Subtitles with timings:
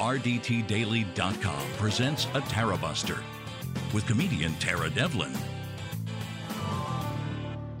[0.00, 3.22] RDTDaily.com presents a Tarabuster
[3.92, 5.30] with comedian Tara Devlin.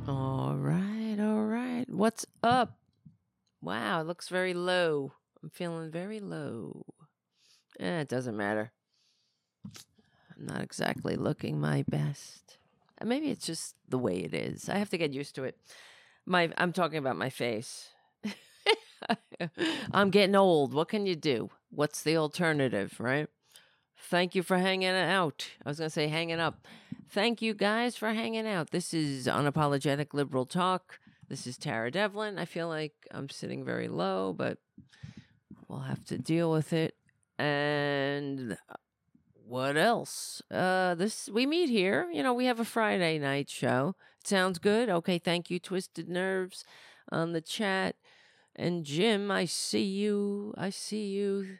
[0.06, 1.86] All right, all right.
[1.88, 2.76] What's up?
[3.62, 5.14] Wow, it looks very low.
[5.42, 6.84] I'm feeling very low.
[7.80, 8.70] Eh, it doesn't matter.
[9.64, 12.58] I'm not exactly looking my best.
[13.00, 14.68] Uh, Maybe it's just the way it is.
[14.68, 15.56] I have to get used to it.
[16.26, 17.88] My I'm talking about my face.
[19.90, 20.74] I'm getting old.
[20.74, 21.48] What can you do?
[21.70, 23.28] What's the alternative, right?
[23.96, 25.46] Thank you for hanging out.
[25.64, 26.66] I was going to say hanging up.
[27.08, 28.70] Thank you guys for hanging out.
[28.70, 30.98] This is Unapologetic Liberal Talk.
[31.28, 32.38] This is Tara Devlin.
[32.38, 34.58] I feel like I'm sitting very low, but
[35.68, 36.96] we'll have to deal with it.
[37.38, 38.58] And
[39.46, 40.42] what else?
[40.50, 42.10] Uh this we meet here.
[42.12, 43.94] You know, we have a Friday night show.
[44.20, 44.88] It sounds good.
[44.88, 46.64] Okay, thank you Twisted Nerves
[47.12, 47.94] on the chat.
[48.60, 50.52] And Jim, I see you.
[50.58, 51.56] I see you.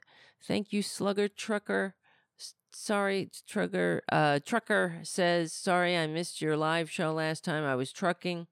[0.47, 1.94] Thank you Slugger Trucker.
[2.38, 4.02] S- Sorry, Trucker.
[4.12, 7.64] Uh, Trucker says, "Sorry, I missed your live show last time.
[7.64, 8.48] I was trucking.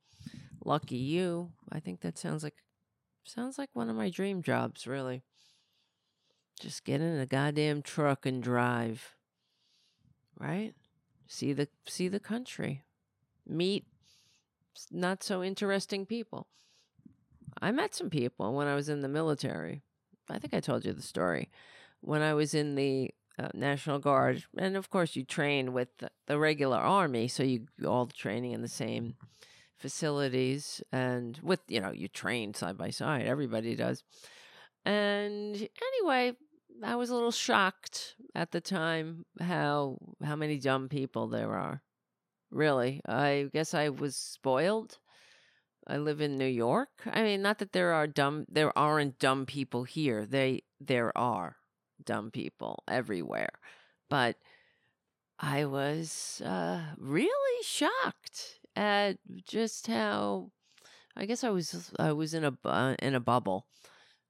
[0.65, 1.53] Lucky you.
[1.71, 2.55] I think that sounds like
[3.23, 4.87] sounds like one of my dream jobs.
[4.87, 5.23] Really,
[6.59, 9.15] just get in a goddamn truck and drive.
[10.39, 10.73] Right?
[11.27, 12.85] See the see the country.
[13.47, 13.85] Meet
[14.91, 16.47] not so interesting people.
[17.61, 19.83] I met some people when I was in the military.
[20.31, 21.51] I think I told you the story.
[22.01, 26.11] When I was in the uh, National Guard, and of course you train with the,
[26.27, 29.15] the regular army, so you all training in the same
[29.77, 33.27] facilities, and with you know you train side by side.
[33.27, 34.03] Everybody does.
[34.85, 36.35] And anyway,
[36.83, 41.83] I was a little shocked at the time how how many dumb people there are.
[42.51, 44.99] Really, I guess I was spoiled.
[45.89, 46.91] I live in New York.
[47.07, 50.27] I mean, not that there are dumb there aren't dumb people here.
[50.27, 51.57] They there are
[52.05, 53.53] dumb people everywhere.
[54.11, 54.37] But
[55.39, 60.51] I was uh really shocked at just how
[61.17, 63.67] I guess I was I was in a bu- in a bubble.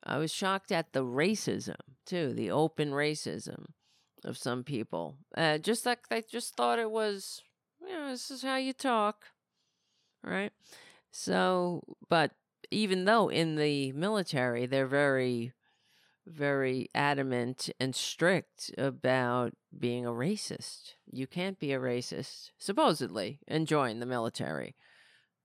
[0.04, 3.66] I was shocked at the racism too, the open racism
[4.24, 5.16] of some people.
[5.36, 7.42] Uh, just like they just thought it was,
[7.80, 9.24] you know, this is how you talk,
[10.22, 10.52] right?
[11.10, 12.32] So, but
[12.70, 15.52] even though in the military they're very,
[16.26, 23.66] very adamant and strict about being a racist, you can't be a racist, supposedly, and
[23.66, 24.74] join the military.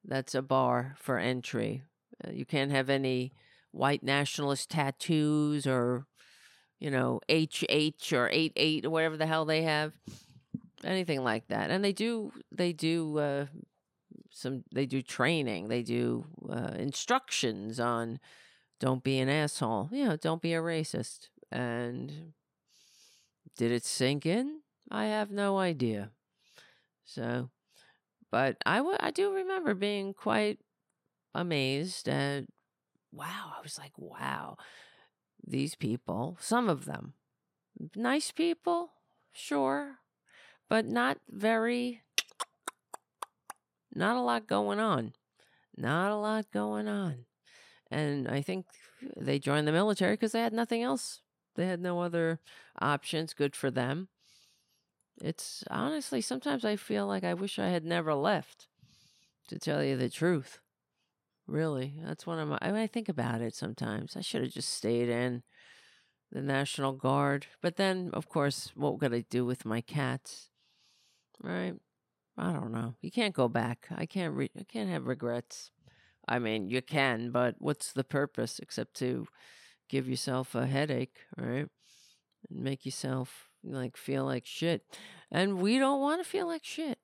[0.03, 1.83] That's a bar for entry.
[2.25, 3.33] Uh, you can't have any
[3.71, 6.05] white nationalist tattoos or,
[6.79, 9.93] you know, HH or 88 or whatever the hell they have.
[10.83, 11.71] Anything like that.
[11.71, 13.45] And they do, they do, uh,
[14.33, 18.19] some they do training they do uh, instructions on
[18.79, 22.33] don't be an asshole you know don't be a racist and
[23.57, 24.61] did it sink in?
[24.89, 26.11] I have no idea.
[27.05, 27.49] So
[28.31, 30.59] but I wa- I do remember being quite
[31.35, 32.45] amazed at
[33.11, 34.55] wow i was like wow
[35.45, 37.13] these people some of them
[37.95, 38.91] nice people
[39.31, 39.97] sure
[40.69, 42.02] but not very
[43.95, 45.13] not a lot going on.
[45.75, 47.25] Not a lot going on.
[47.89, 48.65] And I think
[49.17, 51.21] they joined the military because they had nothing else.
[51.55, 52.39] They had no other
[52.81, 53.33] options.
[53.33, 54.07] Good for them.
[55.21, 58.67] It's honestly, sometimes I feel like I wish I had never left,
[59.47, 60.59] to tell you the truth.
[61.45, 61.93] Really.
[62.03, 64.15] That's one of my, I, mean, I think about it sometimes.
[64.15, 65.43] I should have just stayed in
[66.31, 67.47] the National Guard.
[67.61, 70.49] But then, of course, what would I do with my cats?
[71.41, 71.75] Right?
[72.37, 72.95] I don't know.
[73.01, 73.87] You can't go back.
[73.95, 74.33] I can't.
[74.33, 75.71] Re- I can't have regrets.
[76.27, 79.27] I mean, you can, but what's the purpose except to
[79.89, 81.67] give yourself a headache, right?
[82.49, 84.83] And make yourself like feel like shit.
[85.31, 86.97] And we don't want to feel like shit.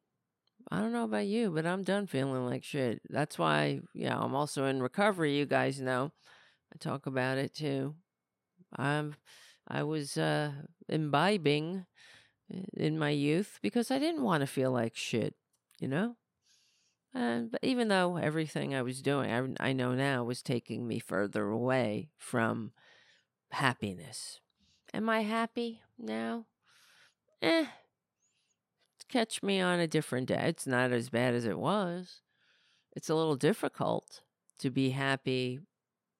[0.71, 3.01] I don't know about you, but I'm done feeling like shit.
[3.09, 5.37] That's why, yeah, I'm also in recovery.
[5.37, 6.11] You guys know,
[6.73, 7.95] I talk about it too.
[8.77, 9.15] I'm,
[9.67, 10.51] I was uh,
[10.87, 11.85] imbibing
[12.73, 15.35] in my youth because I didn't want to feel like shit,
[15.79, 16.15] you know?
[17.13, 20.99] And but even though everything I was doing, I, I know now, was taking me
[20.99, 22.71] further away from
[23.51, 24.39] happiness.
[24.93, 26.45] Am I happy now?
[27.41, 27.65] Eh.
[29.07, 30.43] Catch me on a different day.
[30.45, 32.21] It's not as bad as it was.
[32.95, 34.21] It's a little difficult
[34.59, 35.59] to be happy.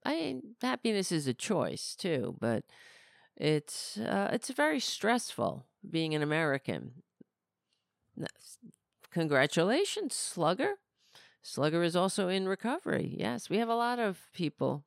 [0.04, 2.64] I mean, happiness is a choice too, but
[3.40, 7.04] it's uh, it's very stressful being an American.
[9.12, 10.76] Congratulations, Slugger.
[11.42, 13.16] Slugger is also in recovery.
[13.18, 14.84] Yes, we have a lot of people,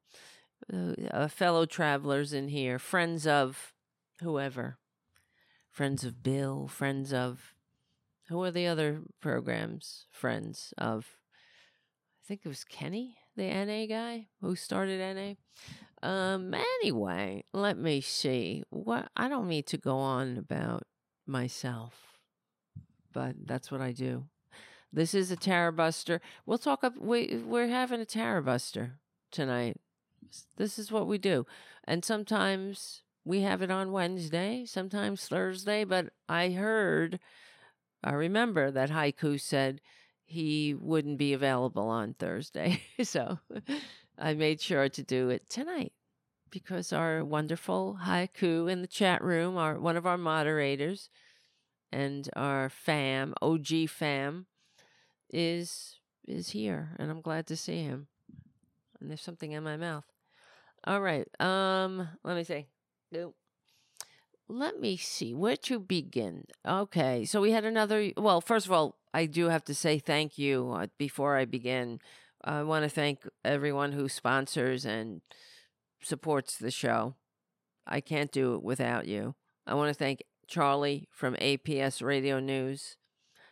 [0.73, 3.73] uh, uh, fellow travelers in here, friends of
[4.21, 4.77] whoever.
[5.71, 7.55] Friends of Bill, friends of
[8.29, 10.07] who are the other programs?
[10.11, 11.17] Friends of
[12.23, 15.35] I think it was Kenny, the NA guy who started NA.
[16.03, 18.65] Um anyway, let me see.
[18.71, 20.85] What I don't need to go on about
[21.27, 22.19] myself,
[23.13, 24.25] but that's what I do.
[24.93, 26.21] This is a Tarabuster.
[26.45, 28.93] We'll talk up we we're having a Tarabuster
[29.31, 29.77] tonight.
[30.57, 31.47] This is what we do.
[31.85, 37.21] And sometimes we have it on Wednesday, sometimes Thursday, but I heard
[38.05, 39.81] I remember that Haiku said
[40.25, 42.83] he wouldn't be available on Thursday.
[43.03, 43.39] so
[44.19, 45.93] I made sure to do it tonight
[46.51, 51.09] because our wonderful Haiku in the chat room, our one of our moderators
[51.91, 54.47] and our fam, OG fam,
[55.31, 58.09] is is here and I'm glad to see him.
[59.01, 60.05] And there's something in my mouth.
[60.85, 61.29] All right.
[61.41, 62.67] Um, let me see.
[63.11, 63.35] Nope.
[64.49, 66.45] Let me see where to begin.
[66.67, 68.11] Okay, so we had another.
[68.17, 72.01] Well, first of all, I do have to say thank you uh, before I begin.
[72.45, 75.21] I want to thank everyone who sponsors and
[76.03, 77.15] supports the show.
[77.87, 79.35] I can't do it without you.
[79.67, 82.97] I want to thank Charlie from APS Radio News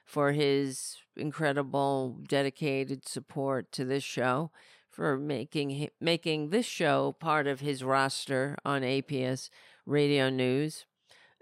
[0.05, 4.51] for his incredible dedicated support to this show
[4.91, 9.51] for making making this show part of his roster on APS
[9.87, 10.85] Radio News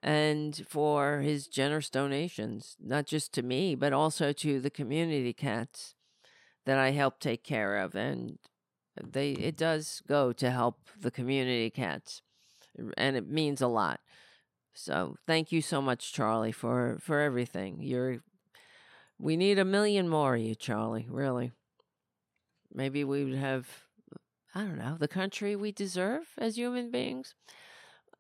[0.03, 5.95] and for his generous donations not just to me but also to the community cats
[6.69, 8.39] that I help take care of and
[9.03, 12.23] they it does go to help the community cats
[12.97, 14.01] and it means a lot
[14.75, 18.21] so thank you so much Charlie for for everything you're
[19.19, 21.53] we need a million more of you, Charlie, really.
[22.73, 23.67] Maybe we would have,
[24.55, 27.35] I don't know, the country we deserve as human beings.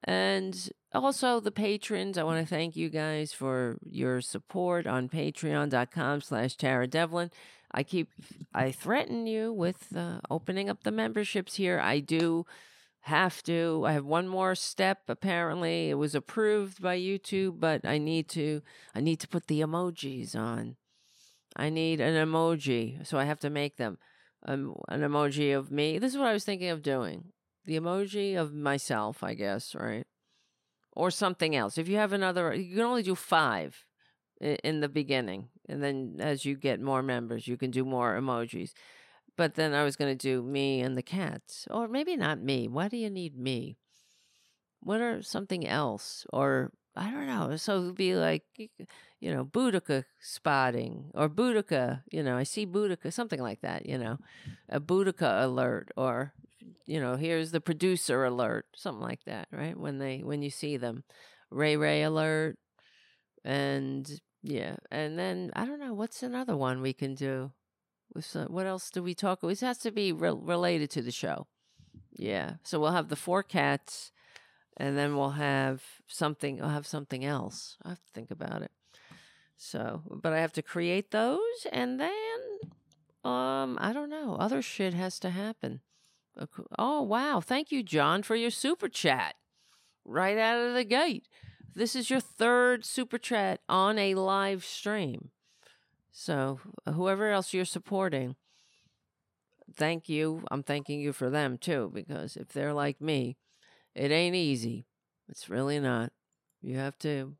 [0.04, 6.20] And also the patrons, I want to thank you guys for your support on patreon.com
[6.20, 7.30] slash Tara Devlin.
[7.72, 8.08] I keep,
[8.54, 11.78] I threaten you with uh, opening up the memberships here.
[11.78, 12.46] I do
[13.08, 13.84] have to.
[13.86, 15.90] I have one more step apparently.
[15.90, 18.62] It was approved by YouTube, but I need to
[18.94, 20.76] I need to put the emojis on.
[21.56, 23.98] I need an emoji, so I have to make them.
[24.46, 25.98] Um, an emoji of me.
[25.98, 27.32] This is what I was thinking of doing.
[27.64, 30.06] The emoji of myself, I guess, right?
[30.92, 31.76] Or something else.
[31.76, 33.84] If you have another, you can only do five
[34.40, 35.48] in the beginning.
[35.68, 38.72] And then as you get more members, you can do more emojis.
[39.36, 41.68] But then I was going to do me and the cats.
[41.70, 42.68] Or maybe not me.
[42.68, 43.76] Why do you need me?
[44.80, 46.26] What are something else?
[46.32, 47.56] Or I don't know.
[47.56, 48.42] So it would be like
[49.20, 53.98] you know, Boudica spotting or Boudica, you know, I see Boudica, something like that, you
[53.98, 54.18] know,
[54.68, 56.32] a Boudica alert or,
[56.86, 59.76] you know, here's the producer alert, something like that, right?
[59.76, 61.02] When they, when you see them,
[61.50, 62.58] Ray Ray alert.
[63.44, 64.76] And yeah.
[64.90, 67.52] And then I don't know, what's another one we can do?
[68.48, 69.44] What else do we talk?
[69.44, 71.46] It has to be re- related to the show.
[72.12, 72.54] Yeah.
[72.62, 74.12] So we'll have the four cats
[74.76, 77.76] and then we'll have something, I'll have something else.
[77.84, 78.70] I have to think about it.
[79.56, 82.10] So, but I have to create those and then
[83.24, 85.80] um I don't know, other shit has to happen.
[86.78, 87.40] Oh, wow.
[87.40, 89.34] Thank you, John, for your super chat.
[90.04, 91.26] Right out of the gate.
[91.78, 95.30] This is your third super chat on a live stream.
[96.10, 98.34] So, uh, whoever else you're supporting,
[99.72, 100.42] thank you.
[100.50, 103.36] I'm thanking you for them too, because if they're like me,
[103.94, 104.86] it ain't easy.
[105.28, 106.10] It's really not.
[106.62, 107.36] You have to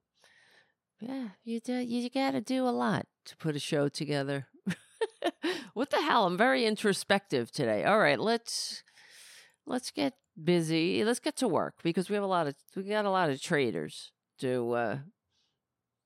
[1.01, 4.47] yeah, you do, you got to do a lot to put a show together.
[5.75, 6.27] what the hell?
[6.27, 7.83] I'm very introspective today.
[7.83, 8.85] All right, let's
[9.67, 11.03] let's get busy.
[11.03, 13.43] Let's get to work because we have a lot of we got a lot of
[13.43, 14.99] traitors to uh,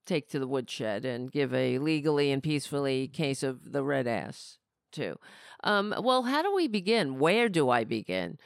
[0.07, 4.59] take to the woodshed and give a legally and peacefully case of the red ass
[4.91, 5.17] too.
[5.65, 7.19] Um, well, how do we begin?
[7.19, 8.39] Where do I begin?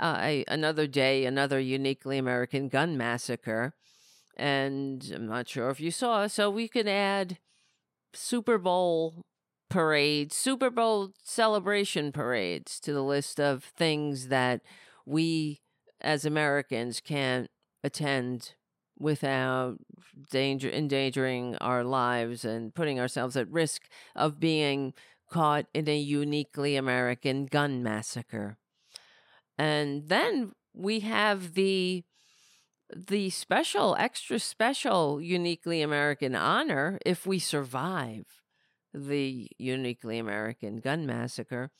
[0.00, 3.74] Uh, I, another day, another uniquely American gun massacre
[4.36, 6.26] and I'm not sure if you saw.
[6.26, 7.38] So we can add
[8.14, 9.24] Super Bowl
[9.68, 14.62] parades, Super Bowl celebration parades to the list of things that
[15.06, 15.60] we
[16.00, 17.48] as Americans can't
[17.84, 18.54] attend
[19.02, 19.76] without
[20.30, 23.82] danger endangering our lives and putting ourselves at risk
[24.14, 24.94] of being
[25.28, 28.56] caught in a uniquely American gun massacre.
[29.58, 32.04] And then we have the
[32.94, 38.26] the special, extra special, uniquely American honor if we survive
[38.92, 41.70] the uniquely American gun massacre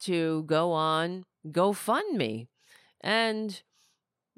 [0.00, 2.48] to go on GoFundMe.
[3.00, 3.62] And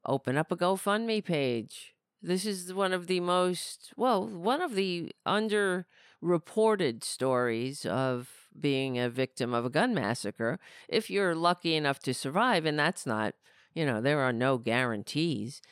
[0.05, 1.95] open up a GoFundMe page.
[2.23, 9.09] This is one of the most, well, one of the underreported stories of being a
[9.09, 10.59] victim of a gun massacre.
[10.89, 13.35] If you're lucky enough to survive, and that's not,
[13.75, 15.63] you know, there are no guarantees,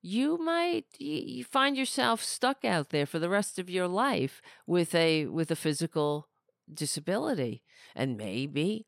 [0.00, 4.94] you might you find yourself stuck out there for the rest of your life with
[4.94, 6.28] a with a physical
[6.72, 7.62] disability
[7.96, 8.86] and maybe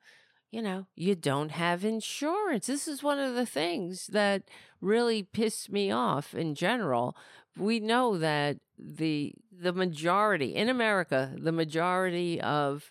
[0.50, 2.66] you know, you don't have insurance.
[2.66, 4.42] This is one of the things that
[4.80, 7.16] really pissed me off in general.
[7.56, 12.90] We know that the the majority in America, the majority of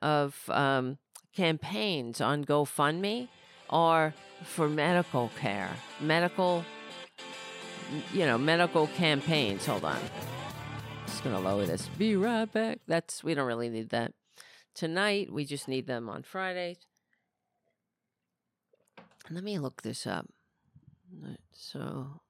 [0.00, 0.98] of um,
[1.34, 3.28] campaigns on GoFundMe
[3.68, 4.14] are
[4.44, 6.64] for medical care, medical,
[8.14, 9.66] you know, medical campaigns.
[9.66, 10.00] Hold on,
[11.06, 11.86] just gonna lower this.
[11.98, 12.78] Be right back.
[12.86, 14.12] That's we don't really need that
[14.78, 15.32] tonight.
[15.32, 16.86] We just need them on Fridays.
[19.28, 20.26] Let me look this up.
[21.52, 22.20] So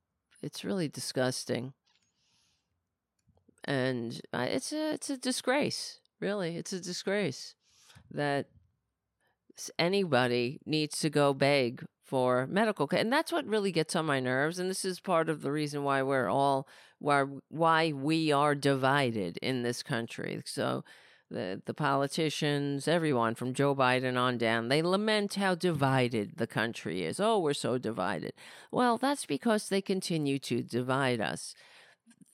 [0.43, 1.75] it's really disgusting,
[3.64, 6.00] and uh, it's a it's a disgrace.
[6.21, 7.55] Really, it's a disgrace
[8.11, 8.47] that
[9.78, 14.21] anybody needs to go beg for medical care, and that's what really gets on my
[14.21, 14.59] nerves.
[14.59, 16.67] And this is part of the reason why we're all
[16.99, 20.40] why why we are divided in this country.
[20.47, 20.85] So
[21.30, 27.04] the the politicians, everyone from Joe Biden on down, they lament how divided the country
[27.04, 27.20] is.
[27.20, 28.32] Oh, we're so divided.
[28.70, 31.54] Well, that's because they continue to divide us.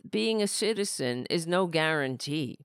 [0.09, 2.59] Being a citizen is no guarantee.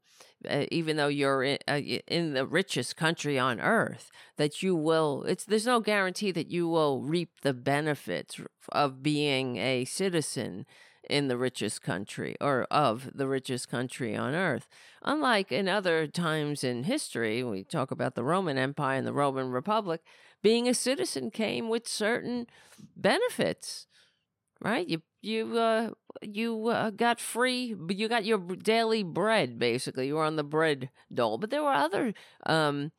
[0.50, 5.24] Uh, even though you're in, uh, in the richest country on earth, that you will,
[5.24, 8.40] it's there's no guarantee that you will reap the benefits
[8.72, 10.66] of being a citizen
[11.10, 14.68] in the richest country or of the richest country on earth.
[15.04, 19.50] Unlike in other times in history, we talk about the Roman Empire and the Roman
[19.52, 20.02] Republic,
[20.42, 22.48] being a citizen came with certain
[22.96, 23.88] benefits,
[24.62, 24.88] right?
[24.88, 25.90] You you uh,
[26.22, 30.08] you uh, got free, but you got your daily bread basically.
[30.08, 32.14] You were on the bread dole, but there were other
[32.46, 32.92] um,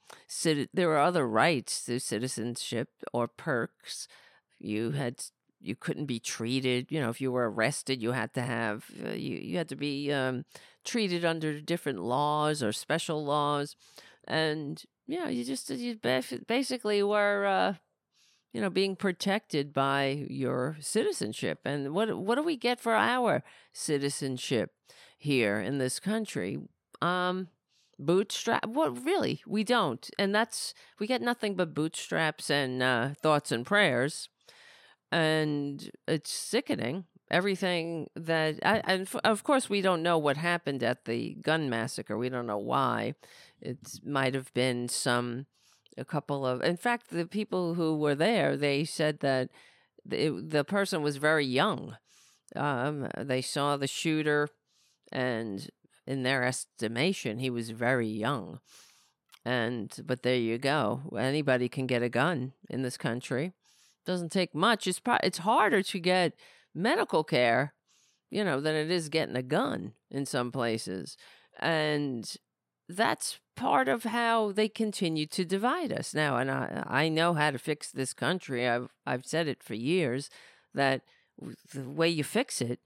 [0.74, 4.06] there were other rights to citizenship or perks.
[4.58, 5.22] You had
[5.60, 6.86] you couldn't be treated.
[6.90, 9.76] You know, if you were arrested, you had to have uh, you you had to
[9.76, 10.44] be um,
[10.84, 13.76] treated under different laws or special laws,
[14.26, 15.96] and yeah, you just you
[16.46, 17.46] basically were.
[17.46, 17.74] Uh,
[18.52, 23.44] you know, being protected by your citizenship, and what what do we get for our
[23.72, 24.72] citizenship
[25.16, 26.58] here in this country?
[27.00, 27.46] Um,
[27.96, 28.66] bootstrap.
[28.66, 29.40] What really?
[29.46, 34.28] We don't, and that's we get nothing but bootstraps and uh, thoughts and prayers
[35.10, 37.04] and it's sickening.
[37.30, 42.18] Everything that, I, and of course, we don't know what happened at the gun massacre.
[42.18, 43.14] We don't know why.
[43.60, 45.46] It might have been some,
[45.96, 49.50] a couple of, in fact, the people who were there, they said that
[50.04, 51.96] the, the person was very young.
[52.56, 54.48] Um, they saw the shooter,
[55.12, 55.70] and
[56.08, 58.58] in their estimation, he was very young.
[59.44, 61.02] And, but there you go.
[61.16, 63.52] Anybody can get a gun in this country
[64.07, 64.87] doesn't take much.
[64.87, 66.35] It's pro- it's harder to get
[66.75, 67.75] medical care,
[68.30, 71.16] you know, than it is getting a gun in some places,
[71.59, 72.37] and
[72.88, 76.37] that's part of how they continue to divide us now.
[76.37, 78.69] And I I know how to fix this country.
[78.69, 80.30] I've I've said it for years
[80.75, 81.02] that
[81.73, 82.80] the way you fix it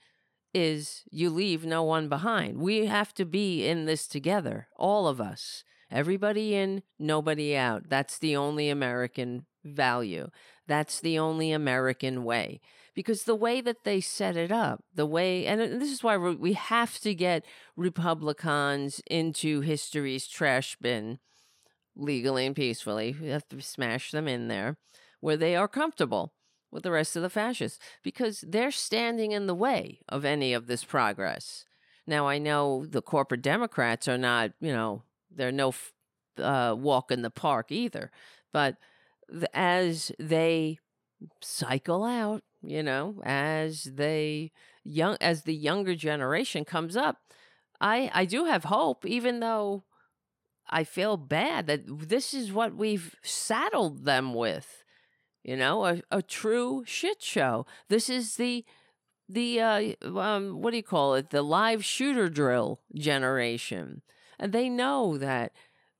[0.52, 2.58] is you leave no one behind.
[2.58, 5.64] We have to be in this together, all of us.
[5.90, 7.88] Everybody in, nobody out.
[7.88, 10.30] That's the only American value.
[10.66, 12.60] That's the only American way.
[12.94, 16.52] Because the way that they set it up, the way, and this is why we
[16.52, 17.44] have to get
[17.76, 21.18] Republicans into history's trash bin
[21.96, 23.16] legally and peacefully.
[23.20, 24.76] We have to smash them in there
[25.20, 26.34] where they are comfortable
[26.70, 30.66] with the rest of the fascists because they're standing in the way of any of
[30.66, 31.64] this progress.
[32.06, 35.72] Now, I know the corporate Democrats are not, you know, they're no
[36.38, 38.10] uh, walk in the park either,
[38.52, 38.76] but
[39.52, 40.78] as they
[41.40, 44.52] cycle out, you know, as they
[44.84, 47.18] young as the younger generation comes up,
[47.80, 49.84] I I do have hope, even though
[50.68, 54.82] I feel bad that this is what we've saddled them with.
[55.42, 57.66] You know, a, a true shit show.
[57.88, 58.64] This is the
[59.28, 61.30] the uh um what do you call it?
[61.30, 64.02] The live shooter drill generation.
[64.38, 65.52] And they know that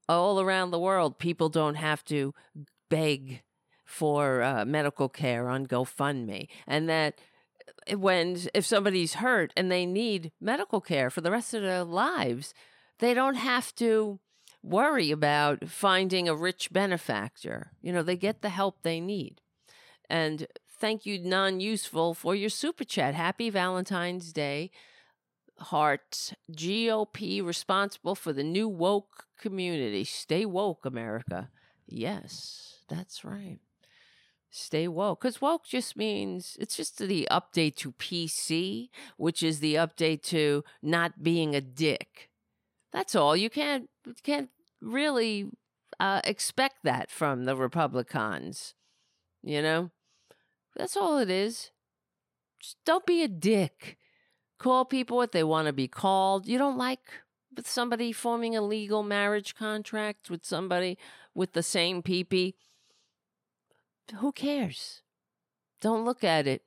[0.08, 2.34] all around the world people don't have to
[2.94, 3.42] beg
[3.84, 7.20] for uh, medical care on GoFundMe, and that
[7.90, 11.82] uh, when if somebody's hurt and they need medical care for the rest of their
[11.82, 12.54] lives,
[13.00, 14.20] they don't have to
[14.62, 17.72] worry about finding a rich benefactor.
[17.82, 19.40] You know, they get the help they need.
[20.08, 20.46] And
[20.78, 23.14] thank you, non useful, for your super chat.
[23.14, 24.70] Happy Valentine's Day.
[25.58, 30.04] Heart GOP responsible for the new woke community.
[30.04, 31.50] Stay woke, America.
[31.86, 33.58] Yes, that's right.
[34.50, 35.20] Stay woke.
[35.20, 40.62] Because woke just means it's just the update to PC, which is the update to
[40.80, 42.30] not being a dick.
[42.92, 43.36] That's all.
[43.36, 43.90] You can't
[44.22, 44.50] can't
[44.80, 45.50] really
[45.98, 48.74] uh, expect that from the Republicans.
[49.42, 49.90] You know?
[50.76, 51.70] That's all it is.
[52.60, 53.98] Just don't be a dick.
[54.58, 56.46] Call people what they want to be called.
[56.46, 57.00] You don't like
[57.64, 60.98] somebody forming a legal marriage contract with somebody
[61.34, 62.54] with the same peepee.
[64.16, 65.02] Who cares?
[65.80, 66.62] Don't look at it.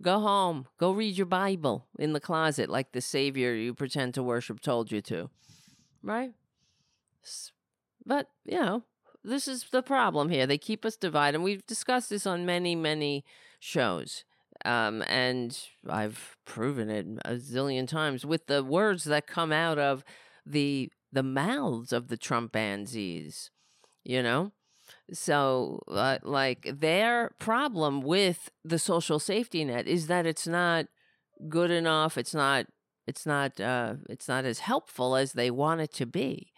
[0.00, 0.66] Go home.
[0.78, 4.90] Go read your Bible in the closet like the Savior you pretend to worship told
[4.90, 5.30] you to.
[6.02, 6.32] Right?
[8.04, 8.84] But, you know,
[9.22, 10.46] this is the problem here.
[10.46, 11.36] They keep us divided.
[11.36, 13.24] And we've discussed this on many, many
[13.60, 14.24] shows.
[14.64, 20.04] Um, and I've proven it a zillion times with the words that come out of
[20.46, 23.50] the the mouths of the Trumpanzees,
[24.02, 24.52] you know.
[25.12, 30.86] So, uh, like their problem with the social safety net is that it's not
[31.48, 32.16] good enough.
[32.16, 32.66] It's not.
[33.06, 33.60] It's not.
[33.60, 36.52] Uh, it's not as helpful as they want it to be.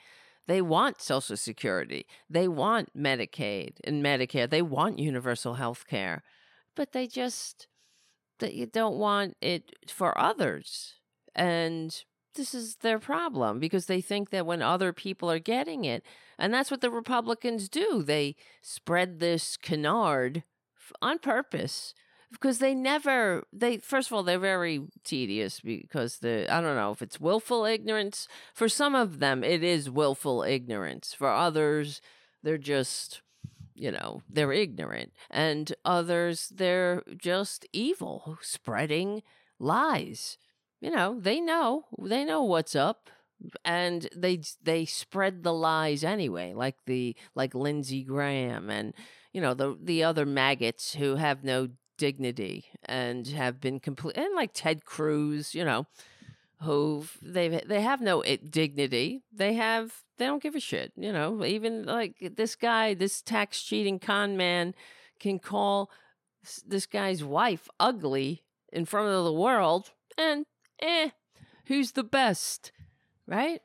[0.46, 2.06] They want Social Security.
[2.28, 4.48] They want Medicaid and Medicare.
[4.48, 6.22] They want universal health care,
[6.76, 7.66] but they just
[8.38, 10.94] they you don't want it for others.
[11.34, 16.04] And this is their problem because they think that when other people are getting it,
[16.38, 20.44] and that's what the Republicans do, they spread this canard
[21.00, 21.94] on purpose
[22.30, 26.90] because they never they first of all they're very tedious because the I don't know
[26.90, 32.00] if it's willful ignorance for some of them it is willful ignorance for others
[32.42, 33.22] they're just
[33.74, 39.22] you know they're ignorant and others they're just evil spreading
[39.58, 40.36] lies
[40.84, 43.08] you know they know they know what's up
[43.64, 48.92] and they they spread the lies anyway like the like Lindsey Graham and
[49.32, 54.34] you know the the other maggots who have no dignity and have been complete and
[54.34, 55.86] like Ted Cruz, you know,
[56.60, 59.22] who they they have no eh, dignity.
[59.32, 61.44] They have they don't give a shit, you know.
[61.44, 64.74] Even like this guy, this tax cheating con man
[65.18, 65.90] can call
[66.66, 70.44] this guy's wife ugly in front of the world and
[70.80, 71.10] eh
[71.66, 72.72] who's the best,
[73.26, 73.60] right?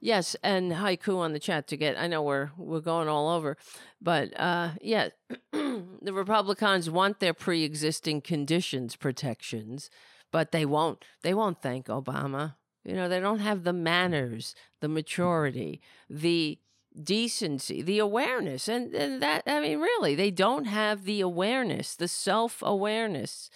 [0.00, 1.98] Yes, and haiku on the chat to get.
[1.98, 3.56] I know we're we're going all over,
[4.00, 5.10] but uh, yeah,
[5.52, 9.90] the Republicans want their pre-existing conditions protections,
[10.30, 11.04] but they won't.
[11.22, 12.54] They won't thank Obama.
[12.82, 16.58] You know, they don't have the manners, the maturity, the
[17.02, 19.42] decency, the awareness, and and that.
[19.46, 23.50] I mean, really, they don't have the awareness, the self-awareness,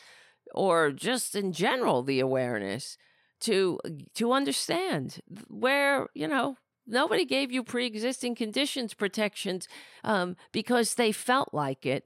[0.54, 2.96] or just in general the awareness
[3.40, 3.78] to
[4.14, 9.68] to understand where you know nobody gave you pre-existing conditions protections
[10.02, 12.04] um, because they felt like it.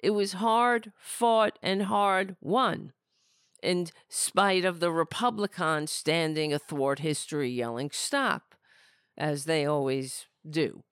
[0.00, 2.92] It was hard fought and hard won.
[3.62, 8.54] In spite of the republicans standing athwart history yelling stop
[9.16, 10.84] as they always do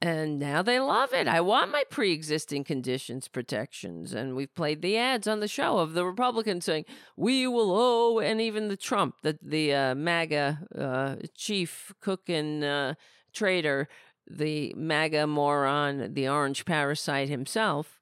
[0.00, 1.26] and now they love it.
[1.26, 4.14] I want my pre existing conditions protections.
[4.14, 6.84] And we've played the ads on the show of the Republicans saying,
[7.16, 12.62] we will owe, and even the Trump, the, the uh, MAGA uh, chief cook and
[12.62, 12.94] uh,
[13.32, 13.88] traitor,
[14.30, 17.98] the MAGA moron, the orange parasite himself,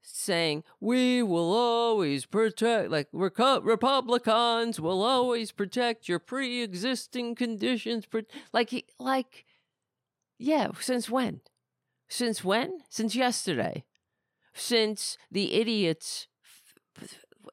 [0.00, 8.06] saying, we will always protect, like Republicans will always protect your pre existing conditions.
[8.54, 9.44] Like, like,
[10.40, 11.42] yeah, since when?
[12.08, 12.78] Since when?
[12.88, 13.84] Since yesterday.
[14.54, 16.28] Since the idiots,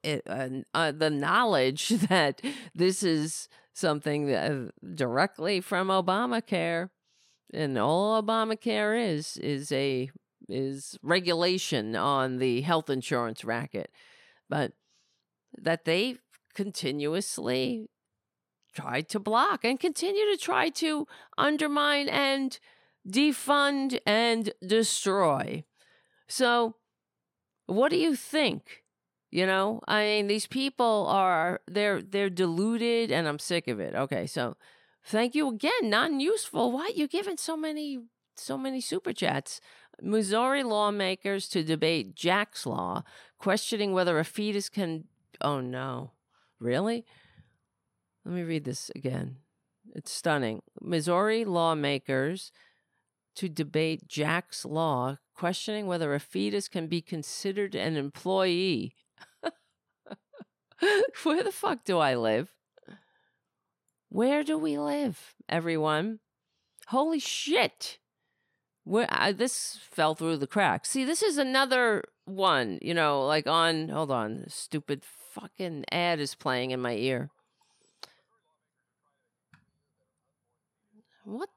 [0.06, 2.42] uh, uh, the knowledge that
[2.74, 4.56] this is something that uh,
[4.96, 6.90] directly from Obamacare,
[7.54, 10.10] and all Obamacare is is a
[10.48, 13.92] is regulation on the health insurance racket,
[14.50, 14.72] but
[15.58, 16.16] that they
[16.56, 17.90] continuously
[18.74, 21.06] tried to block and continue to try to
[21.38, 22.60] undermine and
[23.10, 25.64] defund and destroy.
[26.28, 26.76] So,
[27.66, 28.84] what do you think?
[29.30, 33.94] You know, I mean, these people are they're they're deluded, and I'm sick of it.
[33.94, 34.56] Okay, so
[35.04, 35.90] thank you again.
[35.90, 36.72] Non-useful.
[36.72, 38.00] Why you giving so many
[38.36, 39.60] so many super chats?
[40.02, 43.04] Missouri lawmakers to debate Jack's law,
[43.38, 45.06] questioning whether a fetus can.
[45.42, 46.12] Oh no,
[46.60, 47.06] really?
[48.24, 49.38] Let me read this again.
[49.94, 50.62] It's stunning.
[50.82, 52.52] Missouri lawmakers
[53.38, 58.96] to debate Jack's Law, questioning whether a fetus can be considered an employee.
[61.24, 62.52] Where the fuck do I live?
[64.10, 66.20] Where do we live, everyone?
[66.88, 68.00] Holy shit.
[68.84, 70.90] Where I, this fell through the cracks.
[70.90, 76.34] See, this is another one, you know, like on hold on, stupid fucking ad is
[76.34, 77.30] playing in my ear.
[81.24, 81.50] What?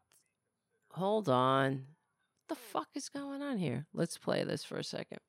[1.00, 1.86] Hold on.
[2.46, 3.86] What the fuck is going on here?
[3.94, 5.20] Let's play this for a second.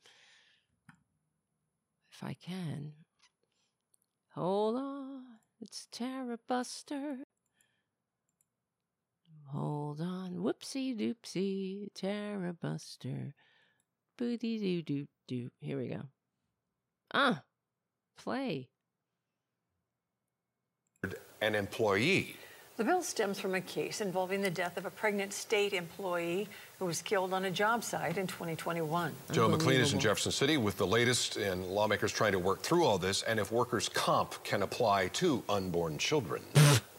[2.12, 2.92] If I can.
[4.36, 5.24] Hold on.
[5.62, 7.20] It's Tarabuster.
[9.54, 10.40] Hold on.
[10.40, 11.88] Whoopsie doopsie.
[11.98, 13.32] Tarabuster.
[14.18, 15.50] Booty doo doo doo.
[15.62, 16.02] Here we go.
[17.14, 17.44] Ah.
[18.18, 18.68] Play.
[21.42, 22.36] An employee.
[22.82, 26.48] The bill stems from a case involving the death of a pregnant state employee
[26.80, 29.13] who was killed on a job site in 2021.
[29.32, 32.84] Joe McLean is in Jefferson City with the latest, and lawmakers trying to work through
[32.84, 36.41] all this and if workers' comp can apply to unborn children.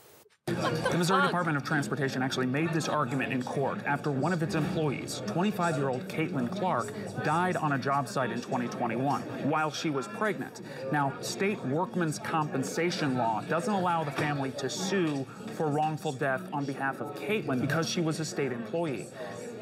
[0.62, 4.55] The Missouri Department of Transportation actually made this argument in court after one of its
[4.55, 6.92] employees, 25 year old Caitlin Clark,
[7.25, 10.61] died on a job site in 2021 while she was pregnant.
[10.92, 16.64] Now, state workmen's compensation law doesn't allow the family to sue for wrongful death on
[16.64, 19.09] behalf of Caitlin because she was a state employee.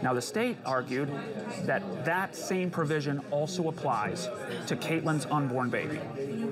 [0.02, 1.10] Now, the state argued
[1.62, 4.28] that that same provision also applies
[4.66, 5.98] to Caitlin's unborn baby.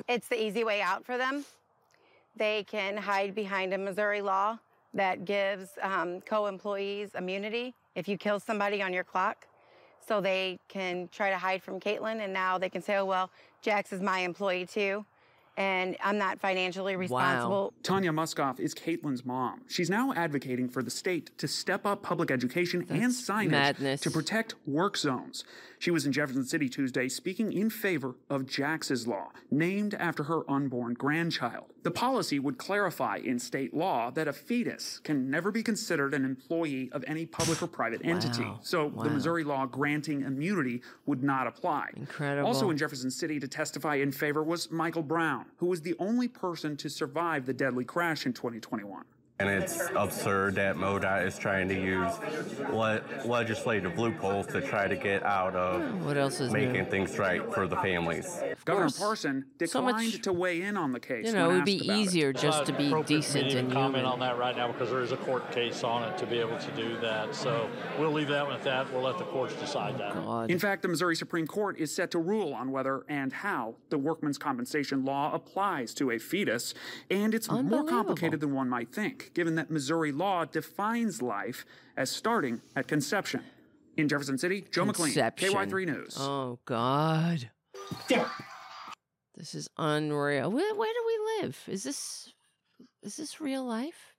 [0.09, 1.45] It's the easy way out for them.
[2.39, 4.59] They can hide behind a Missouri law
[4.95, 9.47] that gives um, co employees immunity if you kill somebody on your clock.
[10.07, 13.31] So they can try to hide from Caitlin, and now they can say, oh, well,
[13.61, 15.05] Jax is my employee too
[15.59, 17.51] and I'm not financially responsible.
[17.65, 17.73] Wow.
[17.83, 19.63] Tanya Muskoff is Caitlin's mom.
[19.67, 24.01] She's now advocating for the state to step up public education and signage madness.
[24.03, 25.43] to protect work zones.
[25.81, 30.49] She was in Jefferson City Tuesday speaking in favor of Jax's Law, named after her
[30.51, 31.67] unborn grandchild.
[31.85, 36.25] The policy would clarify in state law that a fetus can never be considered an
[36.25, 38.43] employee of any public or private entity.
[38.45, 38.59] Wow.
[38.63, 39.05] So Wow.
[39.05, 41.91] the Missouri law granting immunity would not apply.
[41.97, 42.47] Incredible.
[42.49, 46.29] Also in Jefferson City to testify in favor was Michael Brown, who was the only
[46.29, 49.05] person to survive the deadly crash in 2021.
[49.41, 52.13] And it's absurd that MoDOT is trying to use
[52.73, 56.67] le- legislative loopholes to try to get out of hmm, What else is new?
[56.67, 58.43] making things right for the families.
[58.65, 58.99] Governor course.
[58.99, 61.27] Parson So declined much- to weigh in on the case.
[61.27, 62.01] You know, it would be asked about it.
[62.01, 64.13] easier just to be appropriate for me decent and comment human.
[64.13, 66.59] on that right now because there is a court case on it to be able
[66.59, 67.33] to do that.
[67.33, 68.93] So we'll leave that with that.
[68.93, 70.17] We'll let the courts decide that.
[70.17, 70.51] Oh, God.
[70.51, 73.99] In fact, the Missouri Supreme Court is set to rule on whether and how the
[73.99, 76.75] workman's compensation law applies to a fetus,
[77.09, 81.65] and it's more complicated than one might think, given that Missouri law defines life
[81.97, 83.43] as starting at conception.
[83.97, 86.17] In Jefferson City, Joe McLean, KY3 News.
[86.21, 87.51] Oh God.
[89.37, 90.51] This is unreal.
[90.53, 91.59] Where, where do we live?
[91.67, 92.33] Is this
[93.03, 94.15] is this real life?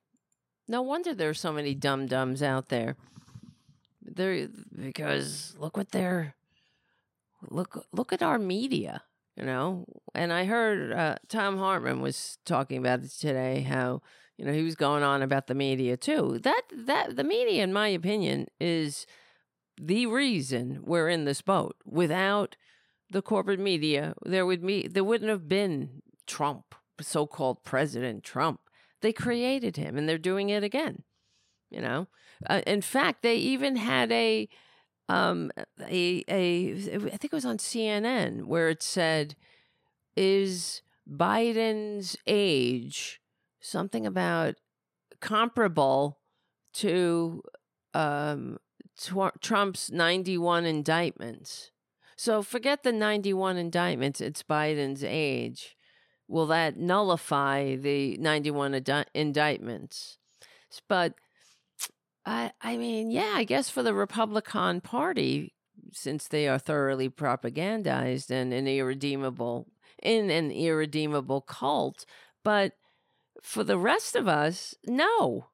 [0.68, 2.96] No wonder there's so many dum dums out there.
[4.02, 6.34] There because look what they're
[7.48, 9.02] look look at our media,
[9.36, 9.84] you know.
[10.14, 13.60] And I heard uh, Thom Hartmann was talking about it today.
[13.60, 14.02] How
[14.40, 16.38] you know he was going on about the media too.
[16.42, 19.06] That that the media, in my opinion, is
[19.78, 21.76] the reason we're in this boat.
[21.84, 22.56] Without
[23.10, 28.60] the corporate media, there would be there wouldn't have been Trump, so-called President Trump.
[29.02, 31.02] They created him, and they're doing it again.
[31.68, 32.08] You know,
[32.48, 34.48] uh, in fact, they even had a
[35.10, 39.36] um a a I think it was on CNN where it said,
[40.16, 43.20] "Is Biden's age
[43.60, 44.56] something about
[45.20, 46.18] comparable
[46.74, 47.42] to
[47.94, 48.58] um
[48.96, 51.70] Tw- Trump's 91 indictments.
[52.16, 55.76] So forget the 91 indictments, it's Biden's age.
[56.28, 60.18] Will that nullify the 91 indi- indictments?
[60.88, 61.14] But
[62.26, 65.54] I I mean, yeah, I guess for the Republican Party
[65.92, 69.66] since they are thoroughly propagandized and an irredeemable
[70.02, 72.04] in an irredeemable cult,
[72.44, 72.72] but
[73.42, 75.46] for the rest of us, no.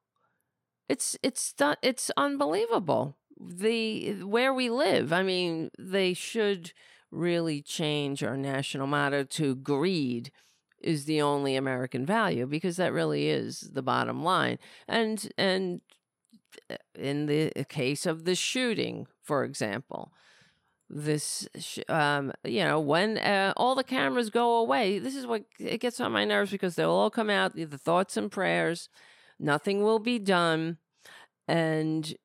[0.89, 5.11] It's it's it's unbelievable the where we live.
[5.11, 6.73] I mean they should
[7.11, 10.31] really change our national motto to greed
[10.81, 14.59] is the only american value because that really is the bottom line.
[14.87, 15.81] And and
[16.69, 20.11] uh, in the case of the shooting for example
[20.89, 21.49] this
[21.89, 25.99] um you know when uh, all the cameras go away this is what it gets
[25.99, 28.87] on my nerves because they'll all come out the thoughts and prayers
[29.37, 30.77] nothing will be done
[31.45, 32.15] and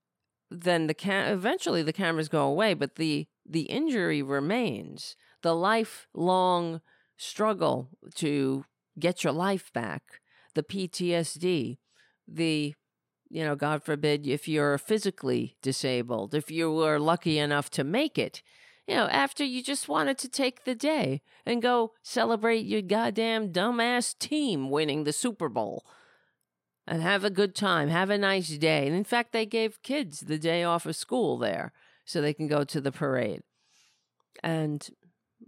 [0.61, 5.17] then the ca- eventually the cameras go away, but the the injury remains.
[5.43, 6.81] The lifelong
[7.17, 8.65] struggle to
[8.99, 10.21] get your life back,
[10.55, 11.79] the PTSD,
[12.29, 12.75] the
[13.33, 18.19] you know, God forbid, if you're physically disabled, if you were lucky enough to make
[18.19, 18.43] it,
[18.87, 23.51] you know, after you just wanted to take the day and go celebrate your goddamn
[23.51, 25.87] dumbass team winning the Super Bowl
[26.87, 28.87] and have a good time, have a nice day.
[28.87, 31.73] And in fact, they gave kids the day off of school there
[32.05, 33.41] so they can go to the parade.
[34.43, 34.87] And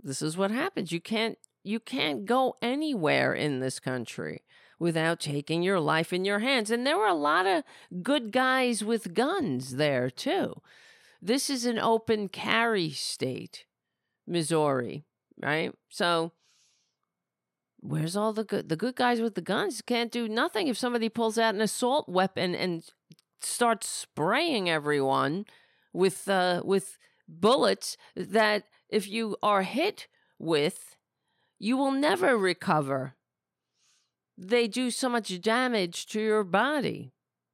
[0.03, 0.91] this is what happens.
[0.91, 4.43] You can't you can't go anywhere in this country
[4.85, 6.71] without taking your life in your hands.
[6.71, 7.65] And there were a lot of
[8.03, 10.61] good guys with guns there, too.
[11.23, 13.65] This is an open carry state,
[14.27, 15.07] Missouri,
[15.41, 15.73] right?
[15.89, 16.33] So
[17.81, 21.09] where's all the good the good guys with the guns can't do nothing if somebody
[21.09, 22.91] pulls out an assault weapon and
[23.41, 25.45] starts spraying everyone
[25.93, 26.97] with uh with
[27.29, 30.97] bullets that if you are hit with
[31.59, 33.15] you will never recover
[34.37, 37.13] they do so much damage to your body.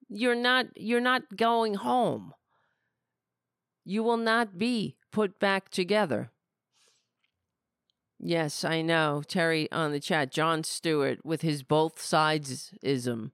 [0.08, 2.32] You're not you're not going home.
[3.84, 6.30] You will not be put back together.
[8.18, 9.22] Yes, I know.
[9.26, 13.32] Terry on the chat, Jon Stewart with his both sides ism.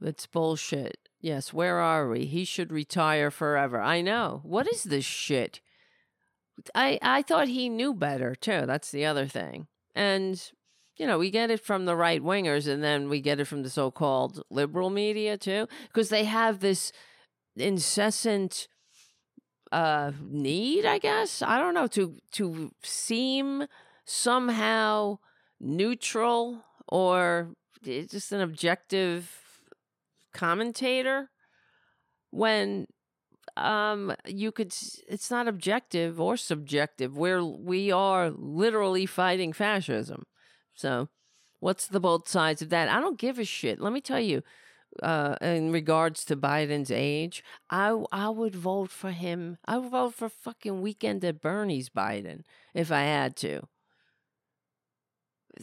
[0.00, 0.96] That's bullshit.
[1.20, 2.24] Yes, where are we?
[2.24, 3.80] He should retire forever.
[3.80, 4.40] I know.
[4.44, 5.60] What is this shit?
[6.74, 8.64] I I thought he knew better too.
[8.66, 9.66] That's the other thing.
[9.94, 10.40] And
[10.98, 13.62] you know, we get it from the right wingers and then we get it from
[13.62, 16.92] the so called liberal media too, because they have this
[17.56, 18.68] incessant
[19.70, 21.42] uh need, I guess.
[21.42, 23.66] I don't know, to to seem
[24.04, 25.18] somehow
[25.60, 27.50] neutral or
[27.84, 29.30] just an objective
[30.32, 31.30] commentator
[32.30, 32.86] when
[33.56, 34.72] um you could
[35.08, 40.24] it's not objective or subjective where we are literally fighting fascism
[40.78, 41.08] so,
[41.58, 42.88] what's the both sides of that?
[42.88, 43.80] I don't give a shit.
[43.80, 44.42] Let me tell you,
[45.02, 49.58] uh, in regards to Biden's age, I I would vote for him.
[49.66, 52.42] I would vote for fucking weekend at Bernie's Biden
[52.74, 53.62] if I had to.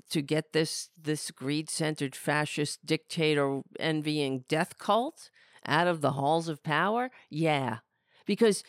[0.10, 5.30] To get this this greed centered fascist dictator envying death cult
[5.66, 7.78] out of the halls of power, yeah,
[8.26, 8.64] because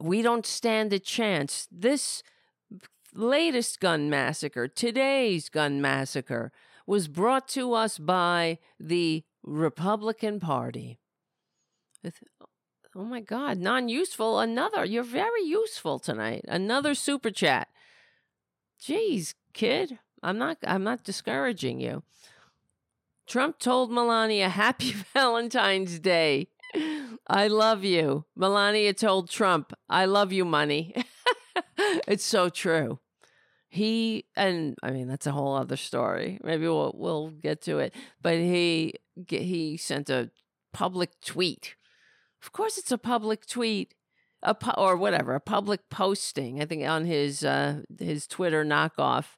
[0.00, 1.68] we don't stand a chance.
[1.70, 2.24] This
[3.14, 6.52] latest gun massacre, today's gun massacre,
[6.86, 10.98] was brought to us by the Republican Party.
[12.94, 14.38] Oh my God, non useful.
[14.38, 14.84] Another.
[14.84, 16.44] You're very useful tonight.
[16.48, 17.68] Another super chat.
[18.80, 19.98] Jeez, kid.
[20.22, 22.02] I'm not I'm not discouraging you.
[23.26, 26.48] Trump told Melania happy Valentine's Day.
[27.28, 28.24] I love you.
[28.34, 30.94] Melania told Trump, I love you, money.
[32.08, 32.98] it's so true.
[33.68, 36.38] He and I mean that's a whole other story.
[36.42, 37.94] Maybe we'll we'll get to it.
[38.20, 38.94] But he
[39.28, 40.30] he sent a
[40.72, 41.74] public tweet.
[42.42, 43.94] Of course, it's a public tweet,
[44.42, 46.60] a pu- or whatever, a public posting.
[46.60, 49.36] I think on his uh, his Twitter knockoff,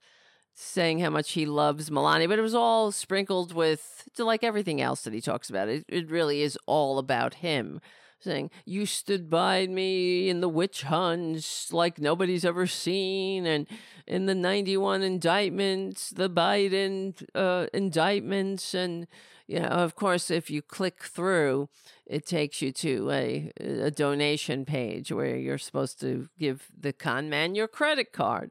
[0.55, 2.29] saying how much he loves Melania.
[2.29, 5.69] But it was all sprinkled with, like everything else that he talks about.
[5.69, 7.81] It it really is all about him
[8.25, 13.47] saying, You stood by me in the witch hunts like nobody's ever seen.
[13.47, 13.69] And
[14.07, 18.75] in the 91 indictments, the Biden uh, indictments.
[18.75, 19.07] And,
[19.47, 21.69] you know, of course, if you click through,
[22.07, 27.29] it takes you to a, a donation page where you're supposed to give the con
[27.31, 28.51] man your credit card,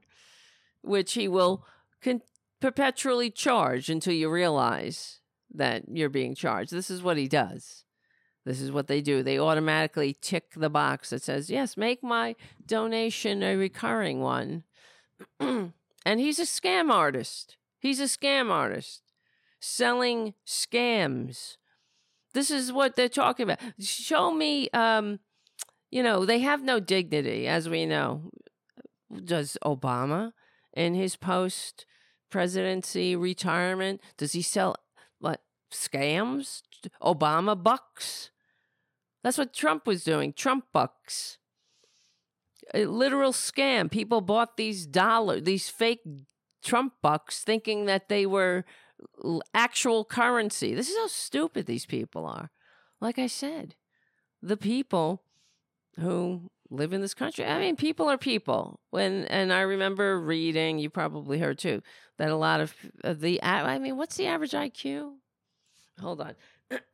[0.82, 1.66] which he will
[2.02, 2.22] con-
[2.62, 5.20] perpetually charge until you realize
[5.54, 6.72] that you're being charged.
[6.72, 7.84] This is what he does.
[8.45, 9.23] This is what they do.
[9.23, 14.63] They automatically tick the box that says, yes, make my donation a recurring one.
[15.39, 15.73] and
[16.06, 17.58] he's a scam artist.
[17.79, 19.03] He's a scam artist
[19.63, 21.56] selling scams.
[22.34, 23.60] This is what they're talking about.
[23.79, 25.19] Show me, um,
[25.89, 28.29] you know, they have no dignity, as we know.
[29.23, 30.34] Does Obama
[30.73, 31.86] in his post
[32.29, 34.75] presidency retirement, does he sell
[35.19, 36.63] what scams?
[37.01, 38.32] Obama bucks?
[39.24, 40.34] That's what Trump was doing.
[40.34, 41.38] Trump bucks.
[42.74, 43.90] A literal scam.
[43.90, 46.02] People bought these dollar, these fake
[46.64, 48.66] Trump bucks, thinking that they were
[49.54, 50.74] actual currency.
[50.74, 52.52] This is how stupid these people are.
[53.02, 53.76] Like I said,
[54.42, 55.24] the people
[56.00, 57.46] who live in this country.
[57.46, 58.80] I mean, people are people.
[58.90, 61.82] When and I remember reading, you probably heard too,
[62.18, 65.14] that a lot of the I mean, what's the average IQ?
[66.00, 66.22] Hold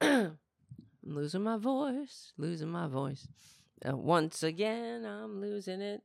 [0.02, 0.38] on.
[1.10, 3.28] I'm losing my voice, losing my voice.
[3.84, 6.04] Uh, once again, I'm losing it.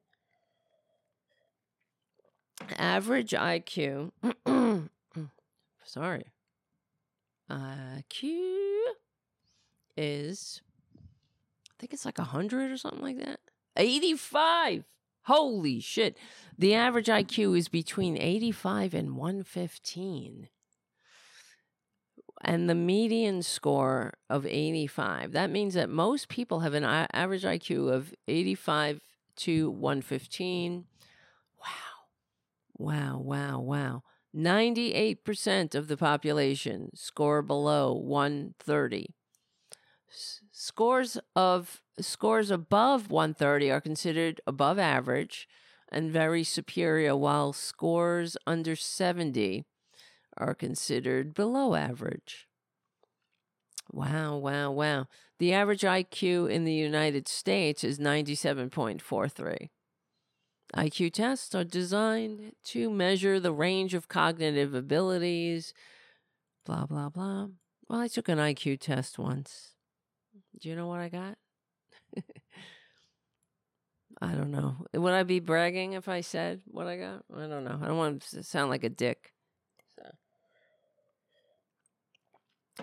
[2.79, 4.13] Average IQ.
[5.85, 6.25] Sorry.
[7.51, 8.81] IQ
[9.95, 10.63] is,
[11.69, 13.41] I think it's like 100 or something like that.
[13.77, 14.85] 85.
[15.25, 16.17] Holy shit.
[16.57, 20.49] The average IQ is between 85 and 115.
[22.45, 25.33] And the median score of 85.
[25.33, 29.01] That means that most people have an average IQ of 85
[29.37, 30.85] to 115.
[31.61, 31.67] Wow.
[32.79, 34.03] Wow, wow, wow.
[34.35, 39.15] 98% of the population score below 130.
[40.11, 45.49] S- scores of scores above 130 are considered above average
[45.91, 49.65] and very superior while scores under 70
[50.37, 52.49] are considered below average.
[53.93, 55.07] Wow, wow, wow.
[55.39, 59.69] The average IQ in the United States is 97.43.
[60.75, 65.73] IQ tests are designed to measure the range of cognitive abilities,
[66.65, 67.49] blah, blah, blah.
[67.89, 69.75] Well, I took an IQ test once.
[70.61, 71.39] Do you know what I got?
[74.21, 74.87] I don't know.
[74.95, 77.25] Would I be bragging if I said what I got?
[77.35, 77.79] I don't know.
[77.81, 79.33] I don't want to sound like a dick.
[79.97, 80.11] So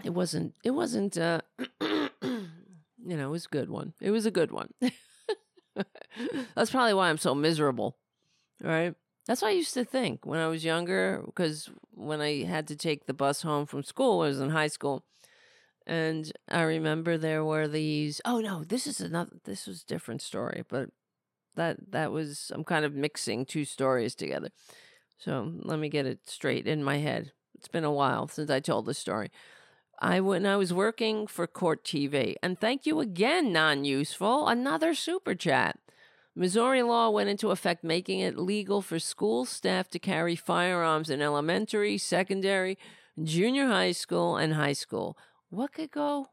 [0.04, 0.56] it wasn't.
[0.64, 1.18] It wasn't.
[1.18, 1.42] Uh,
[1.82, 3.94] you know, it was a good one.
[4.02, 4.74] It was a good one.
[6.56, 7.98] That's probably why I'm so miserable.
[8.62, 8.96] Right?
[9.28, 12.76] That's what I used to think when I was younger, because when I had to
[12.76, 15.04] take the bus home from school, I was in high school.
[15.86, 20.22] And I remember there were these oh no, this is another this was a different
[20.22, 20.90] story, but
[21.56, 24.50] that that was I'm kind of mixing two stories together.
[25.18, 27.32] So let me get it straight in my head.
[27.56, 29.30] It's been a while since I told this story.
[30.02, 35.36] I when I was working for Court TV, and thank you again, non-useful, another super
[35.36, 35.78] chat.
[36.36, 41.22] Missouri law went into effect making it legal for school staff to carry firearms in
[41.22, 42.80] elementary, secondary,
[43.22, 45.16] junior high school, and high school.
[45.50, 46.30] What could go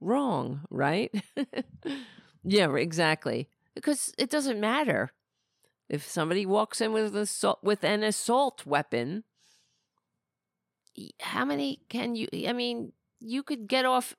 [0.00, 1.12] wrong, right?
[2.44, 3.48] yeah, exactly.
[3.74, 5.12] Because it doesn't matter.
[5.88, 9.24] If somebody walks in with, assault, with an assault weapon,
[11.20, 12.28] how many can you?
[12.48, 14.16] I mean, you could get off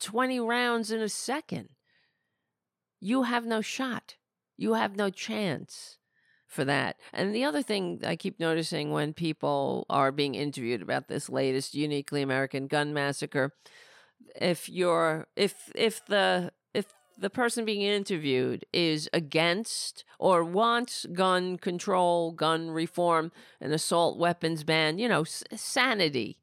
[0.00, 1.70] 20 rounds in a second.
[3.00, 4.16] You have no shot.
[4.56, 5.98] You have no chance
[6.46, 6.96] for that.
[7.12, 11.74] And the other thing I keep noticing when people are being interviewed about this latest
[11.74, 13.54] uniquely American gun massacre,
[14.36, 16.86] if you're if if the if
[17.18, 24.64] the person being interviewed is against or wants gun control, gun reform, an assault weapons
[24.64, 26.39] ban, you know, s- sanity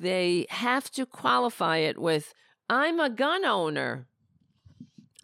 [0.00, 2.34] they have to qualify it with
[2.68, 4.06] I'm a gun owner.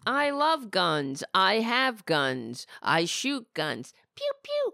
[0.05, 1.23] I love guns.
[1.33, 2.67] I have guns.
[2.81, 3.93] I shoot guns.
[4.15, 4.73] Pew, pew.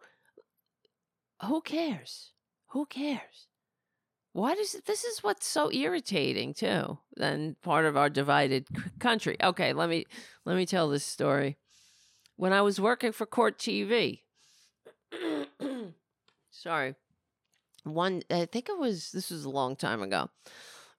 [1.48, 2.32] Who cares?
[2.70, 3.48] Who cares?
[4.34, 7.00] Why does this is what's so irritating too?
[7.16, 8.68] Then part of our divided
[9.00, 9.38] country.
[9.42, 10.06] Okay, let me
[10.46, 11.58] let me tell this story.
[12.36, 14.22] When I was working for Court TV,
[16.52, 16.96] sorry,
[17.94, 20.30] one I think it was this was a long time ago.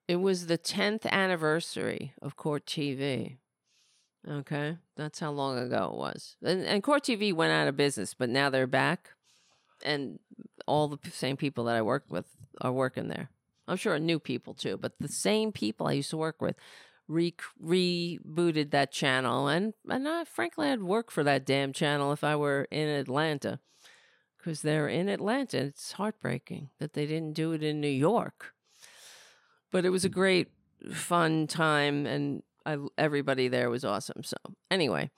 [0.09, 3.37] It was the 10th anniversary of Court TV.
[4.29, 6.37] Okay, that's how long ago it was.
[6.43, 9.11] And, and Court TV went out of business, but now they're back,
[9.83, 10.19] and
[10.67, 12.27] all the same people that I worked with
[12.61, 13.31] are working there.
[13.67, 16.57] I'm sure new people too, but the same people I used to work with
[17.09, 22.25] re- rebooted that channel, and and I, frankly, I'd work for that damn channel if
[22.25, 23.61] I were in Atlanta
[24.41, 25.59] because they're in Atlanta.
[25.59, 28.55] It's heartbreaking that they didn't do it in New York.
[29.71, 30.49] But it was a great,
[30.93, 34.25] fun time, and I, everybody there was awesome.
[34.25, 34.37] So
[34.71, 35.11] anyway,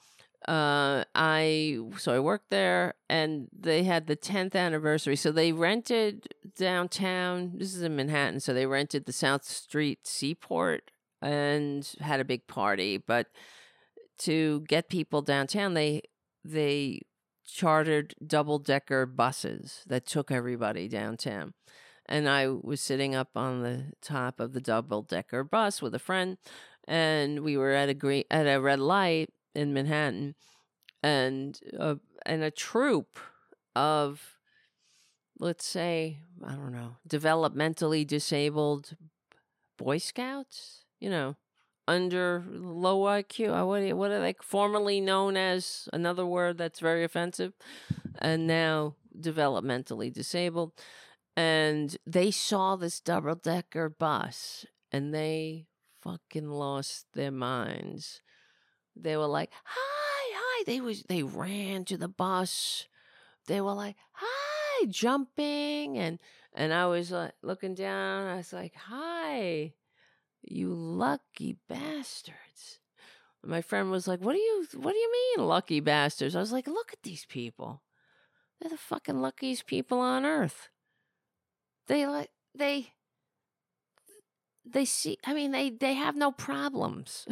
[0.47, 5.17] uh, I so I worked there, and they had the tenth anniversary.
[5.17, 7.53] So they rented downtown.
[7.55, 8.41] This is in Manhattan.
[8.41, 10.90] So they rented the South Street Seaport
[11.23, 12.99] and had a big party.
[12.99, 13.29] But
[14.19, 16.03] to get people downtown, they
[16.44, 17.03] they
[17.53, 21.55] chartered double decker buses that took everybody downtown.
[22.07, 26.00] And I was sitting up on the top of the double decker bus with a
[26.00, 26.37] friend,
[26.88, 30.35] and we were at a green at a red light in Manhattan,
[31.03, 31.96] and uh,
[32.27, 33.19] and a troop
[33.77, 34.37] of
[35.38, 38.96] let's say I don't know developmentally disabled
[39.79, 41.37] Boy Scouts, you know,
[41.89, 43.67] under low IQ.
[43.67, 45.89] What what are they formerly known as?
[45.93, 47.53] Another word that's very offensive,
[48.19, 50.73] and now developmentally disabled.
[51.37, 55.67] And they saw this double decker bus, and they
[56.03, 58.21] fucking lost their minds.
[58.95, 62.87] They were like, "Hi, hi." They was they ran to the bus.
[63.47, 66.19] They were like, "Hi," jumping and
[66.53, 68.27] and I was like looking down.
[68.29, 69.73] I was like, "Hi,
[70.53, 72.79] you lucky bastards."
[73.44, 76.53] My friend was like, "What do you what do you mean lucky bastards?" I was
[76.53, 77.83] like, "Look at these people.
[78.61, 80.69] They're the fucking luckiest people on earth.
[81.88, 82.92] They like they
[84.65, 87.27] they see I mean they they have no problems.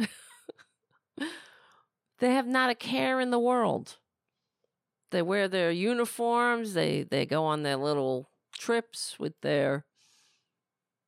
[2.19, 3.97] they have not a care in the world.
[5.11, 9.85] They wear their uniforms, they they go on their little trips with their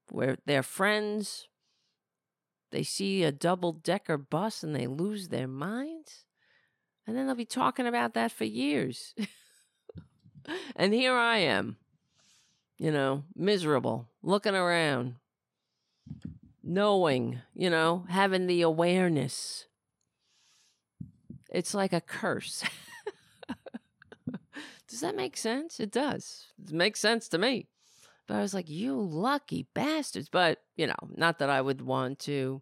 [0.09, 1.47] where their friends.
[2.73, 6.25] They see a double decker bus and they lose their minds.
[7.05, 9.13] And then they'll be talking about that for years.
[10.75, 11.77] and here I am,
[12.79, 15.17] you know, miserable, looking around,
[16.63, 19.67] knowing, you know, having the awareness.
[21.51, 22.63] It's like a curse.
[24.87, 25.79] does that make sense?
[25.79, 26.47] It does.
[26.59, 27.67] It makes sense to me.
[28.27, 30.27] But I was like, you lucky bastards.
[30.27, 32.61] But, you know, not that I would want to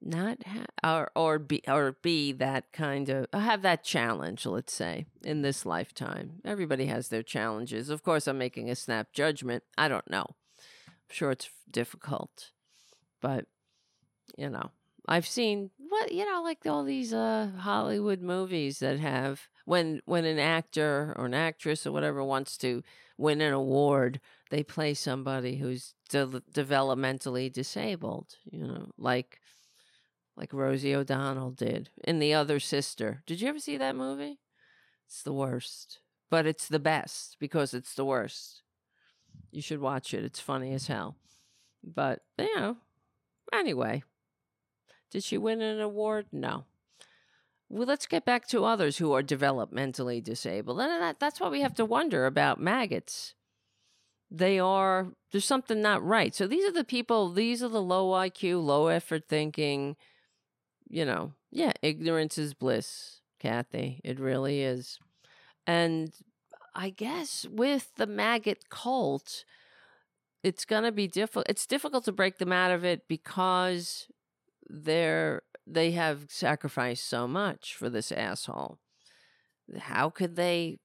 [0.00, 4.72] not ha- or or be or be that kind of uh, have that challenge let's
[4.72, 6.40] say in this lifetime.
[6.44, 7.90] Everybody has their challenges.
[7.90, 9.64] Of course i'm making a snap judgment.
[9.76, 10.26] I don't know.
[10.88, 12.50] I'm sure it's difficult.
[13.20, 13.46] But
[14.36, 14.70] you know
[15.08, 20.24] i've seen what you know like all these uh hollywood movies that have when when
[20.24, 22.82] an actor or an actress or whatever wants to
[23.16, 24.20] win an award
[24.50, 29.40] they play somebody who's de- developmentally disabled you know like
[30.38, 33.22] like Rosie O'Donnell did in The Other Sister.
[33.26, 34.38] Did you ever see that movie?
[35.06, 35.98] It's the worst,
[36.30, 38.62] but it's the best because it's the worst.
[39.50, 40.24] You should watch it.
[40.24, 41.16] It's funny as hell.
[41.82, 42.76] But, you know,
[43.52, 44.04] anyway,
[45.10, 46.26] did she win an award?
[46.32, 46.64] No.
[47.70, 50.80] Well, let's get back to others who are developmentally disabled.
[50.80, 53.34] And that, that's what we have to wonder about maggots.
[54.30, 56.34] They are, there's something not right.
[56.34, 59.96] So these are the people, these are the low IQ, low effort thinking,
[60.88, 64.00] you know, yeah, ignorance is bliss, Kathy.
[64.04, 64.98] It really is.
[65.66, 66.12] And
[66.74, 69.44] I guess with the maggot cult,
[70.42, 71.46] it's going to be difficult.
[71.48, 74.08] It's difficult to break them out of it because
[74.68, 78.78] they're they have sacrificed so much for this asshole.
[79.78, 80.78] How could they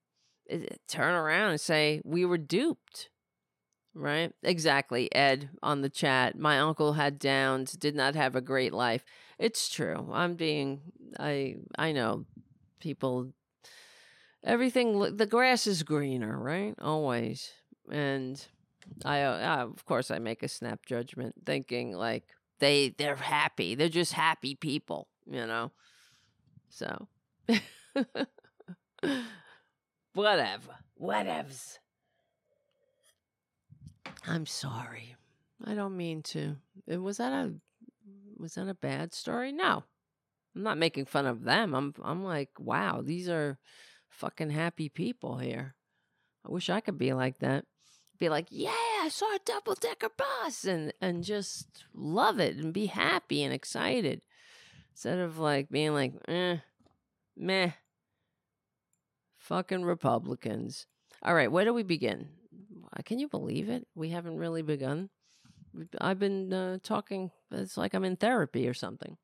[0.50, 3.10] eh, turn around and say we were duped?
[3.96, 4.34] Right?
[4.42, 6.38] Exactly, Ed on the chat.
[6.38, 9.06] My uncle had downs, did not have a great life.
[9.38, 10.10] It's true.
[10.12, 10.82] I'm being
[11.20, 12.26] I I know
[12.80, 13.34] people
[14.44, 16.76] everything the grass is greener, right?
[16.82, 17.52] Always.
[17.92, 18.46] And
[19.06, 22.26] I, uh, of course I make a snap judgment thinking like
[22.60, 23.76] they they're happy.
[23.76, 25.72] They're just happy people, you know.
[26.70, 27.08] So
[30.14, 30.76] whatever.
[31.00, 31.78] Whatevs.
[34.28, 35.16] I'm sorry.
[35.66, 36.58] I don't mean to.
[36.88, 37.54] Was that a
[38.38, 39.52] was that a bad story?
[39.52, 39.84] No.
[40.56, 41.74] I'm not making fun of them.
[41.74, 43.58] I'm I'm like, wow, these are
[44.10, 45.76] fucking happy people here.
[46.46, 47.66] I wish I could be like that.
[48.20, 48.72] Be like, yeah,
[49.04, 53.54] I saw a double decker bus and and just love it and be happy and
[53.54, 54.22] excited.
[54.92, 56.60] Instead of like being like, eh,
[57.36, 57.72] meh.
[59.36, 60.86] Fucking Republicans.
[61.22, 62.30] All right, where do we begin?
[63.04, 63.86] Can you believe it?
[63.94, 65.10] We haven't really begun.
[66.00, 69.18] I've been uh, talking, it's like I'm in therapy or something.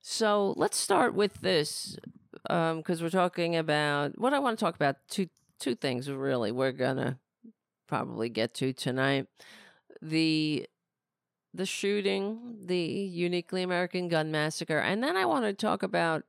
[0.00, 1.98] So let's start with this
[2.42, 4.96] because um, we're talking about what I want to talk about.
[5.10, 5.28] Two
[5.58, 7.18] two things really we're gonna
[7.88, 9.26] probably get to tonight.
[10.00, 10.66] The
[11.54, 16.22] the shooting, the uniquely American gun massacre, and then I want to talk about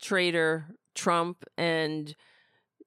[0.00, 2.16] traitor Trump and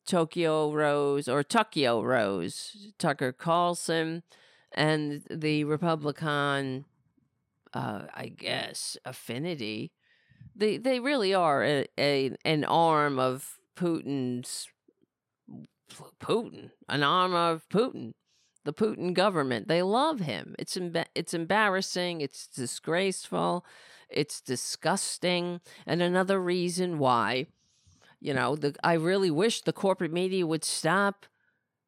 [0.06, 4.24] Tokyo Rose or Tokyo Rose, Tucker Carlson
[4.74, 6.86] and the Republican,
[7.74, 9.92] uh, I guess, affinity.
[10.56, 14.68] They they really are a, a an arm of Putin's
[16.20, 18.14] Putin, an arm of Putin,
[18.66, 19.68] the Putin government.
[19.68, 20.56] They love him.
[20.60, 20.78] It's
[21.16, 22.22] it's embarrassing.
[22.22, 23.66] It's disgraceful.
[24.10, 25.62] It's disgusting.
[25.86, 27.48] And another reason why,
[28.20, 31.26] you know, the I really wish the corporate media would stop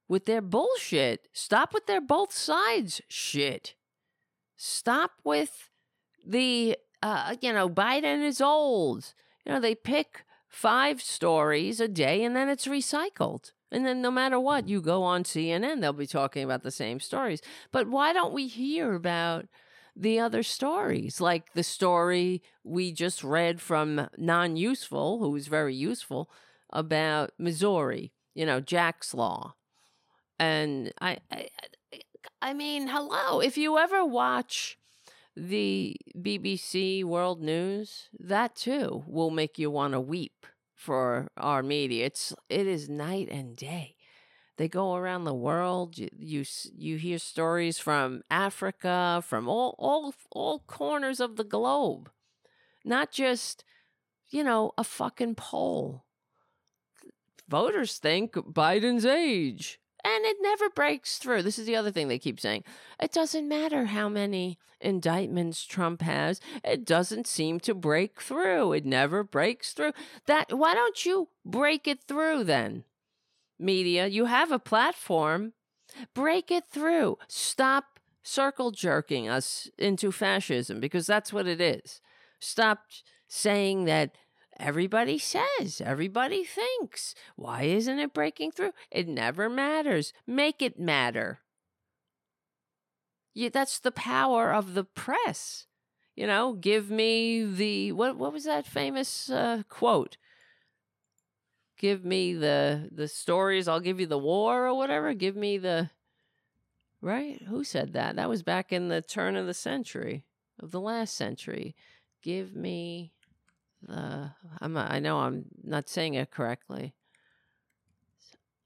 [0.08, 1.28] with their bullshit.
[1.34, 3.76] Stop with their both sides shit.
[4.56, 5.70] Stop with
[6.26, 9.14] the, uh, you know, Biden is old.
[9.46, 13.52] You know, they pick five stories a day and then it's recycled.
[13.72, 17.00] And then no matter what, you go on CNN, they'll be talking about the same
[17.00, 17.42] stories.
[17.72, 19.48] But why don't we hear about
[19.96, 25.74] the other stories, like the story we just read from Non Useful, who was very
[25.74, 26.30] useful,
[26.72, 29.56] about Missouri, you know, Jack's Law.
[30.38, 31.48] And I, I,
[32.42, 34.78] I mean, hello, if you ever watch
[35.36, 40.46] the BBC World News, that too will make you want to weep
[40.86, 42.06] for our media.
[42.06, 43.96] It's it is night and day.
[44.58, 45.98] They go around the world.
[45.98, 46.46] You you,
[46.78, 52.12] you hear stories from Africa, from all all all corners of the globe,
[52.86, 53.66] not just
[54.30, 56.06] you know a fucking poll.
[57.50, 61.42] Voters think Biden's age and it never breaks through.
[61.42, 62.64] This is the other thing they keep saying.
[63.02, 66.40] It doesn't matter how many indictments Trump has.
[66.64, 68.74] It doesn't seem to break through.
[68.74, 69.94] It never breaks through.
[70.28, 72.84] That why don't you break it through then?
[73.58, 75.54] Media, you have a platform.
[76.14, 77.18] Break it through.
[77.28, 82.00] Stop circle jerking us into fascism because that's what it is.
[82.40, 82.84] Stop
[83.28, 84.16] saying that
[84.58, 87.14] Everybody says, everybody thinks.
[87.36, 88.72] Why isn't it breaking through?
[88.90, 90.14] It never matters.
[90.26, 91.40] Make it matter.
[93.34, 95.68] Yeah, that's the power of the press.
[96.16, 100.16] You know, give me the what what was that famous uh, quote?
[101.78, 105.14] Give me the the stories, I'll give you the war or whatever.
[105.14, 105.90] Give me the
[107.06, 107.40] Right?
[107.44, 108.16] Who said that?
[108.16, 110.26] That was back in the turn of the century,
[110.60, 111.76] of the last century.
[112.24, 113.14] Give me
[113.90, 114.30] uh,
[114.60, 116.94] I'm I know I'm not saying it correctly.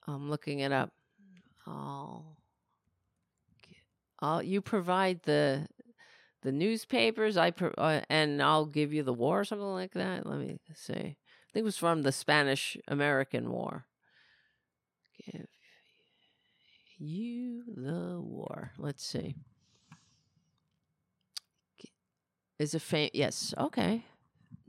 [0.08, 0.92] I'm looking it up.
[1.68, 2.38] I'll,
[4.20, 5.68] I'll you provide the
[6.42, 7.38] the newspapers.
[7.38, 10.26] I pro, uh, and I'll give you the war or something like that.
[10.26, 10.94] Let me see.
[10.94, 13.86] I think it was from the Spanish American War.
[15.26, 15.48] Give
[16.98, 18.72] you the war.
[18.78, 19.36] Let's see.
[22.60, 23.10] Is a fam?
[23.14, 23.54] Yes.
[23.58, 24.04] Okay.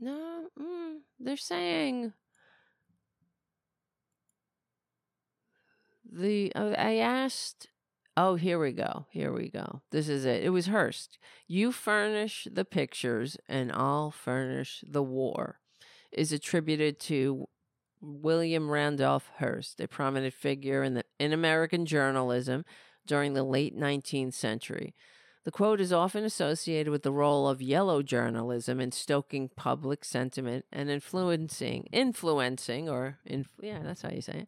[0.01, 2.13] No, mm, they're saying
[6.11, 6.51] the.
[6.55, 7.67] Uh, I asked.
[8.17, 9.05] Oh, here we go.
[9.11, 9.83] Here we go.
[9.91, 10.43] This is it.
[10.43, 11.19] It was Hearst.
[11.47, 15.59] You furnish the pictures, and I'll furnish the war.
[16.11, 17.47] Is attributed to
[18.01, 22.65] William Randolph Hearst, a prominent figure in the in American journalism
[23.05, 24.95] during the late 19th century.
[25.43, 30.65] The quote is often associated with the role of yellow journalism in stoking public sentiment
[30.71, 34.47] and influencing, influencing, or in, yeah, that's how you say it,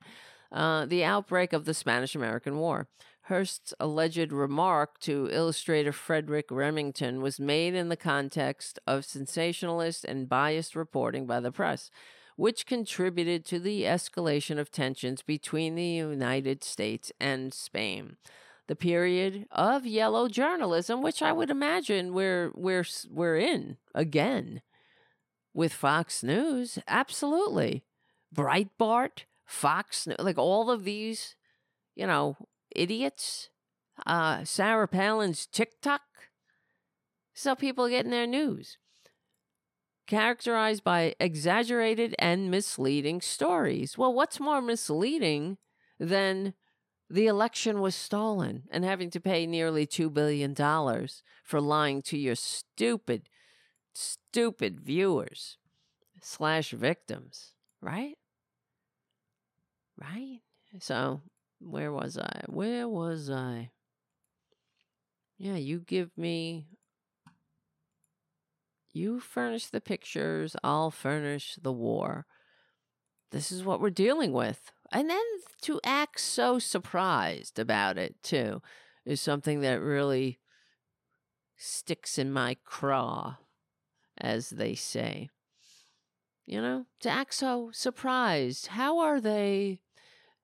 [0.52, 2.88] uh, the outbreak of the Spanish American War.
[3.24, 10.30] Hearst's alleged remark to illustrator Frederic Remington was made in the context of sensationalist and
[10.30, 11.90] biased reporting by the press,
[12.36, 18.18] which contributed to the escalation of tensions between the United States and Spain
[18.74, 24.64] the period of yellow journalism, which I would imagine we're we're we're in again
[25.54, 26.80] with Fox News.
[26.88, 27.84] Absolutely,
[28.36, 31.36] Breitbart, Fox, like all of these,
[31.96, 32.36] you know,
[32.76, 33.50] idiots.
[34.08, 36.02] Uh, Sarah Palin's TikTok.
[37.36, 38.80] So people getting their news.
[40.08, 44.00] Characterized by exaggerated and misleading stories.
[44.00, 45.60] Well, what's more misleading
[46.00, 46.56] than
[47.14, 50.56] the election was stolen and having to pay nearly $2 billion
[51.44, 53.30] for lying to your stupid,
[53.94, 55.60] stupid viewers
[56.24, 57.52] slash victims,
[57.82, 58.16] right?
[59.96, 60.40] Right?
[60.80, 61.22] So,
[61.60, 62.46] where was I?
[62.48, 63.70] Where was I?
[65.38, 66.66] Yeah, you give me.
[68.92, 72.26] You furnish the pictures, I'll furnish the war.
[73.30, 74.72] This is what we're dealing with.
[74.94, 75.24] And then
[75.64, 78.62] to act so surprised about it, too,
[79.06, 80.40] is something that really
[81.58, 83.38] sticks in my craw,
[84.20, 85.30] as they say.
[86.46, 88.68] You know, to act so surprised.
[88.68, 89.80] How are they?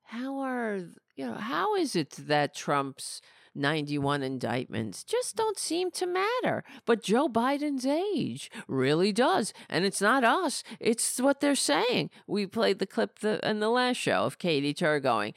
[0.04, 0.80] How are,
[1.14, 3.20] you know, how is it that Trump's
[3.54, 6.64] 91 indictments just don't seem to matter.
[6.84, 9.52] But Joe Biden's age really does.
[9.68, 12.10] And it's not us, it's what they're saying.
[12.26, 15.34] We played the clip the, in the last show of Katie Tur going,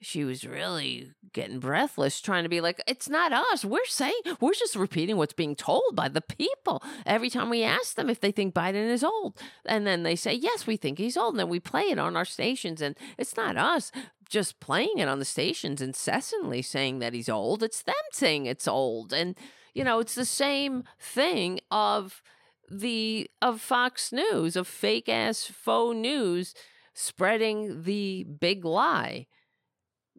[0.00, 4.52] she was really getting breathless trying to be like it's not us we're saying we're
[4.52, 8.32] just repeating what's being told by the people every time we ask them if they
[8.32, 11.48] think biden is old and then they say yes we think he's old and then
[11.48, 13.92] we play it on our stations and it's not us
[14.30, 17.62] just playing it on the stations incessantly saying that he's old.
[17.62, 19.12] It's them saying it's old.
[19.12, 19.36] And,
[19.74, 22.22] you know, it's the same thing of
[22.70, 26.54] the of Fox News, of fake ass faux news
[26.94, 29.26] spreading the big lie.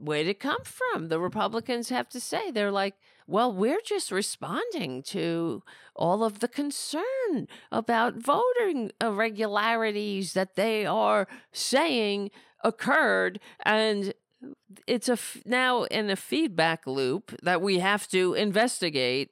[0.02, 1.08] Where'd it come from?
[1.08, 2.96] The Republicans have to say they're like,
[3.28, 5.64] well, we're just responding to
[5.96, 12.32] all of the concern about voting irregularities that they are saying
[12.64, 14.14] occurred and
[14.88, 19.30] it's a f- now in a feedback loop that we have to investigate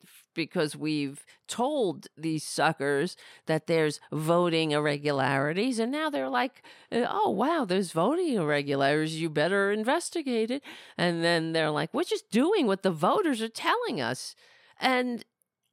[0.48, 6.64] because we've told these suckers that there's voting irregularities and now they're like
[6.94, 10.64] uh, oh wow there's voting irregularities you better investigate it.
[10.98, 14.36] And then they're like we're just doing what the voters are telling us.
[14.80, 15.26] And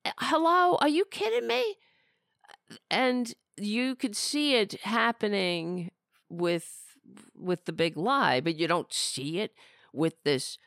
[0.04, 1.76] uh, hello are you kidding me?
[2.90, 5.92] And you could see it happening
[6.28, 6.98] with
[7.38, 9.52] with the big lie, but you don't see it
[9.92, 10.58] with this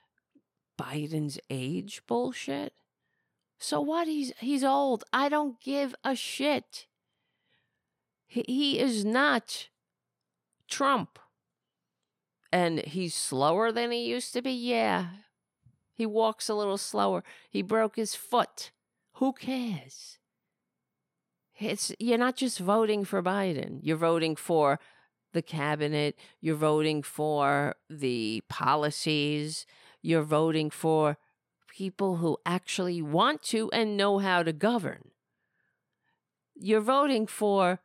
[0.79, 2.73] Biden's age bullshit.
[3.60, 4.07] So what?
[4.07, 5.03] He's he's old.
[5.12, 6.88] I don't give a shit.
[8.26, 9.68] He, he is not
[10.70, 11.20] Trump.
[12.51, 14.51] And he's slower than he used to be.
[14.51, 15.07] Yeah.
[15.93, 17.24] He walks a little slower.
[17.49, 18.72] He broke his foot.
[19.16, 20.18] Who cares?
[21.60, 23.80] It's you're not just voting for Biden.
[23.84, 24.80] You're voting for
[25.34, 29.66] the cabinet, you're voting for the policies,
[30.01, 31.18] you're voting for
[31.80, 35.11] people who actually want to and know how to govern.
[36.53, 37.80] You're voting for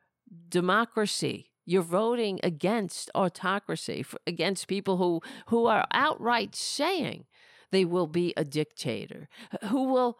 [0.48, 1.52] democracy.
[1.64, 7.26] You're voting against autocracy, for, against people who, who are outright saying
[7.70, 9.28] they will be a dictator,
[9.70, 10.18] who will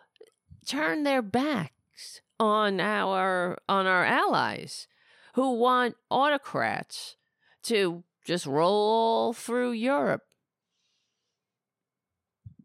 [0.65, 4.87] turn their backs on our on our allies
[5.35, 7.17] who want autocrats
[7.65, 10.23] to just roll through Europe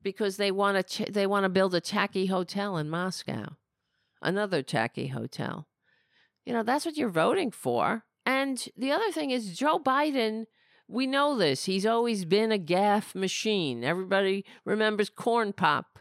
[0.04, 3.56] because they want to ch- they want to build a tacky hotel in Moscow,
[4.22, 5.68] another tacky hotel.
[6.46, 8.04] You know, that's what you're voting for.
[8.26, 10.46] And the other thing is Joe Biden,
[10.88, 11.66] we know this.
[11.66, 13.84] He's always been a gaffe machine.
[13.84, 16.00] Everybody remembers Corn Pop.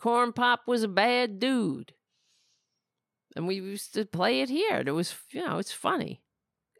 [0.00, 1.92] Corn Pop was a bad dude
[3.38, 4.82] and we used to play it here.
[4.84, 6.20] It was, you know, it's funny.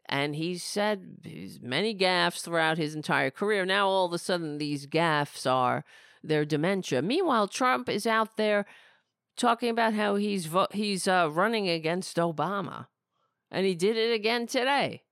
[0.07, 3.65] And he said many gaffes throughout his entire career.
[3.65, 5.85] Now all of a sudden, these gaffes are
[6.23, 7.01] their dementia.
[7.01, 8.65] Meanwhile, Trump is out there
[9.37, 12.87] talking about how he's vo- he's uh, running against Obama,
[13.51, 15.03] and he did it again today.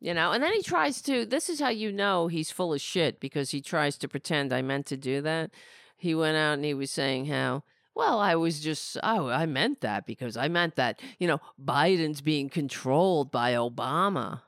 [0.00, 1.26] You know, and then he tries to.
[1.26, 4.62] This is how you know he's full of shit because he tries to pretend I
[4.62, 5.50] meant to do that.
[5.96, 7.64] He went out and he was saying how
[7.98, 12.20] well, I was just, oh, I meant that because I meant that, you know, Biden's
[12.20, 14.42] being controlled by Obama.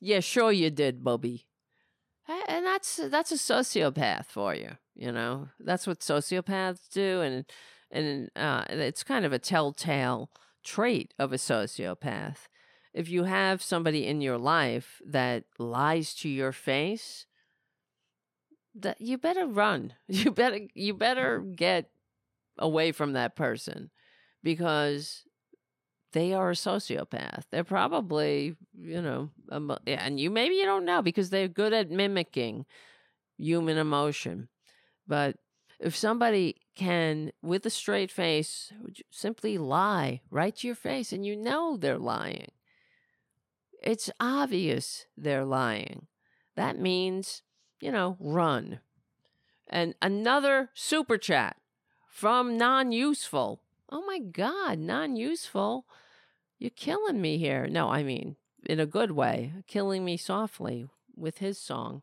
[0.00, 1.46] Yeah, sure you did, Bubby.
[2.28, 5.48] And that's that's a sociopath for you, you know.
[5.60, 7.44] That's what sociopaths do, and
[7.90, 10.30] and uh, it's kind of a telltale
[10.64, 12.48] trait of a sociopath.
[12.92, 17.26] If you have somebody in your life that lies to your face,
[18.74, 19.94] that you better run.
[20.08, 21.90] You better you better get
[22.58, 23.90] away from that person
[24.42, 25.25] because
[26.12, 27.44] they are a sociopath.
[27.50, 29.30] They're probably, you know,
[29.86, 32.64] and you maybe you don't know because they're good at mimicking
[33.36, 34.48] human emotion.
[35.06, 35.36] But
[35.78, 38.72] if somebody can, with a straight face,
[39.10, 42.50] simply lie right to your face and you know they're lying,
[43.82, 46.06] it's obvious they're lying.
[46.56, 47.42] That means,
[47.80, 48.80] you know, run.
[49.68, 51.56] And another super chat
[52.08, 53.60] from non useful.
[53.90, 55.86] Oh my God, non useful.
[56.58, 57.66] You're killing me here.
[57.66, 62.02] No, I mean, in a good way, killing me softly with his song.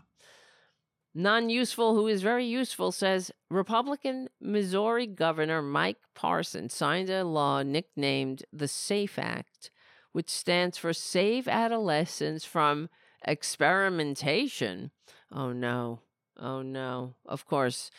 [1.16, 7.62] Non useful, who is very useful, says Republican Missouri Governor Mike Parson signed a law
[7.62, 9.70] nicknamed the SAFE Act,
[10.12, 12.90] which stands for Save Adolescents from
[13.26, 14.92] Experimentation.
[15.32, 16.00] Oh no.
[16.40, 17.16] Oh no.
[17.26, 17.92] Of course,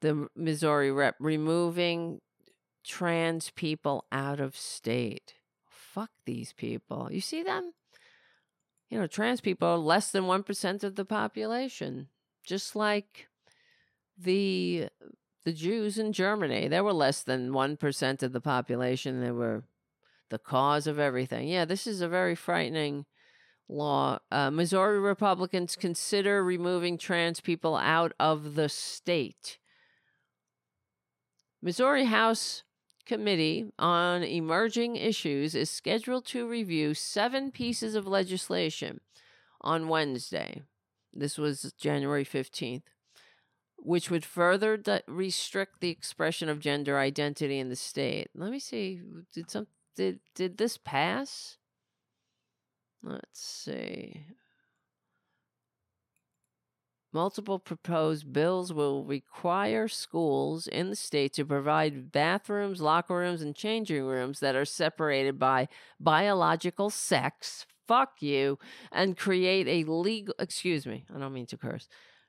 [0.00, 2.20] the Missouri rep removing
[2.84, 5.34] trans people out of state.
[5.68, 7.08] Fuck these people.
[7.10, 7.72] You see them?
[8.88, 12.08] You know, trans people are less than 1% of the population.
[12.44, 13.28] Just like
[14.18, 14.88] the
[15.44, 19.22] the Jews in Germany, they were less than 1% of the population.
[19.22, 19.64] They were
[20.28, 21.48] the cause of everything.
[21.48, 23.06] Yeah, this is a very frightening
[23.68, 24.18] law.
[24.30, 29.58] Uh, Missouri Republicans consider removing trans people out of the state.
[31.62, 32.64] Missouri House
[33.06, 39.00] Committee on Emerging Issues is scheduled to review seven pieces of legislation
[39.60, 40.62] on Wednesday.
[41.12, 42.82] This was January 15th,
[43.76, 48.28] which would further di- restrict the expression of gender identity in the state.
[48.34, 49.00] Let me see.
[49.34, 51.58] Did some did did this pass?
[53.02, 54.24] Let's see.
[57.12, 63.54] Multiple proposed bills will require schools in the state to provide bathrooms, locker rooms, and
[63.54, 67.66] changing rooms that are separated by biological sex.
[67.88, 68.58] Fuck you.
[68.92, 71.88] And create a legal, excuse me, I don't mean to curse,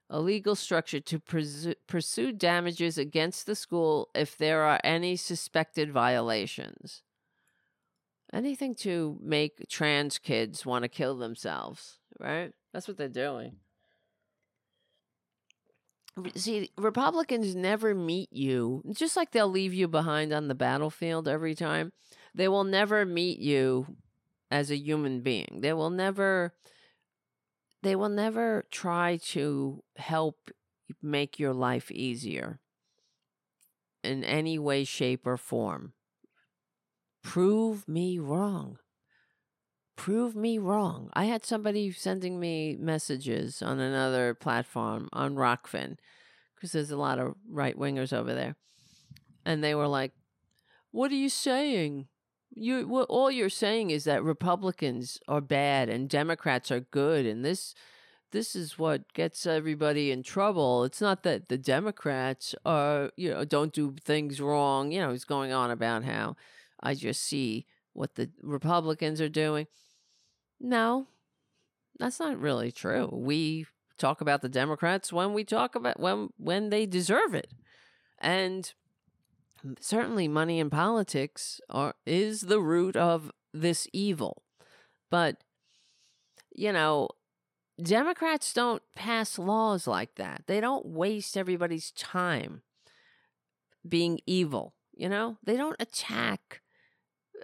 [0.09, 5.91] a legal structure to pursu- pursue damages against the school if there are any suspected
[5.91, 7.03] violations.
[8.34, 12.53] Anything to make trans kids want to kill themselves, right?
[12.73, 13.57] That's what they're doing.
[16.36, 21.55] See, Republicans never meet you, just like they'll leave you behind on the battlefield every
[21.55, 21.93] time.
[22.36, 23.95] They will never meet you
[24.49, 25.59] as a human being.
[25.62, 26.53] They will never
[27.84, 30.51] they will never try to help
[31.01, 32.59] make your life easier
[34.03, 35.93] in any way shape or form.
[37.24, 38.78] Prove me wrong.
[39.95, 41.09] Prove me wrong.
[41.13, 45.97] I had somebody sending me messages on another platform on Rokfin
[46.55, 48.55] because there's a lot of right wingers over there.
[49.45, 50.11] And they were like,
[50.91, 52.07] What are you saying?
[52.53, 57.73] You all you're saying is that Republicans are bad and Democrats are good, and this
[58.31, 60.83] this is what gets everybody in trouble.
[60.83, 64.91] It's not that the Democrats are you know don't do things wrong.
[64.91, 66.35] You know, he's going on about how
[66.81, 69.67] I just see what the Republicans are doing.
[70.59, 71.07] No,
[71.99, 73.09] that's not really true.
[73.11, 73.65] We
[73.97, 77.51] talk about the Democrats when we talk about when when they deserve it,
[78.19, 78.73] and
[79.79, 84.43] certainly money in politics are is the root of this evil.
[85.09, 85.37] But
[86.53, 87.09] you know,
[87.81, 90.43] Democrats don't pass laws like that.
[90.47, 92.61] They don't waste everybody's time
[93.87, 95.37] being evil, you know?
[95.43, 96.61] They don't attack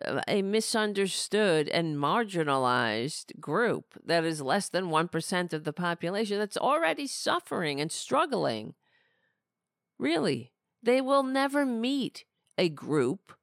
[0.06, 6.58] Uh, a misunderstood and marginalized group that is less than 1% of the population that's
[6.58, 8.76] already suffering and struggling.
[9.98, 10.52] Really,
[10.84, 12.26] they will never meet
[12.58, 13.34] a group,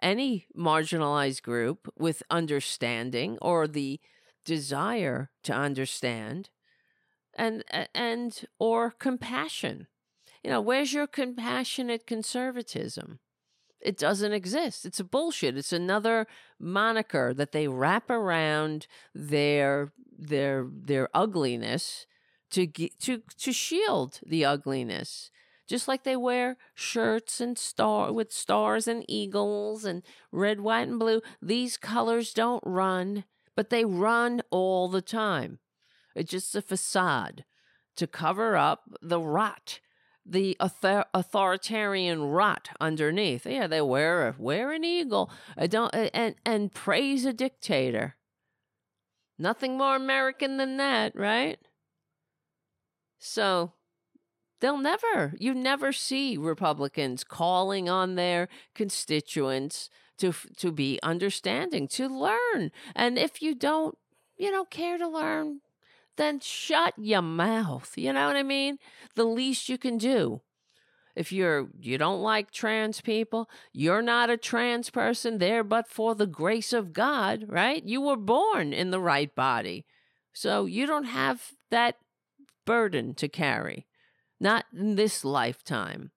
[0.00, 4.00] any marginalized group, with understanding or the
[4.44, 6.50] desire to understand
[7.34, 9.86] and and or compassion.
[10.42, 13.20] You know, where's your compassionate conservatism?
[13.82, 14.86] It doesn't exist.
[14.86, 15.56] It's a bullshit.
[15.56, 16.26] It's another
[16.58, 22.06] moniker that they wrap around their their their ugliness
[22.50, 25.30] to ge- to to shield the ugliness.
[25.68, 30.98] Just like they wear shirts and star with stars and eagles and red, white, and
[30.98, 31.22] blue.
[31.40, 33.24] These colors don't run,
[33.56, 35.58] but they run all the time.
[36.14, 37.44] It's just a facade
[37.96, 39.80] to cover up the rot
[40.24, 43.46] the author- authoritarian rot underneath.
[43.46, 45.30] Yeah, they wear a, wear an eagle.
[45.56, 48.16] I don't and and praise a dictator.
[49.38, 51.58] Nothing more American than that, right?
[53.18, 53.72] So
[54.60, 62.08] they'll never you never see Republicans calling on their constituents to to be understanding, to
[62.08, 62.70] learn.
[62.94, 63.98] And if you don't,
[64.36, 65.60] you know, care to learn,
[66.16, 67.92] then shut your mouth.
[67.96, 68.78] You know what I mean?
[69.14, 70.42] The least you can do.
[71.14, 76.14] If you're you don't like trans people, you're not a trans person there but for
[76.14, 77.82] the grace of God, right?
[77.84, 79.84] You were born in the right body.
[80.32, 81.96] So you don't have that
[82.64, 83.86] burden to carry.
[84.40, 86.10] Not in this lifetime.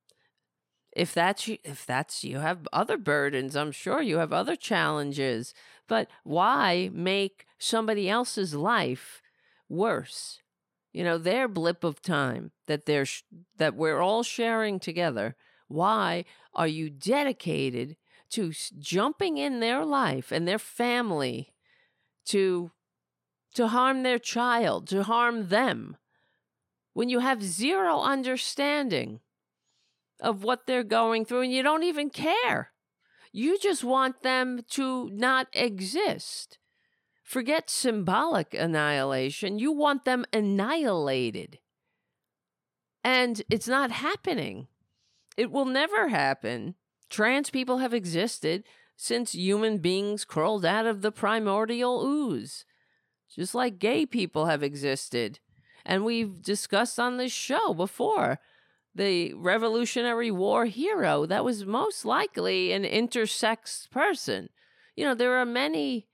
[0.95, 5.53] If that's if that's you have other burdens, I'm sure you have other challenges.
[5.89, 9.21] But why make somebody else's life
[9.70, 10.39] worse.
[10.93, 13.24] You know, their blip of time that they're sh-
[13.57, 15.36] that we're all sharing together.
[15.68, 17.97] Why are you dedicated
[18.32, 21.53] to jumping in their life and their family
[22.26, 22.72] to
[23.55, 25.97] to harm their child, to harm them
[26.93, 29.20] when you have zero understanding
[30.22, 32.72] of what they're going through and you don't even care.
[33.32, 36.57] You just want them to not exist.
[37.26, 39.57] Forget symbolic annihilation.
[39.57, 41.57] You want them annihilated.
[43.03, 44.67] And it's not happening.
[45.36, 46.76] It will never happen.
[47.09, 48.63] Trans people have existed
[48.95, 52.63] since human beings crawled out of the primordial ooze,
[53.36, 55.39] just like gay people have existed.
[55.84, 58.38] And we've discussed on this show before
[58.93, 64.49] the Revolutionary War hero that was most likely an intersex person.
[64.95, 66.07] You know, there are many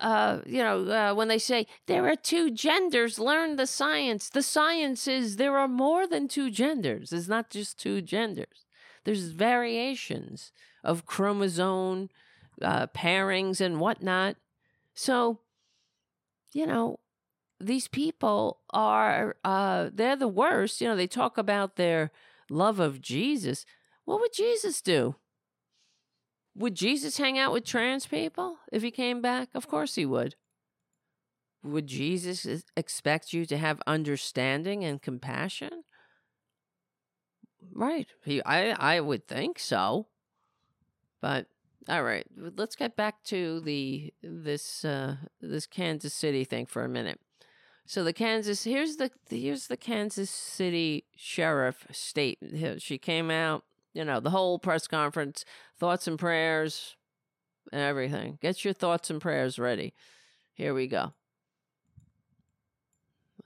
[0.00, 4.28] uh, you know, uh, when they say there are two genders, learn the science.
[4.28, 7.12] The science is there are more than two genders.
[7.12, 8.66] It's not just two genders.
[9.04, 10.52] There's variations
[10.84, 12.10] of chromosome
[12.62, 14.36] uh, pairings and whatnot.
[14.94, 15.40] So,
[16.52, 16.98] you know,
[17.60, 20.80] these people are uh they're the worst.
[20.80, 22.10] You know, they talk about their
[22.48, 23.64] love of Jesus.
[24.04, 25.16] What would Jesus do?
[26.54, 29.48] Would Jesus hang out with trans people if he came back?
[29.54, 30.34] Of course he would.
[31.62, 35.84] Would Jesus expect you to have understanding and compassion?
[37.72, 38.08] Right.
[38.24, 40.06] He I I would think so.
[41.20, 41.46] But
[41.88, 46.88] all right, let's get back to the this uh this Kansas City thing for a
[46.88, 47.20] minute.
[47.86, 52.38] So the Kansas here's the here's the Kansas City sheriff state.
[52.78, 55.44] She came out, you know, the whole press conference,
[55.78, 56.96] thoughts and prayers
[57.72, 58.38] and everything.
[58.40, 59.94] Get your thoughts and prayers ready.
[60.54, 61.12] Here we go.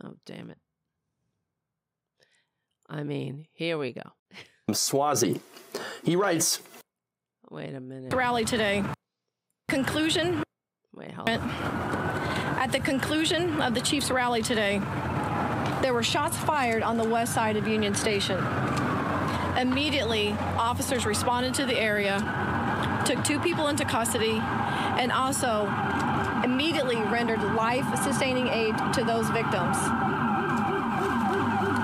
[0.02, 0.58] Oh, damn it.
[2.88, 4.02] I mean, here we go.
[4.72, 5.40] Swazi.
[6.02, 6.60] He writes
[7.50, 8.12] Wait a minute.
[8.12, 8.84] rally today.
[9.68, 10.42] Conclusion.
[10.94, 11.40] Wait, hold on.
[12.58, 14.78] At the conclusion of the Chiefs rally today,
[15.82, 18.38] there were shots fired on the west side of Union Station.
[19.56, 22.18] Immediately, officers responded to the area,
[23.06, 25.72] took two people into custody, and also
[26.42, 29.76] immediately rendered life sustaining aid to those victims.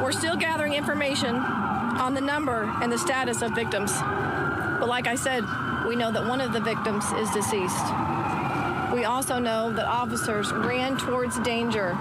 [0.03, 3.93] We're still gathering information on the number and the status of victims.
[3.93, 5.45] But like I said,
[5.87, 7.85] we know that one of the victims is deceased.
[8.93, 11.95] We also know that officers ran towards danger.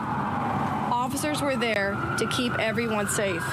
[0.92, 3.44] Officers were there to keep everyone safe.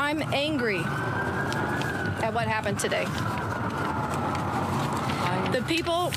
[0.00, 0.82] I'm angry
[2.24, 3.04] at what happened today.
[5.52, 6.10] The people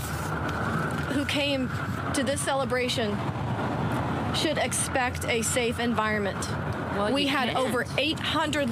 [1.14, 1.70] who came
[2.14, 3.18] to this celebration
[4.36, 6.50] should expect a safe environment.
[6.96, 8.00] Well, we had over can't.
[8.00, 8.70] 800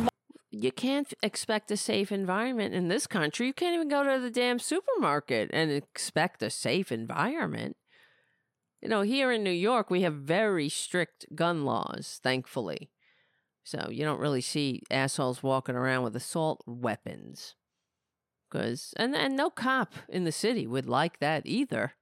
[0.51, 3.47] You can't expect a safe environment in this country.
[3.47, 7.77] You can't even go to the damn supermarket and expect a safe environment.
[8.81, 12.89] You know, here in New York, we have very strict gun laws, thankfully.
[13.69, 17.53] So you don't really see assholes walking around with assault weapons.
[18.49, 21.93] Cause and and no cop in the city would like that either.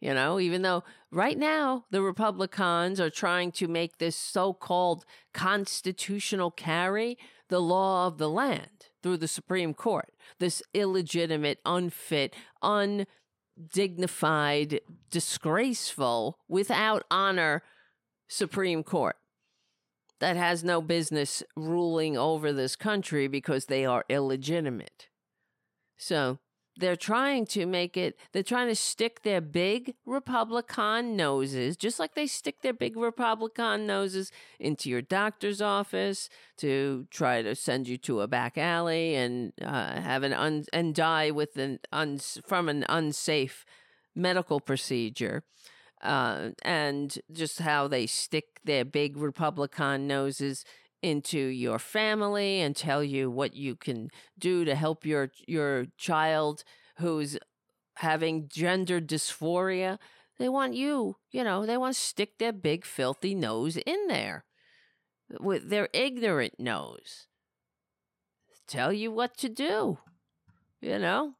[0.00, 5.04] You know, even though right now the Republicans are trying to make this so-called
[5.34, 7.18] constitutional carry
[7.48, 10.12] the law of the land through the Supreme Court.
[10.38, 17.64] This illegitimate, unfit, undignified, disgraceful, without honor
[18.28, 19.16] Supreme Court
[20.20, 25.08] that has no business ruling over this country because they are illegitimate.
[25.96, 26.38] So
[26.78, 32.14] they're trying to make it, they're trying to stick their big Republican noses, just like
[32.14, 37.96] they stick their big Republican noses into your doctor's office to try to send you
[37.98, 41.78] to a back alley and uh, have an un, and die with an
[42.46, 43.64] from an unsafe
[44.14, 45.44] medical procedure.
[46.02, 50.64] Uh, and just how they stick their big Republican noses
[51.02, 56.64] into your family and tell you what you can do to help your your child
[56.98, 57.38] who's
[57.96, 59.98] having gender dysphoria.
[60.38, 64.44] They want you you know they want to stick their big filthy nose in there
[65.40, 67.26] with their ignorant nose.
[68.66, 69.98] Tell you what to do
[70.80, 71.34] you know?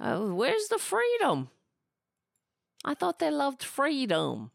[0.00, 1.48] Uh, where's the freedom
[2.84, 4.50] i thought they loved freedom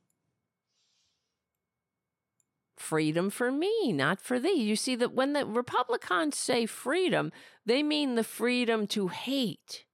[2.80, 4.54] freedom for me, not for thee.
[4.54, 7.32] You see that when the Republicans say freedom,
[7.66, 9.86] they mean the freedom to hate.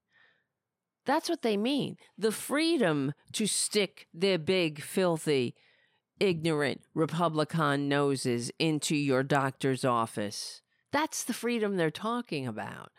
[1.05, 1.97] That's what they mean.
[2.17, 5.55] The freedom to stick their big, filthy,
[6.19, 10.61] ignorant Republican noses into your doctor's office.
[10.91, 12.91] That's the freedom they're talking about.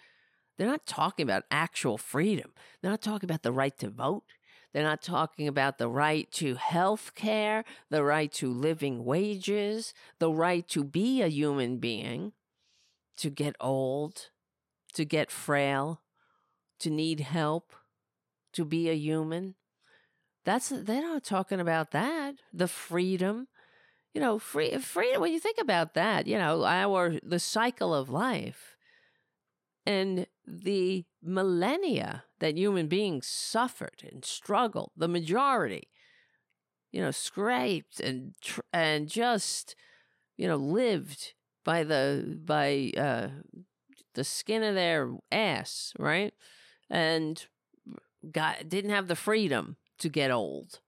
[0.56, 2.52] They're not talking about actual freedom.
[2.80, 4.24] They're not talking about the right to vote.
[4.76, 10.30] They're not talking about the right to health care, the right to living wages, the
[10.30, 12.34] right to be a human being,
[13.16, 14.28] to get old,
[14.92, 16.02] to get frail,
[16.80, 17.72] to need help,
[18.52, 19.54] to be a human.
[20.44, 22.34] That's they're not talking about that.
[22.52, 23.48] The freedom,
[24.12, 25.22] you know, free freedom.
[25.22, 28.76] When you think about that, you know, our the cycle of life
[29.86, 35.88] and the millennia that human beings suffered and struggled, the majority,
[36.92, 38.34] you know, scraped and
[38.72, 39.74] and just,
[40.36, 41.34] you know, lived
[41.64, 43.28] by the by uh,
[44.14, 46.32] the skin of their ass, right?
[46.90, 47.44] And
[48.30, 50.80] got didn't have the freedom to get old.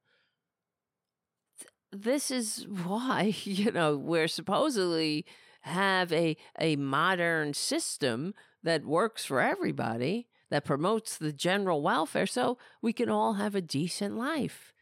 [1.93, 5.27] This is why you know we're supposedly
[5.63, 12.59] have a a modern system that works for everybody that promotes the general welfare so
[12.81, 14.73] we can all have a decent life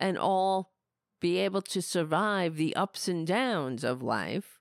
[0.00, 0.72] and all
[1.20, 4.58] be able to survive the ups and downs of life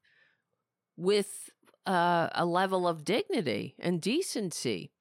[0.95, 1.49] with
[1.87, 4.91] uh, a level of dignity and decency.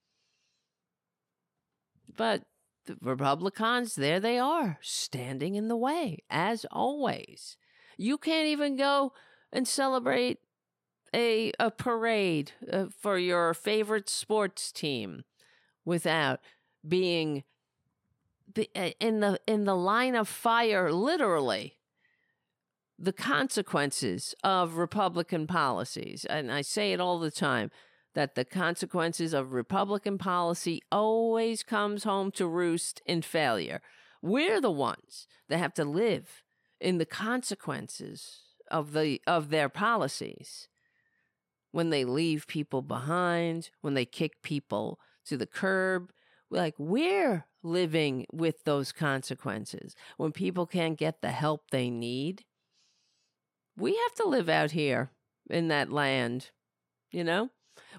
[2.17, 2.45] But
[2.87, 7.57] the Republicans, there they are, standing in the way, as always.
[7.99, 9.13] You can't even go
[9.53, 10.39] and celebrate
[11.15, 15.25] a a parade uh, for your favorite sports team
[15.85, 16.41] without
[16.87, 17.45] being
[18.57, 21.77] uh, in the in the line of fire literally
[22.99, 26.25] the consequences of republican policies.
[26.25, 27.71] And i say it all the time
[28.15, 33.81] that the consequences of republican policy always comes home to roost in failure.
[34.23, 36.43] We're the ones that have to live
[36.81, 38.41] in the consequences
[38.71, 40.69] of the of their policies
[41.73, 46.11] when they leave people behind, when they kick people to the curb.
[46.51, 49.95] Like we're living with those consequences.
[50.17, 52.45] When people can't get the help they need,
[53.77, 55.11] we have to live out here
[55.49, 56.51] in that land,
[57.11, 57.51] you know?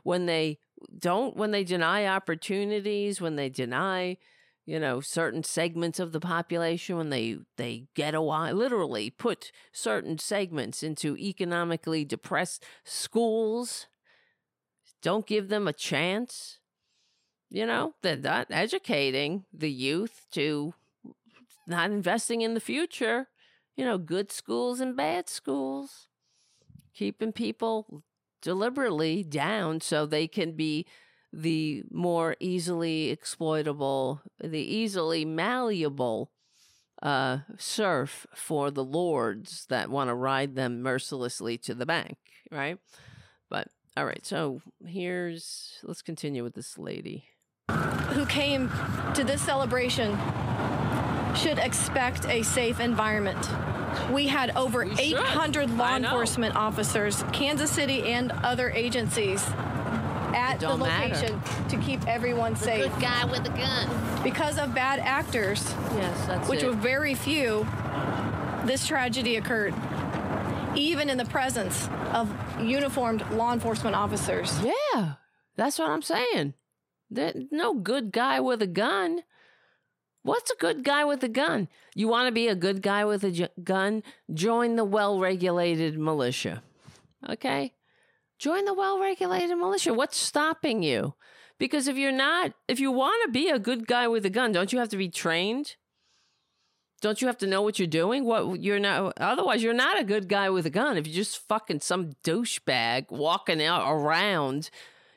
[0.03, 0.59] When they
[0.97, 4.17] don't, when they deny opportunities, when they deny
[4.66, 10.18] you know certain segments of the population when they they get away literally put certain
[10.18, 13.88] segments into economically depressed schools
[15.01, 16.59] don't give them a chance
[17.49, 20.74] you know they're not educating the youth to
[21.68, 23.28] not investing in the future
[23.76, 26.07] you know good schools and bad schools
[26.93, 28.03] keeping people
[28.41, 30.86] deliberately down so they can be
[31.34, 36.32] the more easily exploitable, the easily malleable
[37.02, 42.18] uh, serf for the lords that want to ride them mercilessly to the bank,
[42.52, 42.78] right?
[43.50, 47.26] But all right, so here's let's continue with this lady
[48.12, 48.70] who came
[49.16, 50.18] to this celebration
[51.36, 53.50] should expect a safe environment.
[54.12, 59.46] We had over we 800 law enforcement officers, Kansas City and other agencies
[60.36, 61.70] at the location matter.
[61.70, 62.92] to keep everyone the safe.
[62.94, 64.24] Good guy with a gun.
[64.24, 65.64] Because of bad actors,
[65.96, 66.68] yes, that's which it.
[66.68, 67.68] were very few,
[68.66, 69.74] this tragedy occurred.
[70.76, 72.30] Even in the presence of
[72.62, 74.58] uniformed law enforcement officers.
[74.64, 75.16] Yeah,
[75.58, 76.54] that's what I'm saying.
[77.10, 79.22] There's no good guy with a gun.
[80.24, 81.68] What's a good guy with a gun?
[81.96, 84.04] You want to be a good guy with a j- gun?
[84.34, 86.62] Join the well regulated militia.
[87.28, 87.74] Okay?
[88.42, 89.94] Join the well regulated militia.
[89.94, 91.14] What's stopping you?
[91.60, 94.52] Because if you're not, if you want to be a good guy with a gun,
[94.52, 95.76] don't you have to be trained?
[97.04, 98.26] Don't you have to know what you're doing?
[98.26, 100.98] What you're not, otherwise, you're not a good guy with a gun.
[100.98, 104.72] If you're just fucking some douchebag walking out around,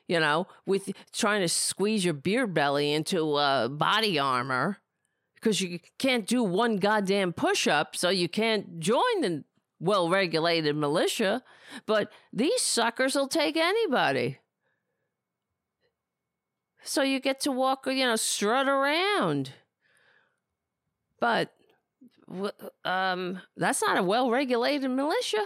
[0.06, 4.80] you know, with trying to squeeze your beer belly into uh, body armor
[5.36, 9.44] because you can't do one goddamn push up, so you can't join the
[9.80, 11.42] well regulated militia,
[11.86, 14.38] but these suckers will take anybody.
[16.82, 19.52] So you get to walk, you know, strut around.
[21.18, 21.52] But
[22.84, 25.44] um, that's not a well regulated militia.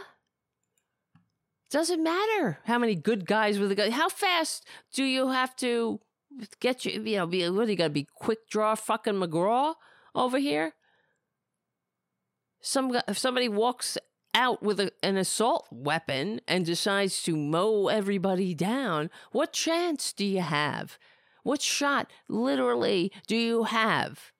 [1.70, 3.90] Doesn't matter how many good guys with a gun.
[3.90, 6.00] How fast do you have to
[6.60, 7.02] get you?
[7.02, 8.06] You know, be what you got to be?
[8.16, 9.74] Quick draw, fucking McGraw
[10.14, 10.74] over here.
[12.60, 13.98] Some if somebody walks
[14.34, 20.24] out with a, an assault weapon and decides to mow everybody down, what chance do
[20.24, 20.98] you have?
[21.42, 24.32] What shot, literally, do you have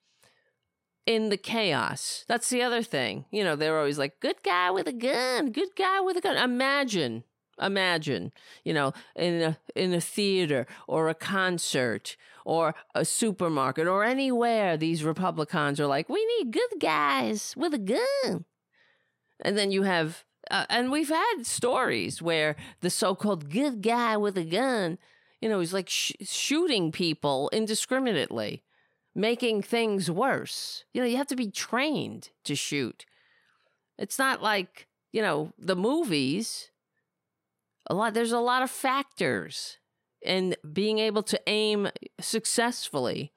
[1.05, 2.23] in the chaos?
[2.27, 3.25] That's the other thing.
[3.31, 6.37] You know, they're always like, good guy with a gun, good guy with a gun.
[6.37, 7.23] Imagine,
[7.59, 8.31] imagine,
[8.63, 12.15] you know, in a, in a theater or a concert
[12.45, 17.79] or a supermarket or anywhere these Republicans are like, we need good guys with a
[17.79, 18.45] gun.
[19.41, 24.17] And then you have, uh, and we've had stories where the so called good guy
[24.17, 24.97] with a gun,
[25.41, 28.63] you know, he's like sh- shooting people indiscriminately,
[29.15, 30.83] making things worse.
[30.93, 33.05] You know, you have to be trained to shoot.
[33.97, 36.71] It's not like, you know, the movies.
[37.87, 39.77] A lot, there's a lot of factors
[40.21, 43.31] in being able to aim successfully.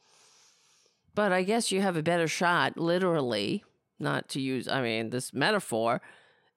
[1.15, 3.65] But I guess you have a better shot, literally,
[4.03, 6.03] not to use, I mean, this metaphor,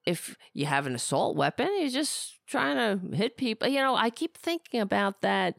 [0.05, 3.67] if you have an assault weapon, you're just trying to hit people.
[3.67, 5.55] You know, I keep thinking about that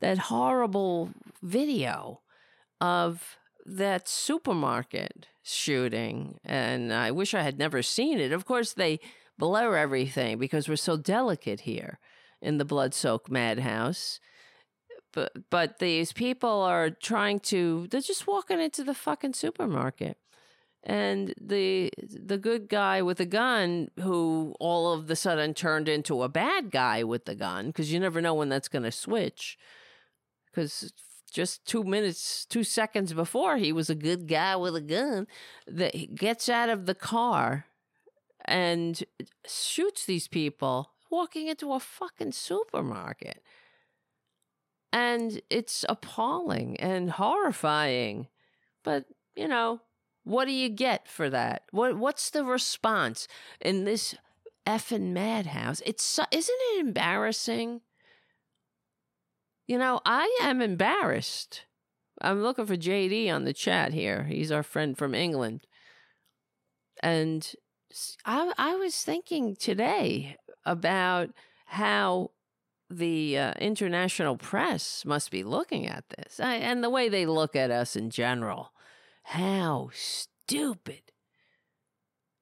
[0.00, 1.10] that horrible
[1.42, 2.20] video
[2.80, 8.32] of that supermarket shooting and I wish I had never seen it.
[8.32, 9.00] Of course they
[9.38, 11.98] blur everything because we're so delicate here
[12.40, 14.20] in the blood-soaked madhouse.
[15.12, 20.16] But but these people are trying to they're just walking into the fucking supermarket
[20.82, 26.22] and the the good guy with the gun who all of the sudden turned into
[26.22, 29.58] a bad guy with the gun because you never know when that's going to switch.
[30.46, 30.92] Because
[31.30, 35.26] just two minutes two seconds before he was a good guy with a gun
[35.66, 37.66] that gets out of the car
[38.46, 39.04] and
[39.46, 43.42] shoots these people walking into a fucking supermarket.
[44.92, 48.28] And it's appalling and horrifying.
[48.82, 49.04] But
[49.36, 49.82] you know
[50.24, 51.62] what do you get for that?
[51.70, 53.26] What What's the response
[53.60, 54.14] in this
[54.66, 55.82] effing madhouse?
[55.86, 57.80] It's isn't it embarrassing?
[59.66, 61.64] You know, I am embarrassed.
[62.20, 64.24] I'm looking for JD on the chat here.
[64.24, 65.66] He's our friend from England,
[67.02, 67.50] and
[68.24, 71.30] I I was thinking today about
[71.66, 72.32] how
[72.90, 77.54] the uh, international press must be looking at this I, and the way they look
[77.54, 78.72] at us in general
[79.30, 81.02] how stupid.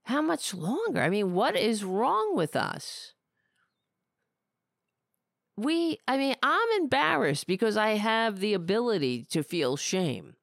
[0.04, 1.02] How much longer?
[1.02, 3.12] I mean, what is wrong with us?
[5.54, 10.36] We, I mean, I'm embarrassed because I have the ability to feel shame.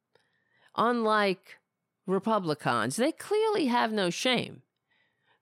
[0.78, 1.58] Unlike
[2.06, 4.62] Republicans, they clearly have no shame.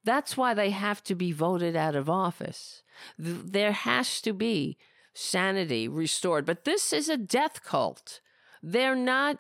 [0.05, 2.81] That's why they have to be voted out of office.
[3.19, 4.77] There has to be
[5.13, 6.45] sanity restored.
[6.45, 8.21] But this is a death cult.
[8.61, 9.39] They're not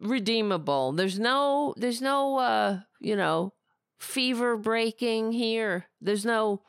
[0.00, 0.92] redeemable.
[0.92, 3.52] There's no there's no uh, you know,
[3.98, 5.86] fever breaking here.
[6.00, 6.62] There's no,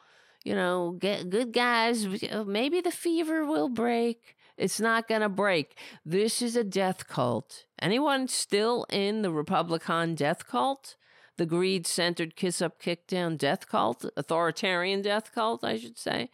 [0.43, 2.07] you know, get good guys,
[2.45, 4.36] maybe the fever will break.
[4.57, 5.77] It's not going to break.
[6.05, 7.65] This is a death cult.
[7.82, 10.95] Anyone still in the Republican death cult?
[11.38, 14.03] The greed centered kiss up, kick down death cult?
[14.17, 16.30] Authoritarian death cult, I should say.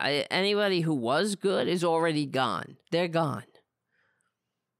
[0.00, 2.78] Anybody who was good is already gone.
[2.90, 3.44] They're gone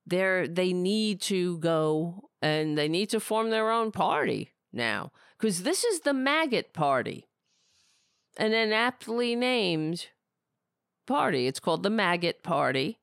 [0.06, 5.62] they're they need to go and they need to form their own party now because
[5.62, 7.28] this is the maggot party.
[8.38, 10.08] An aptly named
[11.06, 11.46] party.
[11.46, 12.98] It's called the maggot party.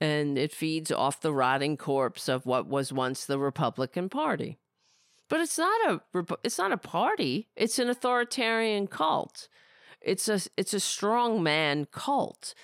[0.00, 4.58] And it feeds off the rotting corpse of what was once the republican party.
[5.28, 7.48] But it's not a it's not a party.
[7.56, 9.48] It's an authoritarian cult.
[10.00, 12.54] It's a it's a strong man cult.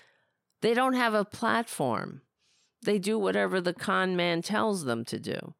[0.60, 2.22] They don't have a platform
[2.82, 5.54] they do whatever the con man tells them to do.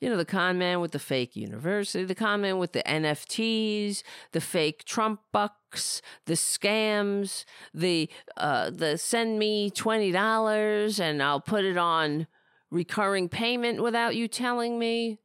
[0.00, 4.02] You know, the con man with the fake university, the con man with the NFTs,
[4.32, 11.40] the fake Trump bucks, the scams, the uh, the send me twenty dollars and I'll
[11.40, 12.26] put it on
[12.70, 15.18] recurring payment without you telling me,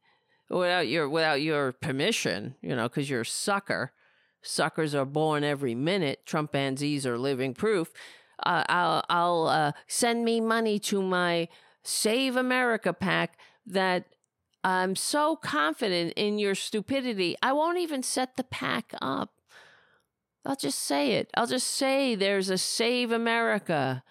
[0.48, 2.54] without your without your permission.
[2.62, 3.92] You know, because you're a sucker.
[4.40, 6.24] Suckers are born every minute.
[6.24, 7.92] Trumpanzees are living proof
[8.44, 11.48] uh, I'll, I'll uh, send me money to my
[11.82, 13.36] Save America PAC
[13.66, 14.06] that
[14.64, 19.30] I'm so confident in your stupidity, I won't even set the PAC up.
[20.44, 21.30] I'll just say it.
[21.34, 24.02] I'll just say there's a Save America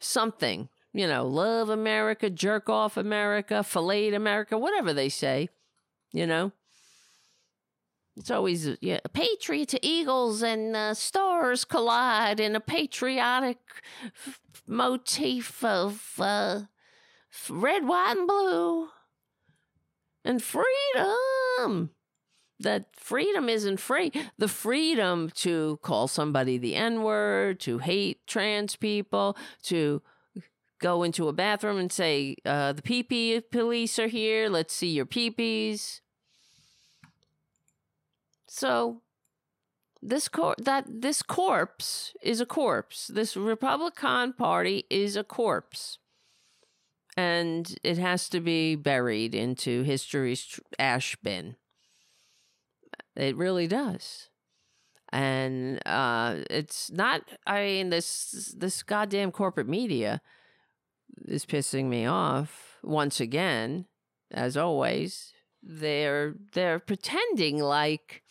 [0.00, 5.48] something, you know, love America, jerk off America, fillet America, whatever they say,
[6.12, 6.52] you know.
[8.16, 13.58] It's always yeah, Patriot to Eagles and uh, stars collide in a patriotic
[14.04, 16.62] f- motif of uh,
[17.50, 18.88] red, white, and blue,
[20.24, 21.90] and freedom.
[22.60, 24.12] That freedom isn't free.
[24.38, 30.02] The freedom to call somebody the N word, to hate trans people, to
[30.78, 34.88] go into a bathroom and say, uh, the pee pee police are here, let's see
[34.88, 36.00] your pee pees
[38.54, 39.00] so
[40.00, 43.08] this cor- that this corpse is a corpse.
[43.08, 45.98] This Republican Party is a corpse.
[47.16, 51.56] And it has to be buried into history's ash bin.
[53.16, 54.28] It really does.
[55.12, 60.20] And uh, it's not I mean this this goddamn corporate media
[61.26, 63.86] is pissing me off once again,
[64.30, 65.32] as always.
[65.60, 68.23] They're they're pretending like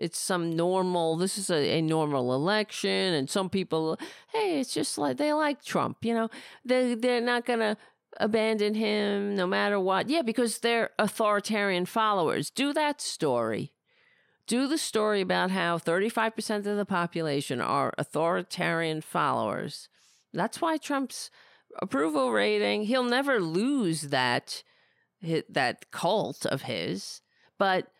[0.00, 3.98] it's some normal this is a, a, normal election and some people
[4.32, 6.28] hey it's just like they like trump you know?
[6.64, 7.76] They they're not gonna
[8.18, 10.08] abandon him no matter what.
[10.08, 12.50] Yeah because they're authoritarian followers.
[12.50, 13.72] Do that story.
[14.46, 19.88] Do the story about how 35% of the population are authoritarian followers.
[20.32, 21.30] That's why trump's
[21.80, 24.64] approval rating he'll never lose that
[25.48, 27.20] that cult of his
[27.58, 27.92] but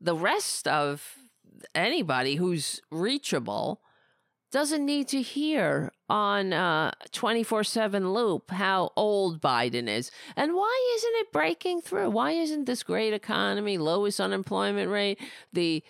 [0.00, 1.16] the rest of
[1.74, 3.80] anybody who's reachable
[4.50, 10.10] doesn't need to hear on uh 24/7 loop how old Biden is.
[10.36, 12.10] And why isn't it breaking through?
[12.10, 15.20] Why isn't this great economy, lowest unemployment rate,
[15.52, 15.82] the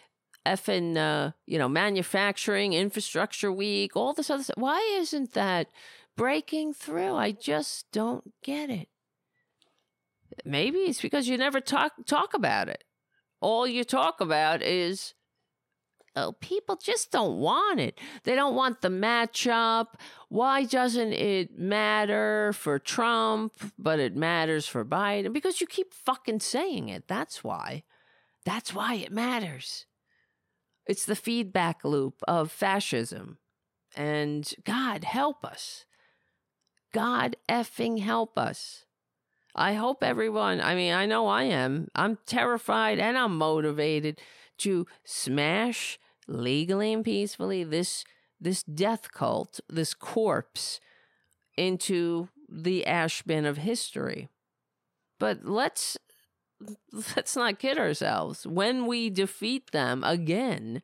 [0.48, 4.56] effing uh, you know, manufacturing, infrastructure week, all this other stuff.
[4.56, 5.68] Why isn't that
[6.16, 7.14] breaking through?
[7.14, 8.88] I just don't get it.
[10.44, 12.84] Maybe it's because you never talk talk about it.
[13.40, 15.14] All you talk about is
[16.18, 17.98] oh, people just don't want it.
[18.24, 19.86] They don't want the matchup.
[20.28, 25.32] Why doesn't it matter for Trump, but it matters for Biden?
[25.32, 27.08] Because you keep fucking saying it.
[27.08, 27.84] That's why.
[28.44, 29.86] That's why it matters.
[30.86, 33.38] It's the feedback loop of fascism.
[33.96, 35.84] And God help us.
[36.92, 38.84] God effing help us.
[39.54, 41.88] I hope everyone, I mean, I know I am.
[41.94, 44.20] I'm terrified and I'm motivated
[44.58, 45.98] to smash
[46.28, 48.04] legally and peacefully this
[48.40, 50.78] this death cult, this corpse
[51.56, 54.28] into the ash bin of history.
[55.18, 55.96] But let's
[57.16, 58.46] let's not kid ourselves.
[58.46, 60.82] When we defeat them again,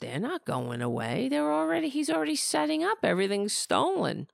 [0.00, 1.28] they're not going away.
[1.28, 4.28] They're already he's already setting up everything's stolen.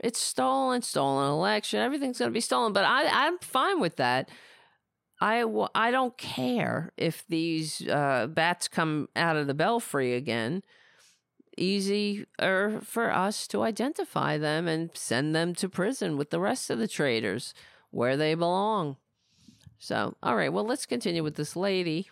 [0.00, 1.78] It's stolen, stolen election.
[1.78, 4.28] Everything's going to be stolen, but I I'm fine with that.
[5.22, 10.64] I, I don't care if these uh, bats come out of the belfry again.
[11.56, 12.26] Easier
[12.82, 16.88] for us to identify them and send them to prison with the rest of the
[16.88, 17.54] traitors
[17.92, 18.96] where they belong.
[19.78, 22.10] So, all right, well, let's continue with this lady.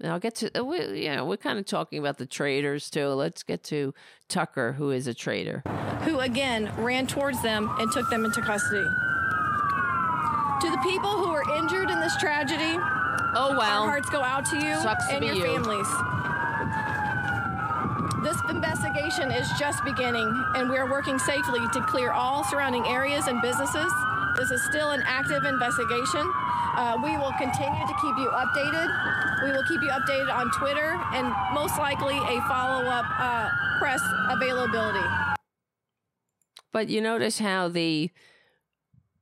[0.00, 2.88] And I'll get to, uh, we, you know, we're kind of talking about the traitors
[2.88, 3.08] too.
[3.08, 3.92] Let's get to
[4.26, 5.62] Tucker, who is a traitor.
[6.04, 8.86] Who again ran towards them and took them into custody.
[10.60, 12.78] To the people who were injured in this tragedy,
[13.36, 15.44] oh wow, our hearts go out to you Sucks and your you.
[15.44, 15.86] families.
[18.24, 20.26] This investigation is just beginning,
[20.56, 23.92] and we are working safely to clear all surrounding areas and businesses.
[24.36, 26.28] This is still an active investigation.
[26.76, 29.44] Uh, we will continue to keep you updated.
[29.44, 33.48] We will keep you updated on Twitter and most likely a follow up uh,
[33.78, 35.06] press availability.
[36.72, 38.10] But you notice how the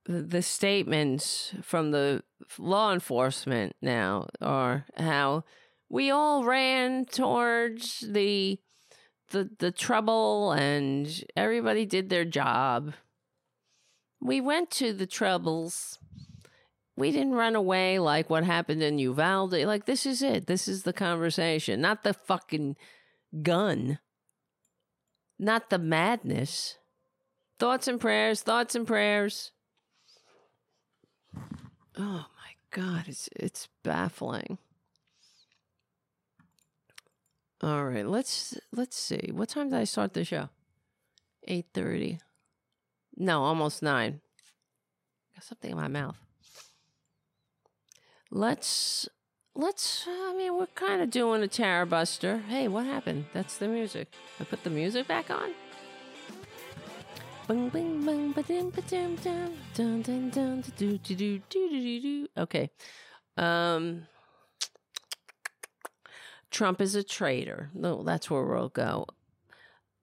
[0.08, 2.22] the statements from the
[2.58, 5.44] law enforcement now are how
[5.88, 8.58] we all ran towards the
[9.30, 12.94] the the trouble and everybody did their job.
[14.20, 15.98] We went to the troubles.
[16.96, 19.52] We didn't run away like what happened in Uvalde.
[19.52, 20.46] Like this is it.
[20.46, 22.76] This is the conversation, not the fucking
[23.42, 23.98] gun.
[25.38, 26.78] Not the madness.
[27.58, 29.52] Thoughts and prayers, thoughts and prayers.
[31.98, 34.58] Oh my god, it's it's baffling.
[37.62, 39.30] All right, let's let's see.
[39.32, 40.50] What time did I start the show?
[41.48, 42.18] Eight thirty.
[43.16, 44.20] No, almost nine.
[45.34, 46.16] Got something in my mouth.
[48.30, 49.08] Let's
[49.54, 50.06] let's.
[50.06, 52.44] I mean, we're kind of doing a Tarabuster.
[52.44, 53.26] Hey, what happened?
[53.32, 54.12] That's the music.
[54.38, 55.52] I put the music back on.
[62.36, 62.70] Okay.
[63.36, 64.06] Um,
[66.50, 67.70] Trump is a traitor.
[67.74, 69.06] No, that's where we'll go.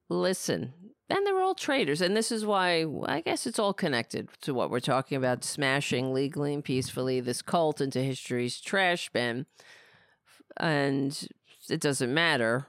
[0.10, 0.74] Listen,
[1.10, 2.02] and they're all traitors.
[2.02, 6.14] And this is why I guess it's all connected to what we're talking about smashing
[6.14, 9.45] legally and peacefully this cult into history's trash bin.
[10.57, 11.28] And
[11.70, 12.68] it doesn't matter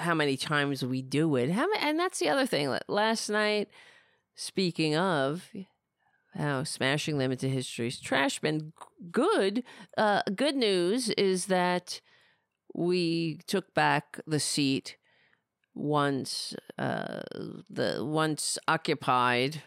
[0.00, 1.50] how many times we do it.
[1.50, 2.76] How and that's the other thing.
[2.88, 3.68] Last night,
[4.34, 5.48] speaking of
[6.34, 8.72] how smashing them into history's trash bin,
[9.10, 9.64] good
[9.96, 12.00] uh, good news is that
[12.74, 14.96] we took back the seat
[15.74, 17.20] once uh,
[17.68, 19.62] the once occupied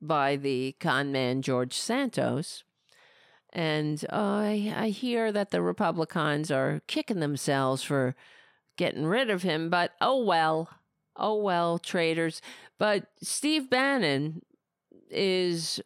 [0.00, 2.64] by the con man George Santos.
[3.52, 8.14] And uh, I, I hear that the Republicans are kicking themselves for
[8.76, 10.68] getting rid of him, but oh well.
[11.18, 12.42] Oh well, traitors.
[12.78, 14.42] But Steve Bannon
[15.10, 15.80] is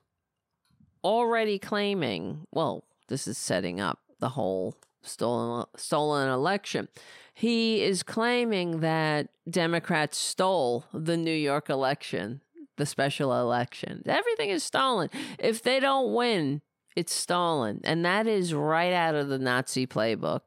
[1.05, 6.89] already claiming, well, this is setting up the whole stolen stolen election.
[7.35, 12.43] He is claiming that Democrats stole the New York election,
[12.77, 14.03] the special election.
[14.07, 15.09] Everything is stolen.
[15.39, 16.61] If they don't win,
[16.95, 17.81] it's stolen.
[17.85, 20.41] And that is right out of the Nazi playbook.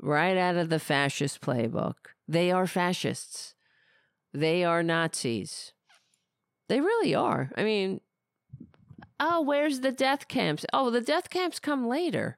[0.00, 1.94] Right out of the fascist playbook.
[2.28, 3.53] They are fascists.
[4.34, 5.72] They are Nazis.
[6.68, 7.50] They really are.
[7.56, 8.00] I mean,
[9.20, 10.66] oh, where's the death camps?
[10.72, 12.36] Oh, the death camps come later.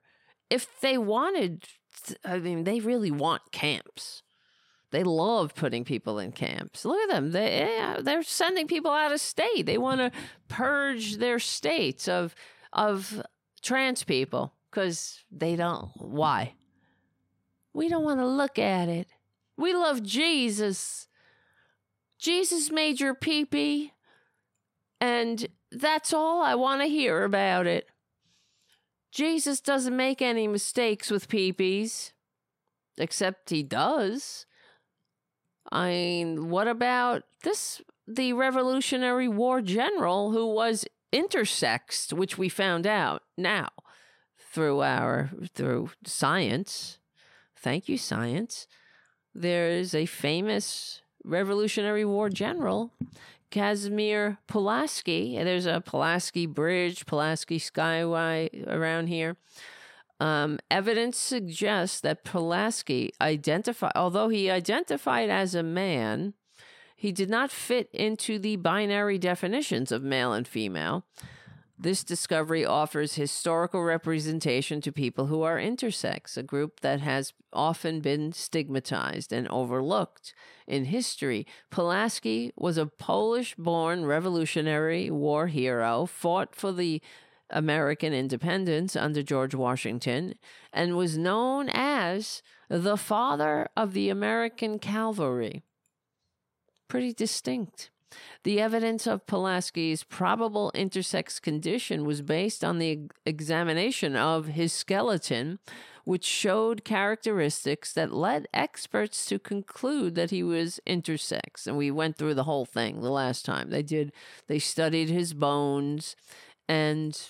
[0.51, 1.65] If they wanted,
[2.23, 4.23] I mean, they really want camps.
[4.91, 6.85] They love putting people in camps.
[6.85, 7.33] Look at them.
[7.33, 9.67] They they're sending people out of state.
[9.67, 10.13] They want to
[10.49, 12.35] purge their states of
[12.73, 13.23] of
[13.63, 15.91] trans people because they don't.
[15.97, 16.55] Why?
[17.73, 19.09] We don't want to look at it.
[19.57, 21.09] We love Jesus.
[22.27, 23.93] Jesus made your pee pee,
[25.01, 27.87] and that's all I want to hear about it.
[29.13, 32.15] Jesus doesn't make any mistakes with pee pees,
[32.99, 34.45] except he does.
[35.71, 37.81] I mean, what about this?
[38.09, 43.69] The Revolutionary War general who was intersexed, which we found out now
[44.37, 46.99] through our through science.
[47.55, 48.67] Thank you, science.
[49.33, 52.93] There's a famous Revolutionary War general,
[53.51, 55.37] Casimir Pulaski.
[55.37, 59.37] There's a Pulaski Bridge, Pulaski Skyway around here.
[60.19, 66.33] Um, evidence suggests that Pulaski identified, although he identified as a man,
[66.97, 71.05] he did not fit into the binary definitions of male and female.
[71.79, 78.01] This discovery offers historical representation to people who are intersex, a group that has often
[78.01, 80.33] been stigmatized and overlooked.
[80.67, 87.03] In history, Pulaski was a Polish born Revolutionary War hero, fought for the
[87.51, 90.35] American independence under George Washington,
[90.73, 95.63] and was known as the father of the American cavalry.
[96.89, 97.91] Pretty distinct.
[98.45, 105.59] The evidence of Pulaski's probable intersex condition was based on the examination of his skeleton,
[106.05, 111.67] which showed characteristics that led experts to conclude that he was intersex.
[111.67, 113.71] And we went through the whole thing the last time.
[113.71, 114.13] They did,
[114.47, 116.15] they studied his bones
[116.69, 117.21] and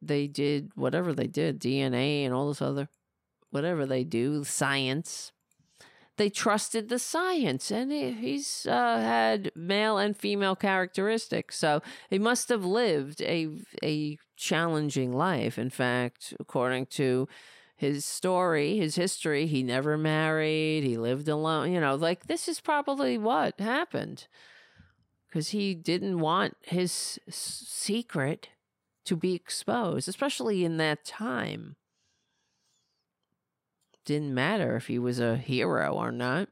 [0.00, 2.88] they did whatever they did, DNA and all this other,
[3.50, 5.31] whatever they do, science
[6.16, 11.80] they trusted the science and he's uh, had male and female characteristics so
[12.10, 13.48] he must have lived a
[13.82, 15.58] a challenging life.
[15.58, 17.28] In fact according to
[17.76, 22.60] his story his history he never married he lived alone you know like this is
[22.60, 24.28] probably what happened
[25.28, 28.50] because he didn't want his secret
[29.04, 31.74] to be exposed especially in that time
[34.04, 36.48] didn't matter if he was a hero or not.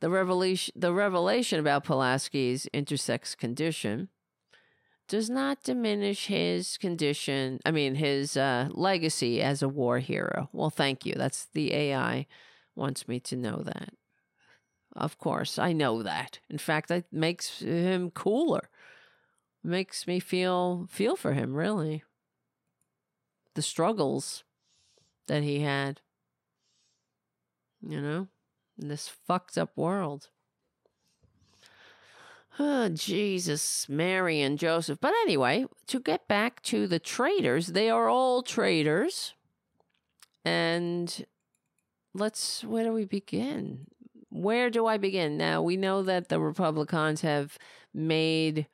[0.00, 4.08] The revelation, the revelation about Pulaski's intersex condition
[5.08, 10.48] does not diminish his condition, I mean, his uh, legacy as a war hero.
[10.52, 11.14] Well, thank you.
[11.14, 12.26] That's the AI
[12.74, 13.94] wants me to know that.
[14.94, 16.40] Of course, I know that.
[16.50, 18.70] In fact, that makes him cooler.
[19.62, 22.02] Makes me feel feel for him, really.
[23.54, 24.44] The struggles
[25.26, 26.00] that he had.
[27.80, 28.28] You know,
[28.80, 30.28] in this fucked up world.
[32.58, 34.98] Oh, Jesus, Mary and Joseph.
[35.00, 39.34] But anyway, to get back to the traitors, they are all traitors.
[40.44, 41.26] And
[42.14, 43.86] let's, where do we begin?
[44.30, 45.36] Where do I begin?
[45.36, 47.58] Now, we know that the Republicans have
[47.92, 48.66] made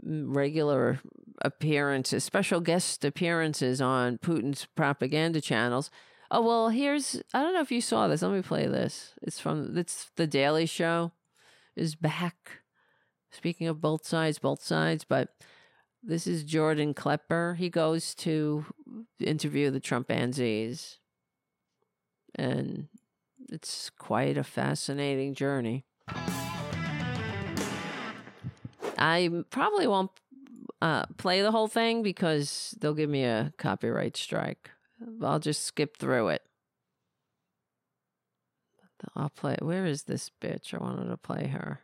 [0.00, 1.00] regular
[1.42, 5.90] appearances, uh, special guest appearances on Putin's propaganda channels.
[6.30, 8.22] Oh well, here's I don't know if you saw this.
[8.22, 9.12] Let me play this.
[9.22, 11.12] It's from it's the Daily Show
[11.76, 12.62] is back.
[13.30, 15.30] Speaking of both sides, both sides, but
[16.02, 17.54] this is Jordan Klepper.
[17.54, 18.66] He goes to
[19.20, 20.98] interview the Trumpanzees.
[22.34, 22.88] And
[23.50, 25.84] it's quite a fascinating journey.
[28.98, 30.10] I probably won't
[30.82, 34.70] uh, play the whole thing because they'll give me a copyright strike.
[35.22, 36.42] I'll just skip through it.
[39.14, 39.56] I'll play.
[39.60, 40.74] Where is this bitch?
[40.74, 41.80] I wanted to play her.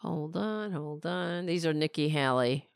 [0.00, 1.44] Hold on, hold on.
[1.44, 2.70] These are Nikki Haley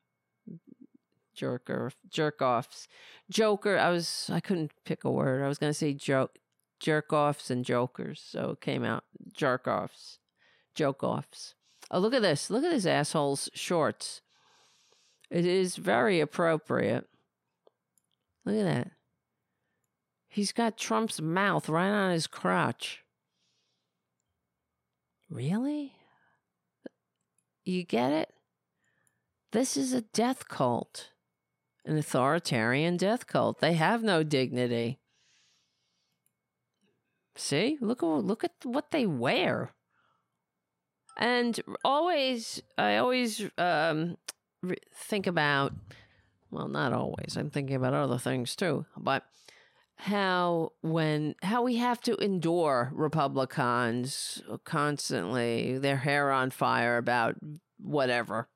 [1.35, 2.86] jerker jerk offs.
[3.31, 3.78] Joker.
[3.78, 5.43] I was I couldn't pick a word.
[5.43, 6.39] I was gonna say joke
[6.81, 8.23] jerk offs and jokers.
[8.27, 10.19] So it came out jerk offs.
[10.74, 11.55] Joke offs.
[11.90, 12.51] Oh, look at this.
[12.51, 14.20] Look at this asshole's shorts.
[15.31, 17.07] It is very appropriate.
[18.44, 18.90] Look at that.
[20.28, 23.03] He's got Trump's mouth right on his crotch.
[25.31, 25.93] Really?
[27.65, 28.32] You get it?
[29.53, 31.11] This is a death cult,
[31.85, 33.61] an authoritarian death cult.
[33.61, 34.98] They have no dignity.
[37.35, 39.73] See, look look at what they wear.
[41.19, 44.16] And always, I always um,
[44.95, 45.73] think about,
[46.51, 49.24] well, not always, I'm thinking about other things too, but
[49.99, 57.37] how when how we have to endure Republicans constantly, their hair on fire about
[57.78, 58.49] whatever,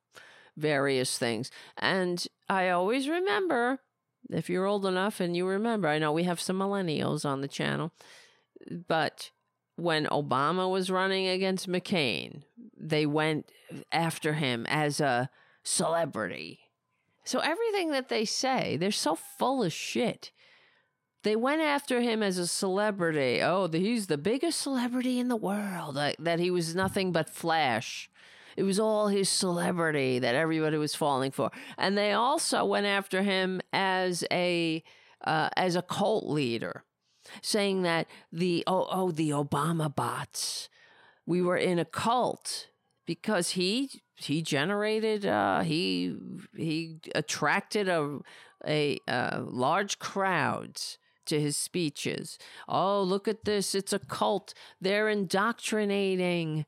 [0.56, 1.50] various things.
[1.78, 3.80] And I always remember,
[4.28, 7.48] if you're old enough and you remember, I know we have some millennials on the
[7.48, 7.92] channel,
[8.86, 9.30] but
[9.76, 12.42] when Obama was running against McCain,
[12.76, 13.50] they went
[13.90, 15.30] after him as a
[15.62, 16.60] celebrity.
[17.24, 20.32] So everything that they say, they're so full of shit.
[21.22, 23.42] They went after him as a celebrity.
[23.42, 25.96] Oh, he's the biggest celebrity in the world.
[25.96, 28.10] Like, that he was nothing but flash.
[28.56, 31.50] It was all his celebrity that everybody was falling for.
[31.78, 34.82] And they also went after him as a
[35.22, 36.84] uh, as a cult leader,
[37.42, 40.68] saying that the oh oh the Obama bots,
[41.26, 42.68] we were in a cult
[43.06, 46.14] because he he generated uh, he
[46.56, 48.18] he attracted a
[48.66, 48.98] a
[49.40, 52.38] large crowds to his speeches.
[52.68, 53.74] Oh, look at this!
[53.74, 54.54] It's a cult.
[54.80, 56.66] They're indoctrinating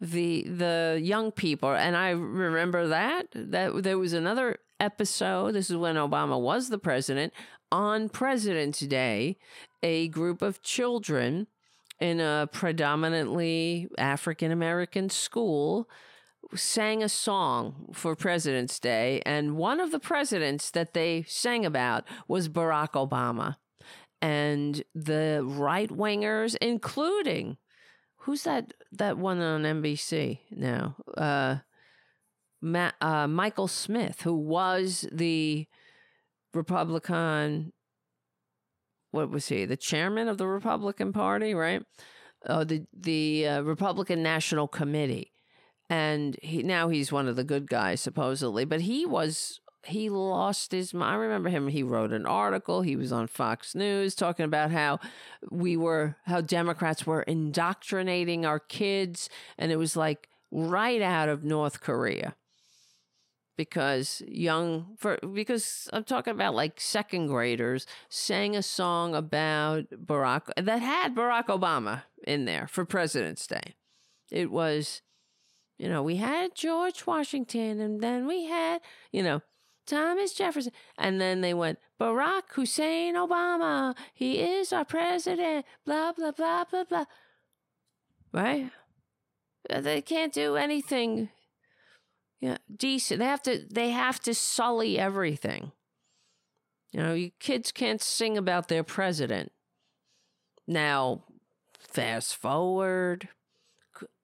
[0.00, 5.52] the the young people, and I remember that that there was another episode.
[5.52, 7.32] This is when Obama was the president
[7.72, 9.36] on President's Day.
[9.82, 11.46] A group of children
[12.00, 15.88] in a predominantly African American school
[16.54, 22.04] sang a song for President's Day, and one of the presidents that they sang about
[22.28, 23.56] was Barack Obama.
[24.22, 27.58] And the right wingers, including
[28.18, 30.96] who's that that one on NBC now?
[31.16, 31.56] Uh,
[32.62, 35.66] Ma- uh, Michael Smith, who was the
[36.54, 37.72] Republican.
[39.12, 39.64] What was he?
[39.64, 41.82] The chairman of the Republican Party, right?
[42.48, 45.32] Oh, the the uh, Republican National Committee,
[45.88, 50.72] and he now he's one of the good guys supposedly, but he was he lost
[50.72, 50.94] his.
[50.94, 51.68] I remember him.
[51.68, 52.82] He wrote an article.
[52.82, 54.98] He was on Fox News talking about how
[55.50, 59.28] we were, how Democrats were indoctrinating our kids.
[59.58, 62.34] And it was like right out of North Korea.
[63.56, 70.50] Because young, for because I'm talking about like second graders sang a song about Barack
[70.62, 73.76] that had Barack Obama in there for President's Day.
[74.30, 75.00] It was,
[75.78, 78.80] you know, we had George Washington and then we had,
[79.12, 79.42] you know,
[79.86, 80.72] Thomas Jefferson.
[80.98, 83.96] And then they went, Barack Hussein Obama.
[84.12, 85.66] He is our president.
[85.84, 87.04] Blah, blah, blah, blah, blah.
[88.32, 88.70] Right?
[89.68, 91.28] Uh, they can't do anything
[92.40, 93.20] yeah, decent.
[93.20, 95.72] They have to they have to sully everything.
[96.92, 99.52] You know, you kids can't sing about their president.
[100.66, 101.24] Now,
[101.78, 103.28] fast forward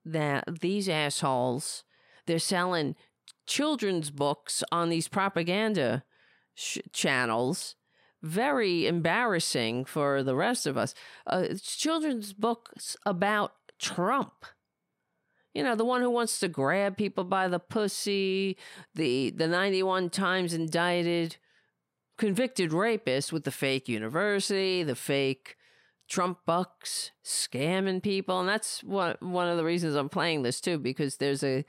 [0.04, 1.84] that these assholes,
[2.26, 2.96] they're selling
[3.46, 6.04] children's books on these propaganda
[6.54, 7.76] sh- channels.
[8.22, 10.94] Very embarrassing for the rest of us.
[11.26, 14.44] Uh, children's books about Trump.
[15.54, 18.56] You know, the one who wants to grab people by the pussy,
[18.94, 21.36] the the 91 times indicted
[22.16, 25.56] convicted rapist with the fake university, the fake
[26.08, 28.40] Trump bucks, scamming people.
[28.40, 31.64] And that's one, one of the reasons I'm playing this too, because there's a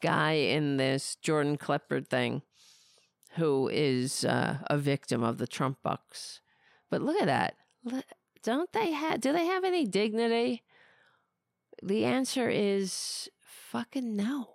[0.00, 2.42] guy in this Jordan Klepper thing
[3.36, 6.40] who is uh, a victim of the Trump bucks.
[6.90, 7.54] But look at that.
[8.42, 10.62] Don't they have, do they have any dignity?
[11.82, 14.50] The answer is fucking no.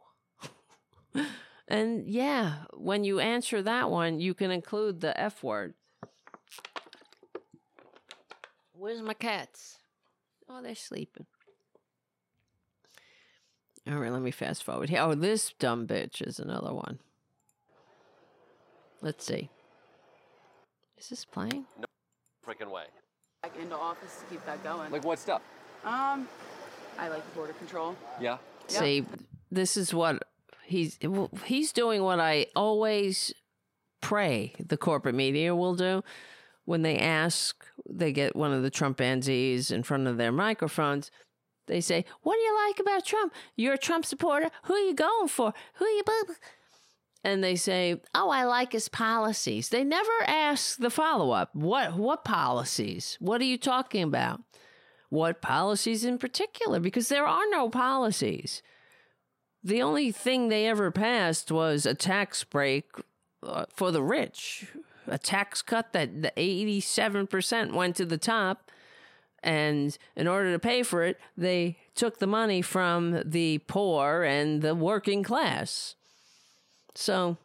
[1.67, 5.73] and yeah, when you answer that one, you can include the F word.
[8.79, 9.77] Where's my cats?
[10.47, 11.25] Oh, they're sleeping.
[13.85, 15.01] All right, let me fast forward here.
[15.01, 16.99] Oh, this dumb bitch is another one.
[19.01, 19.49] Let's see.
[20.97, 21.65] Is this playing?
[21.77, 21.85] No
[22.47, 22.85] freaking way.
[23.43, 24.91] Back into office to keep that going.
[24.91, 25.41] Like what stuff?
[25.83, 26.29] Um,
[26.97, 27.97] I like border control.
[28.21, 28.37] Yeah.
[28.67, 29.05] See,
[29.51, 30.23] this is what
[30.63, 30.97] he's
[31.45, 32.01] he's doing.
[32.01, 33.33] What I always
[33.99, 36.01] pray the corporate media will do
[36.69, 37.65] when they ask.
[37.89, 41.09] They get one of the Trumpanzees in front of their microphones
[41.69, 43.33] they say, What do you like about Trump?
[43.55, 44.49] You're a Trump supporter.
[44.63, 45.53] Who are you going for?
[45.75, 46.03] Who are you.
[47.23, 49.69] And they say, Oh, I like his policies.
[49.69, 51.55] They never ask the follow up.
[51.55, 53.17] What, what policies?
[53.21, 54.41] What are you talking about?
[55.09, 56.79] What policies in particular?
[56.79, 58.61] Because there are no policies.
[59.63, 62.85] The only thing they ever passed was a tax break
[63.43, 64.67] uh, for the rich,
[65.09, 68.71] a tax cut that the 87% went to the top
[69.41, 74.61] and in order to pay for it, they took the money from the poor and
[74.61, 75.95] the working class.
[76.95, 77.37] So,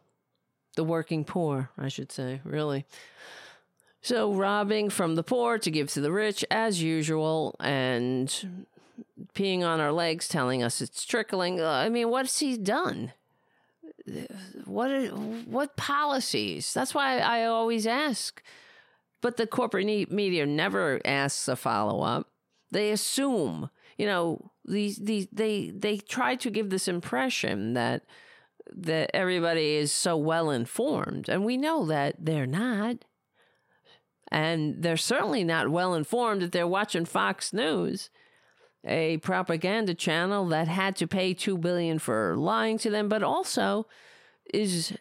[0.75, 2.85] the working poor, I should say, really.
[4.01, 8.67] So robbing from the poor to give to the rich, as usual, and
[9.33, 11.59] peeing on our legs, telling us it's trickling.
[11.59, 13.13] Uh, I mean, what's he done?
[14.65, 14.89] What
[15.47, 16.73] what policies?
[16.73, 18.43] That's why I always ask.
[19.21, 22.29] But the corporate media never asks a follow up.
[22.71, 28.03] They assume, you know, these these they they try to give this impression that
[28.71, 33.05] that everybody is so well informed, and we know that they're not.
[34.31, 38.09] And they're certainly not well informed that they're watching Fox News,
[38.85, 43.87] a propaganda channel that had to pay two billion for lying to them, but also
[44.53, 44.93] is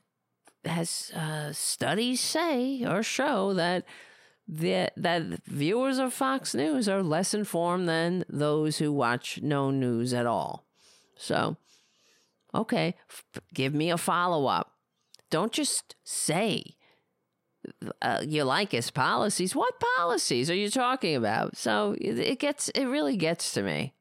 [0.65, 3.85] has uh, studies say or show that
[4.49, 10.13] that that viewers of Fox News are less informed than those who watch no news
[10.15, 10.65] at all.
[11.17, 11.57] So,
[12.55, 14.73] okay, f- give me a follow up.
[15.31, 16.77] Don't just say
[18.03, 19.55] uh, you like his policies.
[19.55, 21.57] What policies are you talking about?
[21.57, 23.95] So it gets it really gets to me.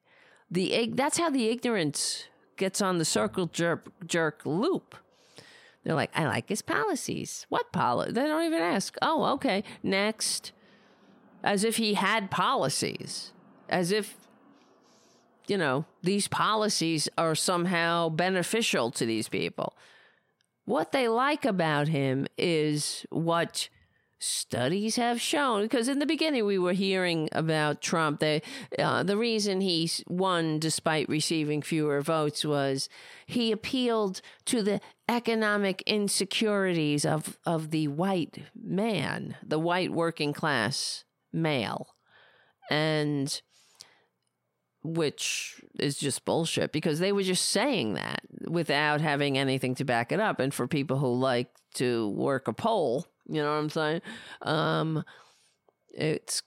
[0.49, 2.25] The that's how the ignorance
[2.57, 4.95] gets on the circle jerk jerk loop.
[5.83, 7.45] They're like, I like his policies.
[7.49, 8.13] What policy?
[8.13, 8.95] They don't even ask.
[9.01, 9.63] Oh, okay.
[9.81, 10.53] Next.
[11.43, 13.33] As if he had policies.
[13.67, 14.15] As if,
[15.47, 19.73] you know, these policies are somehow beneficial to these people.
[20.65, 23.69] What they like about him is what
[24.23, 25.63] studies have shown.
[25.63, 28.19] Because in the beginning we were hearing about Trump.
[28.21, 28.41] The
[28.79, 32.87] uh, the reason he won despite receiving fewer votes was
[33.25, 34.79] he appealed to the
[35.09, 41.03] economic insecurities of of the white man the white working class
[41.33, 41.87] male.
[42.71, 43.41] And
[44.83, 50.11] which is just bullshit because they were just saying that without having anything to back
[50.11, 53.69] it up and for people who like to work a poll you know what I'm
[53.69, 54.01] saying?
[54.41, 55.03] Um,
[55.93, 56.43] it's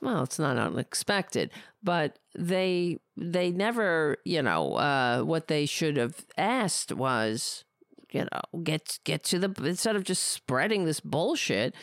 [0.00, 1.50] well, it's not unexpected,
[1.82, 7.64] but they they never, you know, uh, what they should have asked was,
[8.10, 11.74] you know, get get to the instead of just spreading this bullshit,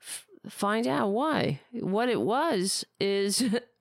[0.00, 1.60] f- find out why.
[1.72, 3.44] What it was is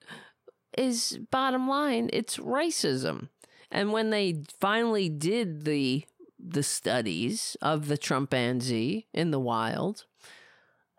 [0.77, 3.30] is bottom line, it's racism.
[3.69, 6.06] And when they finally did the
[6.43, 10.06] the studies of the chimpanzee in the wild,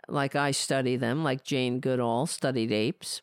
[0.09, 3.23] like I study them, like Jane Goodall studied apes,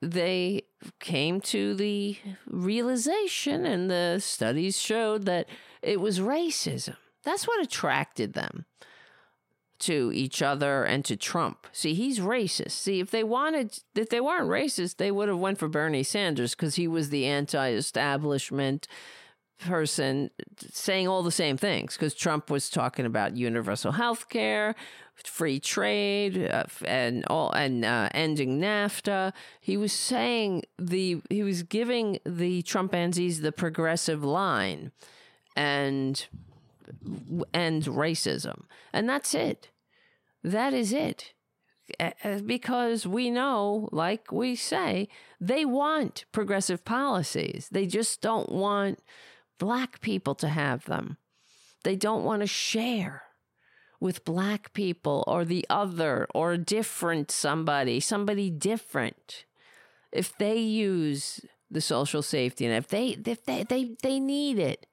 [0.00, 0.62] they
[0.98, 5.48] came to the realization, and the studies showed that
[5.80, 6.96] it was racism.
[7.24, 8.66] That's what attracted them
[9.82, 11.66] to each other and to Trump.
[11.72, 12.72] See, he's racist.
[12.72, 16.54] See, if they wanted, if they weren't racist, they would have went for Bernie Sanders
[16.54, 18.88] because he was the anti-establishment
[19.62, 24.74] person saying all the same things because Trump was talking about universal health care,
[25.14, 29.32] free trade, uh, and all and uh, ending NAFTA.
[29.60, 34.92] He was saying the he was giving the Trumpanzees the progressive line,
[35.56, 36.24] and
[37.54, 39.68] and racism, and that's it.
[40.42, 41.32] That is it.
[42.46, 45.08] Because we know, like we say,
[45.40, 47.68] they want progressive policies.
[47.70, 49.00] They just don't want
[49.58, 51.18] black people to have them.
[51.84, 53.24] They don't want to share
[54.00, 59.44] with black people or the other or different somebody, somebody different.
[60.10, 61.40] If they use
[61.70, 64.86] the social safety and if they if they, they they need it,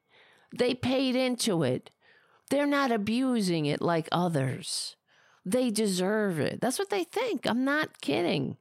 [0.55, 1.91] they paid into it.
[2.49, 4.95] They're not abusing it like others.
[5.49, 6.61] They deserve it.
[6.61, 7.47] That's what they think.
[7.47, 8.57] I'm not kidding.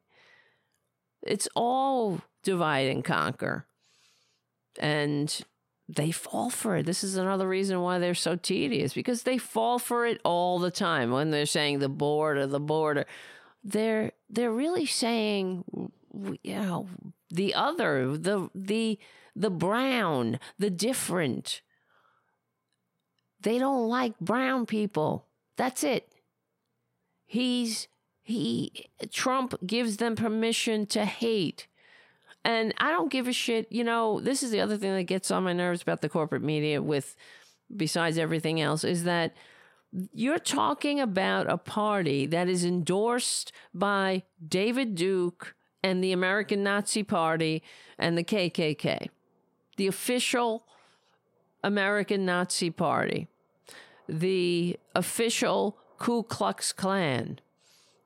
[1.23, 3.67] It's all divide and conquer.
[4.79, 5.39] And
[5.87, 6.87] they fall for it.
[6.87, 10.71] This is another reason why they're so tedious because they fall for it all the
[10.71, 13.05] time when they're saying the border, the border.
[13.63, 15.65] They're they're really saying,
[16.43, 16.89] you know,
[17.29, 18.99] the other, the the
[19.37, 21.61] the brown, the different.
[23.41, 25.27] They don't like brown people.
[25.57, 26.13] That's it.
[27.29, 27.89] He's
[28.23, 31.69] he Trump gives them permission to hate.
[32.45, 33.71] And I don't give a shit.
[33.71, 36.43] You know, this is the other thing that gets on my nerves about the corporate
[36.43, 37.15] media, with
[37.75, 39.37] besides everything else, is that
[40.13, 47.03] you're talking about a party that is endorsed by David Duke and the American Nazi
[47.03, 47.63] Party
[47.99, 49.09] and the KKK,
[49.77, 50.65] the official
[51.63, 53.29] American Nazi Party,
[54.09, 57.41] the official Ku Klux Klan,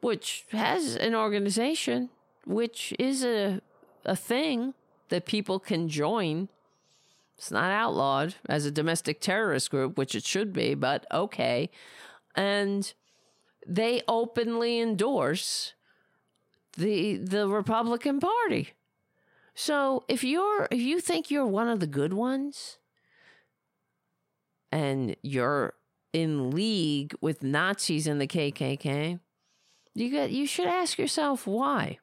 [0.01, 2.11] which has an organization,
[2.47, 3.61] which is a
[4.05, 4.75] a thing
[5.11, 6.49] that people can join.
[7.37, 11.71] It's not outlawed as a domestic terrorist group, which it should be, but okay.
[12.35, 12.93] And
[13.67, 15.75] they openly endorse
[16.77, 18.71] the the Republican Party.
[19.55, 22.79] So if you're if you think you're one of the good ones
[24.71, 25.75] and you're
[26.13, 29.21] in league with Nazis and the KKK,
[29.95, 31.99] you get you should ask yourself why.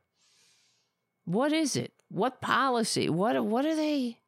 [1.25, 1.93] What is it?
[2.09, 3.09] What policy?
[3.09, 4.19] What what are they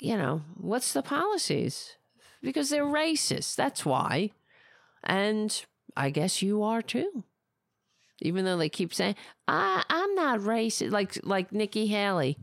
[0.00, 1.96] you know, what's the policies?
[2.42, 3.56] Because they're racist.
[3.56, 4.30] That's why.
[5.02, 5.64] And
[5.96, 7.24] I guess you are too.
[8.20, 9.14] Even though they keep saying,
[9.46, 12.36] I, I'm not racist, like like Nikki Haley.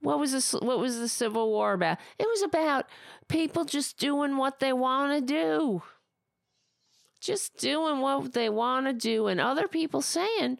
[0.00, 0.52] What was this?
[0.52, 1.98] What was the Civil War about?
[2.18, 2.86] It was about
[3.28, 5.82] people just doing what they want to do,
[7.20, 10.58] just doing what they want to do, and other people saying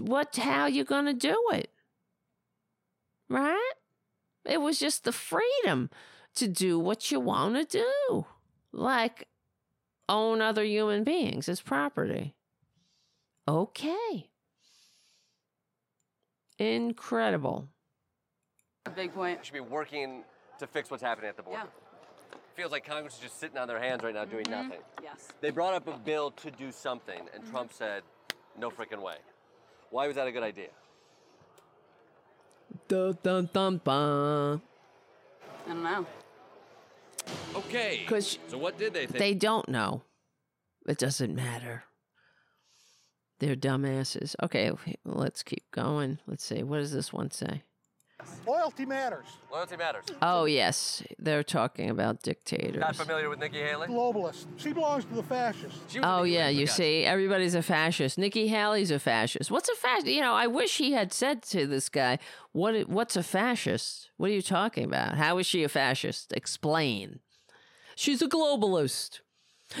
[0.00, 1.70] what how you gonna do it,
[3.28, 3.72] right?
[4.44, 5.90] It was just the freedom
[6.34, 8.26] to do what you want to do,
[8.72, 9.28] like
[10.08, 12.34] own other human beings as property.
[13.46, 14.30] Okay.
[16.58, 17.68] Incredible.
[18.94, 19.44] Big point.
[19.44, 20.24] should be working
[20.58, 21.62] to fix what's happening at the border.
[21.64, 22.38] Yeah.
[22.54, 24.68] Feels like Congress is just sitting on their hands right now doing mm-hmm.
[24.68, 24.80] nothing.
[25.02, 25.28] Yes.
[25.40, 26.04] They brought up a mm-hmm.
[26.04, 27.84] bill to do something, and Trump mm-hmm.
[27.84, 28.02] said,
[28.58, 29.16] no freaking way.
[29.90, 30.68] Why was that a good idea?
[32.88, 34.62] Dun, dun, dun, dun.
[35.64, 36.06] I don't know.
[37.56, 38.04] Okay.
[38.06, 39.18] 'Cause so what did they think?
[39.18, 40.02] They don't know.
[40.86, 41.84] It doesn't matter.
[43.38, 44.36] They're dumbasses.
[44.42, 44.70] Okay,
[45.04, 46.18] let's keep going.
[46.26, 46.62] Let's see.
[46.62, 47.62] What does this one say?
[48.46, 49.26] Loyalty matters.
[49.50, 50.04] Loyalty matters.
[50.22, 51.02] Oh, yes.
[51.18, 52.80] They're talking about dictators.
[52.80, 53.88] Not familiar with Nikki Haley?
[53.88, 54.46] Globalist.
[54.56, 55.96] She belongs to the fascists.
[56.02, 58.18] Oh yeah, you see, everybody's a fascist.
[58.18, 59.50] Nikki Haley's a fascist.
[59.50, 60.06] What's a fascist?
[60.06, 62.18] You know, I wish he had said to this guy,
[62.52, 62.88] "What?
[62.88, 64.10] What's a fascist?
[64.16, 65.16] What are you talking about?
[65.16, 66.32] How is she a fascist?
[66.32, 67.20] Explain."
[67.96, 69.20] She's a globalist.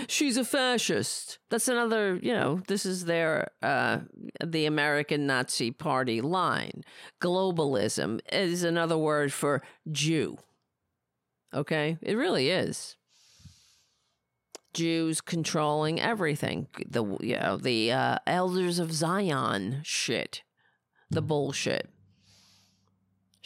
[0.08, 1.38] She's a fascist.
[1.50, 3.98] That's another, you know, this is their uh
[4.44, 6.82] the American Nazi Party line.
[7.20, 10.38] Globalism is another word for Jew.
[11.52, 11.98] Okay?
[12.02, 12.96] It really is.
[14.74, 16.66] Jews controlling everything.
[16.86, 20.42] The you know the uh, elders of Zion shit,
[21.08, 21.88] the bullshit.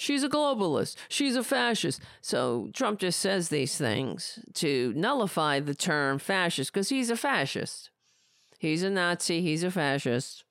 [0.00, 0.94] She's a globalist.
[1.08, 2.00] She's a fascist.
[2.20, 7.90] So Trump just says these things to nullify the term fascist because he's a fascist.
[8.60, 9.42] He's a Nazi.
[9.42, 10.44] He's a fascist.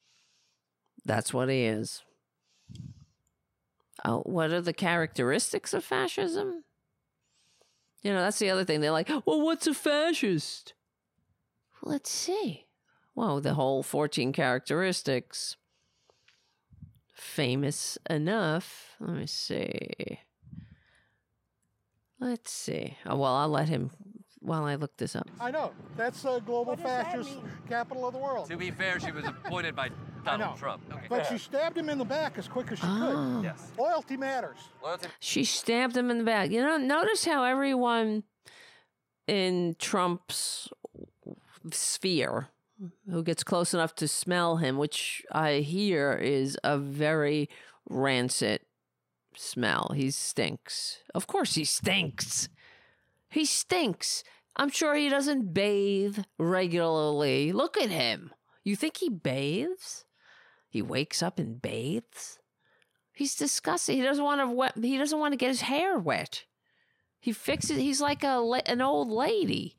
[1.05, 2.03] That's what he is.
[4.03, 6.65] Oh, what are the characteristics of fascism?
[8.03, 8.81] You know, that's the other thing.
[8.81, 10.73] They're like, well, what's a fascist?
[11.81, 12.65] Let's see.
[13.15, 15.55] Well, the whole 14 characteristics.
[17.17, 18.95] Famous enough.
[18.99, 20.19] Let me see.
[22.19, 22.95] Let's see.
[23.05, 23.89] Oh, well, I'll let him
[24.39, 25.27] while I look this up.
[25.39, 25.71] I know.
[25.95, 27.31] That's a global fascist
[27.67, 28.47] capital of the world.
[28.49, 29.85] To be fair, she was appointed by
[30.25, 30.43] I know.
[30.43, 30.83] Donald Trump.
[30.91, 31.05] Okay.
[31.09, 32.99] But she stabbed him in the back as quick as she Oh.
[32.99, 33.15] could.
[33.15, 33.41] Ah.
[33.41, 33.71] Yes.
[33.77, 34.57] Loyalty matters.
[34.83, 35.07] Loyalty.
[35.19, 36.51] She stabbed him in the back.
[36.51, 38.23] You know, notice how everyone
[39.27, 40.69] in Trump's
[41.71, 42.47] sphere
[43.09, 47.49] who gets close enough to smell him, which I hear is a very
[47.89, 48.61] rancid
[49.35, 49.91] smell.
[49.95, 50.99] He stinks.
[51.13, 52.49] Of course, he stinks.
[53.29, 54.23] He stinks.
[54.55, 57.51] I'm sure he doesn't bathe regularly.
[57.51, 58.31] Look at him.
[58.63, 60.05] You think he bathes?
[60.69, 62.39] He wakes up and bathes?
[63.13, 63.97] He's disgusting.
[63.97, 64.73] He doesn't want to wet.
[64.79, 66.43] He doesn't want to get his hair wet.
[67.19, 67.77] He fixes.
[67.77, 69.76] He's like a an old lady.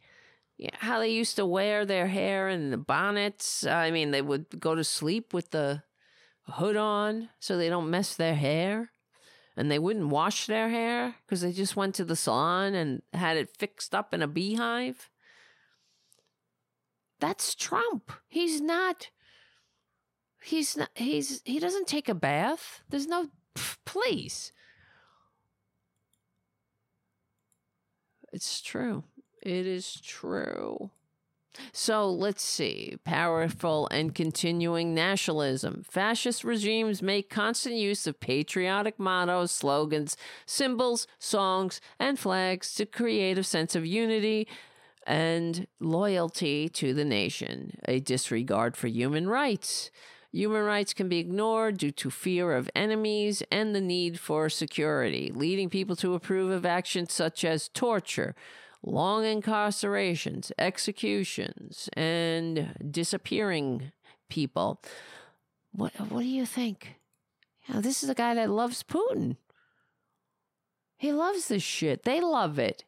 [0.59, 3.65] Yeah, how they used to wear their hair in the bonnets.
[3.65, 5.85] I mean, they would go to sleep with the
[6.49, 8.91] hood on so they don't mess their hair,
[9.57, 13.37] and they wouldn't wash their hair because they just went to the salon and had
[13.37, 15.09] it fixed up in a beehive.
[17.21, 18.11] That's Trump.
[18.27, 19.11] He's not.
[20.43, 20.91] He's not.
[20.95, 22.83] He's he doesn't take a bath.
[22.89, 23.29] There's no.
[23.85, 24.53] Please.
[28.33, 29.05] It's true.
[29.49, 30.91] It is true.
[31.73, 32.99] So let's see.
[33.05, 35.85] Powerful and continuing nationalism.
[35.91, 43.39] Fascist regimes make constant use of patriotic mottos, slogans, symbols, songs, and flags to create
[43.39, 44.47] a sense of unity
[45.07, 49.91] and loyalty to the nation, a disregard for human rights.
[50.31, 55.33] Human rights can be ignored due to fear of enemies and the need for security,
[55.35, 58.35] leading people to approve of actions such as torture,
[58.83, 63.93] long incarcerations, executions, and disappearing
[64.31, 64.81] people.
[65.73, 66.97] What what do you think?
[67.67, 69.37] You know, this is a guy that loves Putin.
[70.97, 72.05] He loves this shit.
[72.05, 72.85] They love it.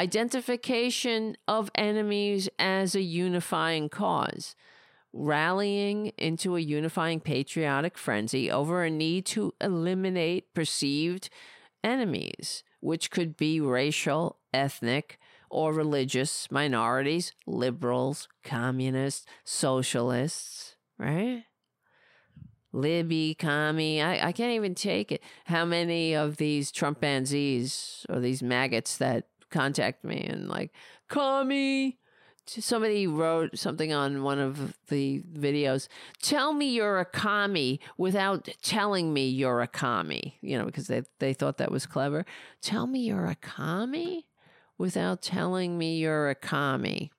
[0.00, 4.56] identification of enemies as a unifying cause,
[5.12, 11.28] rallying into a unifying patriotic frenzy over a need to eliminate perceived
[11.84, 15.18] enemies, which could be racial, ethnic,
[15.52, 21.44] or religious minorities, liberals, communists, socialists, right?
[22.72, 24.00] Libby, commie.
[24.00, 25.22] I, I can't even take it.
[25.44, 30.72] How many of these Trumpanzees or these maggots that contact me and like,
[31.08, 31.98] commie.
[32.44, 35.86] Somebody wrote something on one of the videos.
[36.20, 40.38] Tell me you're a commie without telling me you're a commie.
[40.40, 42.26] You know, because they, they thought that was clever.
[42.60, 44.26] Tell me you're a commie
[44.82, 47.12] without telling me you're a commie.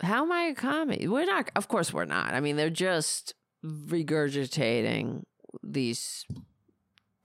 [0.00, 1.06] How am I a commie?
[1.08, 2.32] We're not, of course, we're not.
[2.32, 5.24] I mean, they're just regurgitating
[5.62, 6.24] these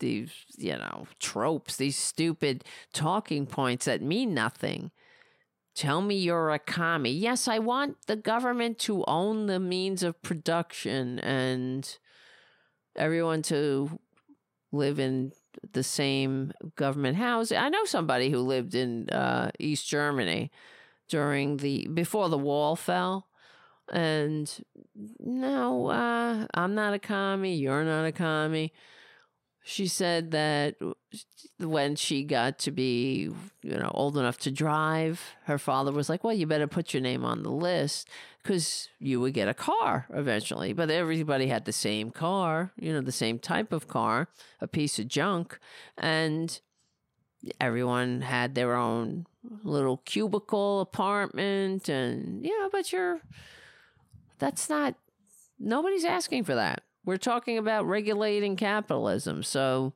[0.02, 4.90] these you know tropes these stupid talking points that mean nothing
[5.76, 10.20] tell me you're a commie yes i want the government to own the means of
[10.24, 12.00] production and
[12.96, 14.00] everyone to
[14.72, 15.32] live in
[15.73, 17.52] the same government house.
[17.52, 20.52] I know somebody who lived in uh, east germany
[21.10, 23.28] during the before the wall fell.
[23.91, 24.49] And
[25.19, 28.72] no uh, i'm not a commie you're not a commie
[29.64, 30.76] she said that
[31.60, 33.30] when she got to be
[33.62, 37.02] you know old enough to drive her father was like well you better put your
[37.02, 38.10] name on the list
[38.42, 40.74] because you would get a car eventually.
[40.74, 44.28] But everybody had the same car you know the same type of car
[44.60, 45.60] a piece of junk
[45.98, 46.60] and
[47.60, 49.26] everyone had their own
[49.64, 53.22] little cubicle apartment and yeah but you're
[54.38, 54.96] that's not
[55.60, 59.94] nobody's asking for that we're talking about regulating capitalism so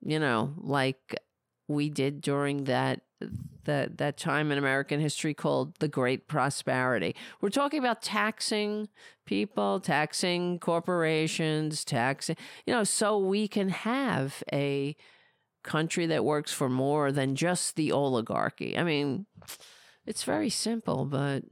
[0.00, 1.16] you know like
[1.68, 3.00] we did during that
[3.64, 7.14] that that time in American history called the Great Prosperity.
[7.40, 8.88] We're talking about taxing
[9.26, 12.36] people, taxing corporations, taxing,
[12.66, 14.96] you know, so we can have a
[15.62, 18.76] country that works for more than just the oligarchy.
[18.76, 19.26] I mean,
[20.06, 21.44] it's very simple, but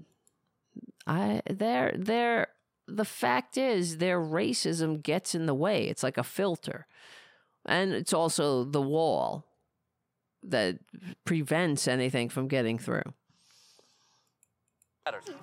[1.06, 2.48] I they're they're
[2.96, 5.88] the fact is their racism gets in the way.
[5.88, 6.86] It's like a filter.
[7.64, 9.46] And it's also the wall
[10.42, 10.78] that
[11.24, 13.02] prevents anything from getting through.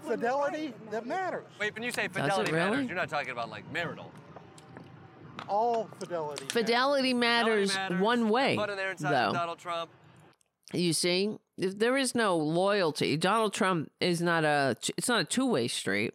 [0.07, 1.45] Fidelity that matters.
[1.59, 2.69] Wait, when you say fidelity really?
[2.69, 4.11] matters, you're not talking about like marital.
[5.47, 6.45] All fidelity.
[6.49, 8.01] Fidelity matters, matters.
[8.01, 9.33] one way, Put in there inside though.
[9.33, 9.89] Donald Trump.
[10.71, 13.17] You see, if there is no loyalty.
[13.17, 14.77] Donald Trump is not a.
[14.97, 16.13] It's not a two way street.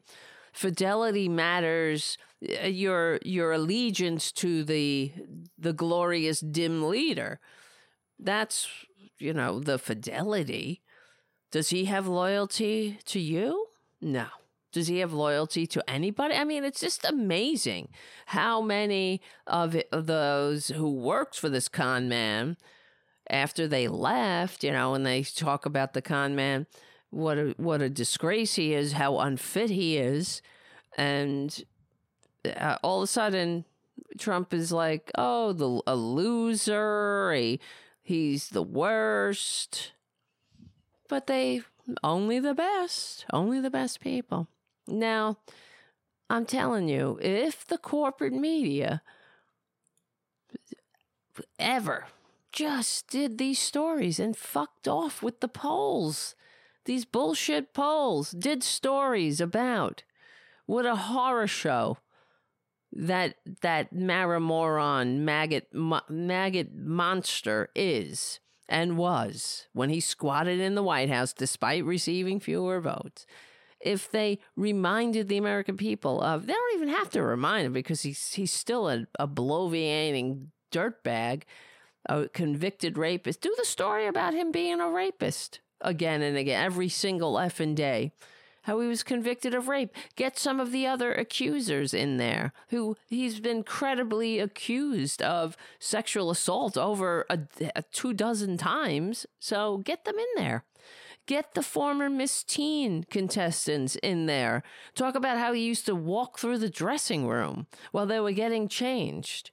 [0.55, 2.17] Fidelity matters.
[2.63, 5.13] uh, Your your allegiance to the
[5.59, 7.41] the glorious dim leader.
[8.19, 8.69] That's
[9.19, 10.81] you know the fidelity.
[11.51, 13.67] Does he have loyalty to you?
[14.01, 14.27] No.
[14.73, 16.35] Does he have loyalty to anybody?
[16.35, 17.91] I mean, it's just amazing
[18.27, 22.57] how many of those who worked for this con man
[23.31, 26.67] after they left, you know, and they talk about the con man,
[27.15, 30.43] what a what a disgrace he is, how unfit he is,
[30.97, 31.65] and
[32.45, 33.65] uh, all of a sudden,
[34.19, 37.59] Trump is like, oh, the a loser, a,
[38.03, 39.93] he's the worst,
[41.09, 41.63] but they
[42.03, 44.49] only the best, only the best people.
[44.87, 45.39] Now,
[46.29, 49.03] I'm telling you, if the corporate media
[51.59, 52.07] ever
[52.53, 56.35] just did these stories and fucked off with the polls.
[56.85, 60.03] These bullshit polls did stories about
[60.67, 61.99] what a horror show
[62.93, 70.83] that that maramoron maggot mo- maggot monster is and was when he squatted in the
[70.83, 73.27] White House despite receiving fewer votes.
[73.81, 78.03] If they reminded the American people of, they don't even have to remind him because
[78.03, 81.43] he's he's still a, a bloviating dirtbag,
[82.07, 83.41] a convicted rapist.
[83.41, 88.13] Do the story about him being a rapist again and again, every single effing day.
[88.63, 89.95] How he was convicted of rape.
[90.17, 96.31] Get some of the other accusers in there who he's been credibly accused of sexual
[96.31, 97.41] assault over a,
[97.77, 99.27] a two dozen times.
[99.39, 100.65] So get them in there.
[101.27, 104.63] Get the former Miss Teen contestants in there.
[104.95, 108.69] Talk about how he used to walk through the dressing room while they were getting
[108.69, 109.51] changed.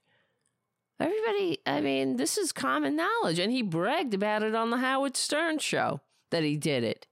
[1.00, 3.40] Everybody, I mean, this is common knowledge.
[3.40, 6.02] And he bragged about it on the Howard Stern show
[6.32, 7.08] that he did it.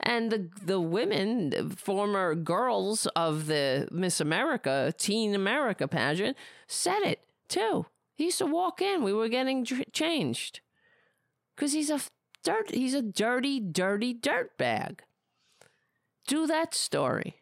[0.00, 7.00] And the the women, the former girls of the Miss America, Teen America pageant, said
[7.02, 7.86] it too.
[8.14, 9.02] He used to walk in.
[9.02, 10.60] We were getting changed.
[11.56, 12.00] because he's a
[12.44, 12.70] dirt.
[12.70, 15.02] He's a dirty, dirty dirt bag.
[16.26, 17.36] Do that story.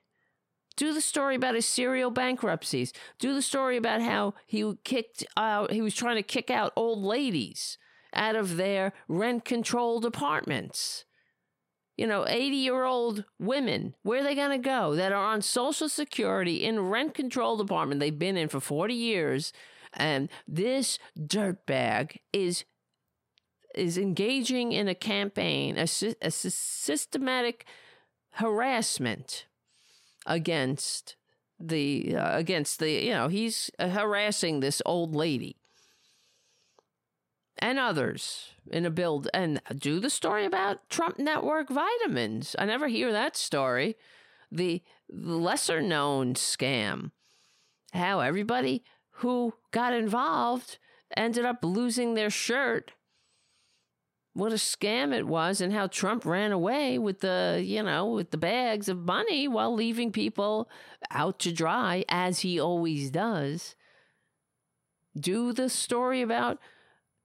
[0.77, 2.93] Do the story about his serial bankruptcies.
[3.19, 5.73] Do the story about how he kicked out.
[5.73, 7.79] He was trying to kick out old ladies
[8.19, 11.05] out of their rent-controlled apartments
[11.99, 15.43] you know, 80 year old women, where are they going to go that are on
[15.43, 19.53] Social Security in rent controlled apartment they've been in for 40 years?
[19.93, 22.65] And this dirtbag is
[23.75, 25.89] is engaging in a campaign, a,
[26.23, 27.67] a systematic
[28.33, 29.47] harassment
[30.25, 31.17] against
[31.59, 35.58] the uh, against the you know he's harassing this old lady
[37.61, 42.55] and others in a build and do the story about Trump Network vitamins.
[42.59, 43.97] I never hear that story.
[44.51, 47.11] The lesser known scam.
[47.93, 50.79] How everybody who got involved
[51.17, 52.93] ended up losing their shirt.
[54.35, 58.31] What a scam it was, and how Trump ran away with the, you know, with
[58.31, 60.69] the bags of money while leaving people
[61.11, 63.75] out to dry, as he always does.
[65.19, 66.59] Do the story about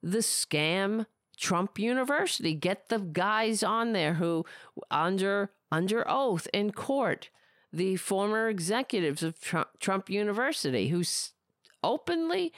[0.04, 1.08] the scam
[1.38, 2.54] Trump University.
[2.54, 4.46] Get the guys on there who,
[4.92, 7.30] under under oath in court,
[7.72, 11.04] the former executives of Trump, Trump University, who
[11.84, 12.54] openly,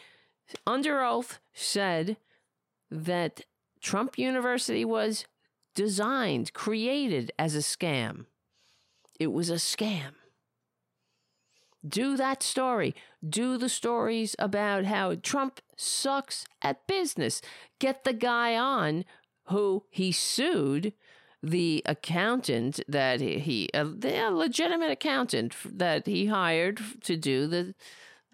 [0.67, 2.17] under oath, said
[2.91, 3.41] that
[3.79, 5.25] Trump University was
[5.75, 8.25] designed, created as a scam.
[9.19, 10.13] It was a scam.
[11.87, 12.95] Do that story.
[13.27, 17.41] Do the stories about how Trump sucks at business.
[17.79, 19.05] Get the guy on
[19.45, 20.93] who he sued
[21.43, 27.75] the accountant that he, a, legitimate accountant that he hired to do the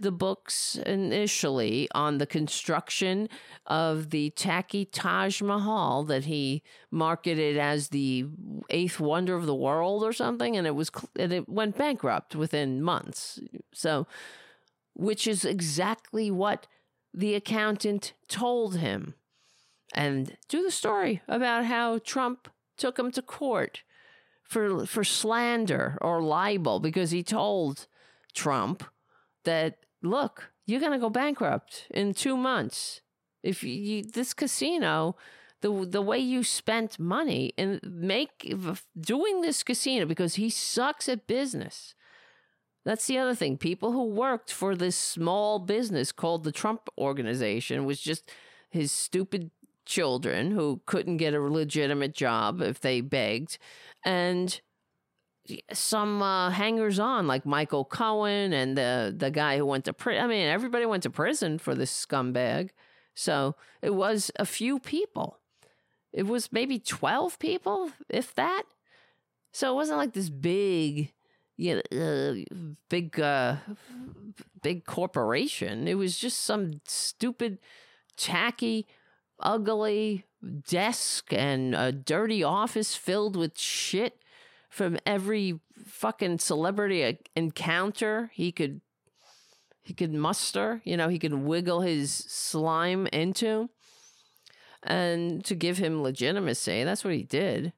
[0.01, 3.29] the books initially on the construction
[3.65, 8.25] of the tacky Taj Mahal that he marketed as the
[8.69, 12.81] eighth wonder of the world or something, and it was and it went bankrupt within
[12.81, 13.39] months.
[13.73, 14.07] So,
[14.93, 16.67] which is exactly what
[17.13, 19.15] the accountant told him,
[19.93, 23.83] and do the story about how Trump took him to court
[24.43, 27.87] for for slander or libel because he told
[28.33, 28.83] Trump
[29.43, 33.01] that look, you're going to go bankrupt in two months.
[33.43, 35.15] If you, you, this casino,
[35.61, 38.53] the the way you spent money and make
[38.99, 41.95] doing this casino because he sucks at business.
[42.83, 43.57] That's the other thing.
[43.57, 48.31] People who worked for this small business called the Trump Organization was just
[48.71, 49.51] his stupid
[49.85, 53.59] children who couldn't get a legitimate job if they begged,
[54.03, 54.61] and
[55.73, 60.23] some uh, hangers on like Michael Cohen and the the guy who went to prison.
[60.23, 62.69] I mean, everybody went to prison for this scumbag.
[63.13, 65.39] So it was a few people.
[66.13, 68.63] It was maybe 12 people, if that.
[69.53, 71.13] So it wasn't like this big,
[71.57, 72.35] you know, uh,
[72.89, 73.57] big, uh,
[74.61, 75.87] big corporation.
[75.87, 77.59] It was just some stupid,
[78.17, 78.87] tacky,
[79.39, 80.25] ugly
[80.67, 84.20] desk and a dirty office filled with shit
[84.71, 88.81] from every fucking celebrity encounter he could
[89.83, 93.69] he could muster, you know, he could wiggle his slime into
[94.83, 96.83] and to give him legitimacy.
[96.83, 97.73] That's what he did.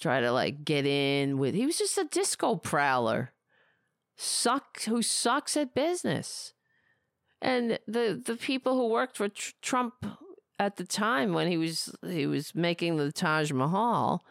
[0.00, 3.32] Try to like get in with he was just a disco prowler.
[4.16, 6.54] Suck who sucks at business.
[7.42, 10.06] And the the people who worked for tr- Trump
[10.58, 14.24] at the time when he was he was making the Taj Mahal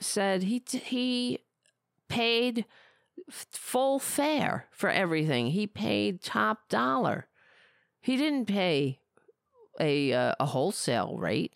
[0.00, 1.40] said he he
[2.08, 2.64] paid
[3.30, 5.48] full fare for everything.
[5.48, 7.26] He paid top dollar.
[8.00, 9.00] He didn't pay
[9.80, 11.54] a uh, a wholesale rate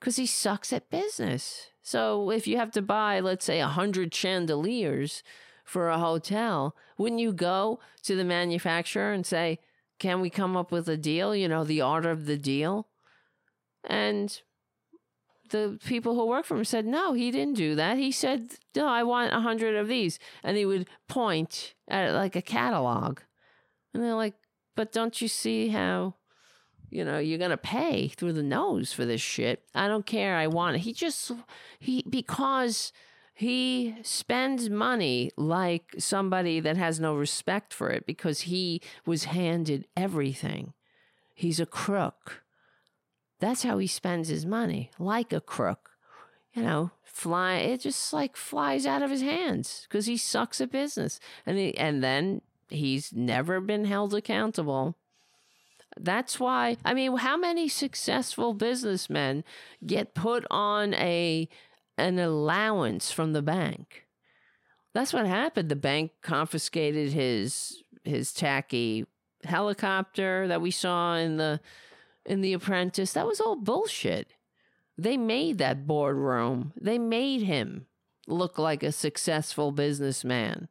[0.00, 1.70] because he sucks at business.
[1.82, 5.22] So if you have to buy, let's say, a hundred chandeliers
[5.64, 9.58] for a hotel, wouldn't you go to the manufacturer and say,
[9.98, 11.34] "Can we come up with a deal?
[11.34, 12.88] You know, the art of the deal."
[13.84, 14.40] And
[15.50, 17.98] the people who work for him said, no, he didn't do that.
[17.98, 20.18] He said, no, I want a hundred of these.
[20.42, 23.20] And he would point at like a catalog.
[23.92, 24.34] And they're like,
[24.74, 26.14] but don't you see how,
[26.90, 29.62] you know, you're going to pay through the nose for this shit?
[29.74, 30.36] I don't care.
[30.36, 30.80] I want it.
[30.80, 31.32] He just,
[31.78, 32.92] he, because
[33.34, 39.86] he spends money like somebody that has no respect for it because he was handed
[39.96, 40.72] everything.
[41.34, 42.44] He's a crook.
[43.38, 45.90] That's how he spends his money, like a crook.
[46.54, 50.70] You know, fly it just like flies out of his hands because he sucks at
[50.72, 51.20] business.
[51.44, 52.40] And he, and then
[52.70, 54.96] he's never been held accountable
[55.98, 59.44] That's why, I mean, how many successful businessmen
[59.84, 61.48] get put on a
[61.96, 64.06] an allowance from the bank?
[64.94, 65.68] That's what happened.
[65.68, 69.06] The bank confiscated his his tacky
[69.44, 71.60] helicopter that we saw in the
[72.26, 73.12] in the apprentice.
[73.12, 74.28] That was all bullshit.
[74.98, 76.72] They made that boardroom.
[76.80, 77.86] They made him
[78.26, 80.68] look like a successful businessman.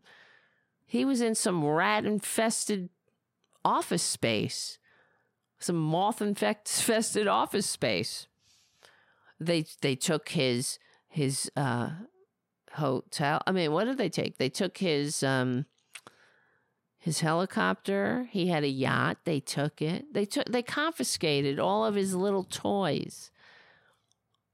[0.85, 2.89] He was in some rat infested
[3.63, 4.77] office space,
[5.59, 8.27] some moth infested office space.
[9.39, 11.89] They they took his his uh,
[12.73, 13.41] hotel.
[13.47, 14.37] I mean, what did they take?
[14.37, 15.65] They took his um,
[17.05, 18.27] his helicopter.
[18.31, 19.19] He had a yacht.
[19.25, 20.11] They took it.
[20.11, 23.29] They took they confiscated all of his little toys.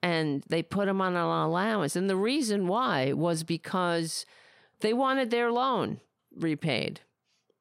[0.03, 1.95] And they put him on an allowance.
[1.95, 4.26] And the reason why was because
[4.82, 6.02] they wanted their loan
[6.36, 6.99] repaid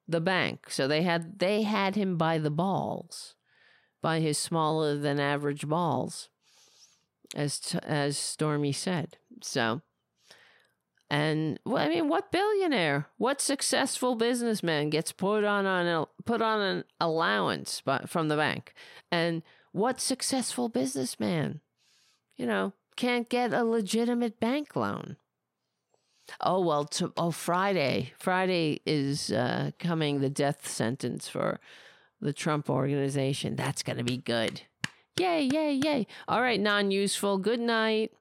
[0.09, 3.37] the bank so they had they had him by the balls
[4.03, 6.29] by his smaller than average balls
[7.37, 9.83] as t- as stormy said so
[11.11, 16.61] and well, i mean what billionaire what successful businessman gets put on an put on
[16.61, 18.73] an allowance by, from the bank
[19.11, 19.43] and
[19.73, 21.61] what successful businessman
[22.37, 25.17] you know can't get a legitimate bank loan
[26.41, 28.13] Oh well, to, oh Friday.
[28.19, 31.61] Friday is uh, coming the death sentence for
[32.21, 33.57] the Trump organization.
[33.57, 34.63] That's gonna be good.
[35.19, 36.07] Yay, yay, yay!
[36.29, 37.39] All right, non-useful.
[37.39, 38.13] Good night.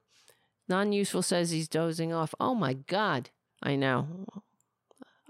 [0.70, 2.32] Non-useful says he's dozing off.
[2.38, 3.30] Oh my God,
[3.60, 4.24] I know.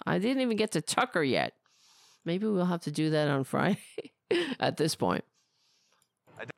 [0.04, 1.54] I didn't even get to Tucker yet.
[2.26, 3.80] Maybe we'll have to do that on Friday.
[4.60, 5.24] At this point,
[6.38, 6.50] I don't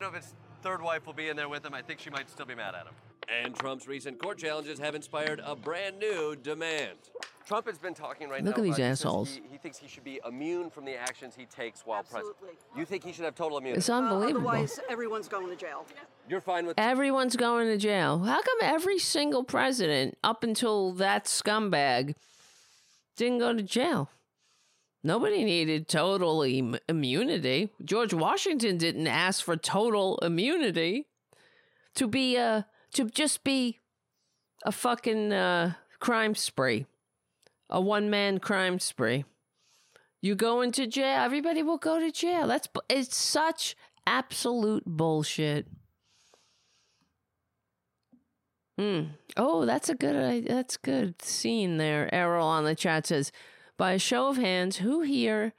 [0.00, 1.74] know if his third wife will be in there with him.
[1.74, 2.94] I think she might still be mad at him.
[3.42, 6.98] And Trump's recent court challenges have inspired a brand new demand.
[7.46, 8.62] Trump has been talking right Look now.
[8.62, 9.34] at these about- he says assholes.
[9.34, 12.36] He, he thinks he should be immune from the actions he takes while president.
[12.76, 13.78] You think he should have total immunity?
[13.78, 14.48] It's uh, unbelievable.
[14.48, 15.84] otherwise, everyone's going to jail.
[16.28, 18.18] You're fine with Everyone's going to jail.
[18.20, 22.14] How come every single president, up until that scumbag,
[23.16, 24.10] didn't go to jail?
[25.02, 27.70] Nobody needed total Im- immunity.
[27.84, 31.06] George Washington didn't ask for total immunity
[31.94, 33.78] to be a to just be
[34.64, 36.86] a fucking uh, crime spree,
[37.68, 39.24] a one man crime spree.
[40.22, 42.46] You go into jail, everybody will go to jail.
[42.46, 43.74] That's it's such
[44.06, 45.66] absolute bullshit.
[48.78, 49.02] Hmm.
[49.36, 50.46] Oh, that's a good.
[50.46, 52.12] That's good scene there.
[52.14, 53.30] Errol on the chat says,
[53.76, 55.52] by a show of hands, who here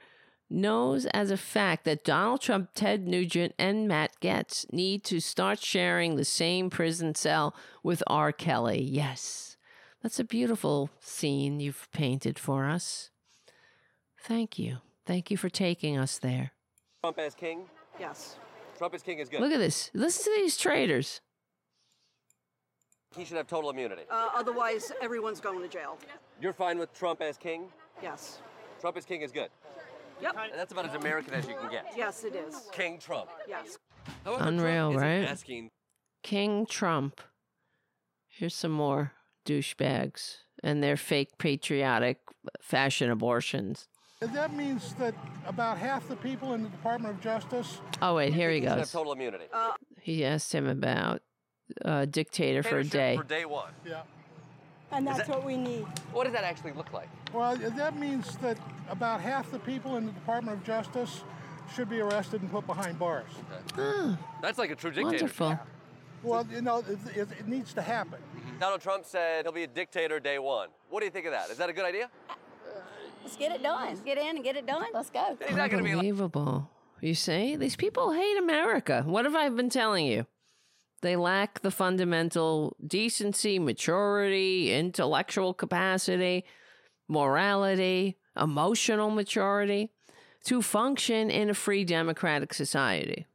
[0.52, 5.58] knows as a fact that Donald Trump, Ted Nugent, and Matt Gaetz need to start
[5.58, 8.32] sharing the same prison cell with R.
[8.32, 8.82] Kelly?
[8.82, 9.56] Yes,
[10.02, 13.10] that's a beautiful scene you've painted for us.
[14.20, 14.78] Thank you.
[15.04, 16.52] Thank you for taking us there.
[17.02, 17.64] Trump as king?
[17.98, 18.36] Yes.
[18.78, 19.40] Trump as king is good.
[19.40, 19.90] Look at this.
[19.94, 21.20] Listen to these traitors.
[23.16, 24.02] He should have total immunity.
[24.10, 25.98] Uh, otherwise, everyone's going to jail.
[26.40, 27.64] You're fine with Trump as king?
[28.02, 28.40] Yes.
[28.80, 29.48] Trump as king is good.
[30.20, 30.36] Yep.
[30.50, 31.86] And that's about as American as you can get.
[31.96, 32.68] Yes, it is.
[32.72, 33.30] King Trump.
[33.48, 33.78] Yes.
[34.24, 35.28] However, Unreal, Trump right?
[35.28, 35.70] Asking
[36.22, 37.20] King Trump.
[38.28, 39.12] Here's some more
[39.44, 42.18] douchebags and their fake patriotic
[42.60, 43.88] fashion abortions.
[44.20, 45.14] That means that
[45.46, 47.80] about half the people in the Department of Justice.
[48.00, 48.92] Oh, wait, here he he should have goes.
[48.92, 49.44] total immunity.
[50.00, 51.22] He asked him about
[51.84, 53.16] uh, dictator for a day.
[53.16, 53.72] For day one.
[53.84, 54.02] Yeah.
[54.92, 55.86] And that's that- what we need.
[56.12, 57.08] What does that actually look like?
[57.32, 58.58] Well, that means that
[58.88, 61.22] about half the people in the Department of Justice
[61.74, 63.30] should be arrested and put behind bars.
[63.74, 64.14] Hmm.
[64.42, 65.24] That's like a true dictator.
[65.24, 65.58] Wonderful.
[66.22, 68.18] Well, you know, it, it, it needs to happen.
[68.36, 68.58] Mm-hmm.
[68.58, 70.68] Donald Trump said he'll be a dictator day one.
[70.88, 71.50] What do you think of that?
[71.50, 72.10] Is that a good idea?
[73.24, 73.88] Let's get it done.
[73.88, 74.86] Let's get in and get it done.
[74.92, 75.36] Let's go.
[75.46, 76.70] He's not going to be like, Unbelievable.
[77.00, 79.02] You see, these people hate America.
[79.04, 80.26] What have I been telling you?
[81.02, 86.44] They lack the fundamental decency, maturity, intellectual capacity,
[87.08, 89.90] morality, emotional maturity
[90.44, 93.26] to function in a free democratic society.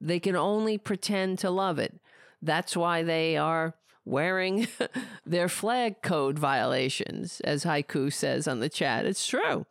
[0.00, 1.98] They can only pretend to love it.
[2.42, 3.74] That's why they are
[4.04, 4.68] wearing
[5.26, 9.06] their flag code violations, as Haiku says on the chat.
[9.06, 9.66] It's true.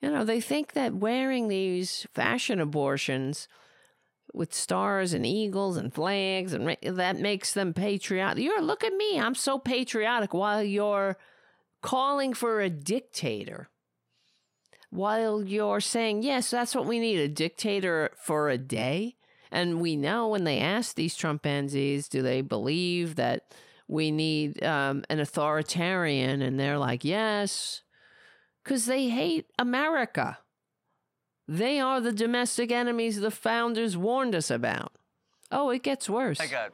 [0.00, 3.48] You know, they think that wearing these fashion abortions
[4.34, 8.42] with stars and eagles and flags and that makes them patriotic.
[8.42, 11.16] You're look at me, I'm so patriotic while you're
[11.82, 13.68] calling for a dictator.
[14.90, 19.16] While you're saying, yes, that's what we need a dictator for a day.
[19.50, 23.52] And we know when they ask these Trumpanzees, do they believe that
[23.86, 26.40] we need um, an authoritarian?
[26.42, 27.82] And they're like, yes,
[28.64, 30.38] because they hate America.
[31.48, 34.92] They are the domestic enemies the founders warned us about.
[35.50, 36.38] Oh, it gets worse.
[36.38, 36.68] Like a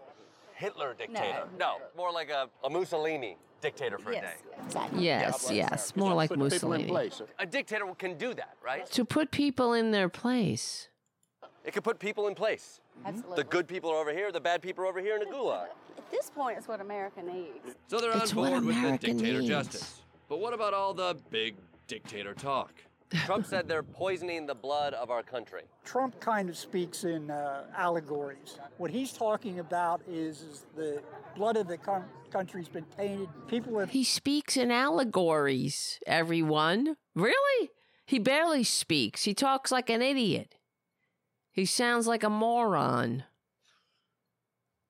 [0.54, 1.44] Hitler dictator.
[1.58, 4.34] No, more like a, a Mussolini dictator for a day.
[4.96, 6.92] Yes, yes, more like Mussolini.
[7.38, 8.84] A dictator can do that, right?
[8.90, 10.88] To put people in their place.
[11.64, 12.80] It can put people in place.
[13.06, 13.36] Absolutely.
[13.36, 15.68] The good people are over here, the bad people are over here in a gulag.
[15.96, 17.76] At this point, it's what America needs.
[17.86, 19.48] So they're It's on what board with the dictator needs.
[19.48, 20.02] justice.
[20.28, 21.54] But what about all the big
[21.86, 22.72] dictator talk?
[23.26, 25.62] Trump said they're poisoning the blood of our country.
[25.84, 28.58] Trump kind of speaks in uh, allegories.
[28.78, 31.02] What he's talking about is, is the
[31.36, 33.28] blood of the com- country's been tainted.
[33.48, 33.90] People have.
[33.90, 36.96] He speaks in allegories, everyone.
[37.14, 37.70] Really?
[38.06, 39.24] He barely speaks.
[39.24, 40.56] He talks like an idiot.
[41.52, 43.24] He sounds like a moron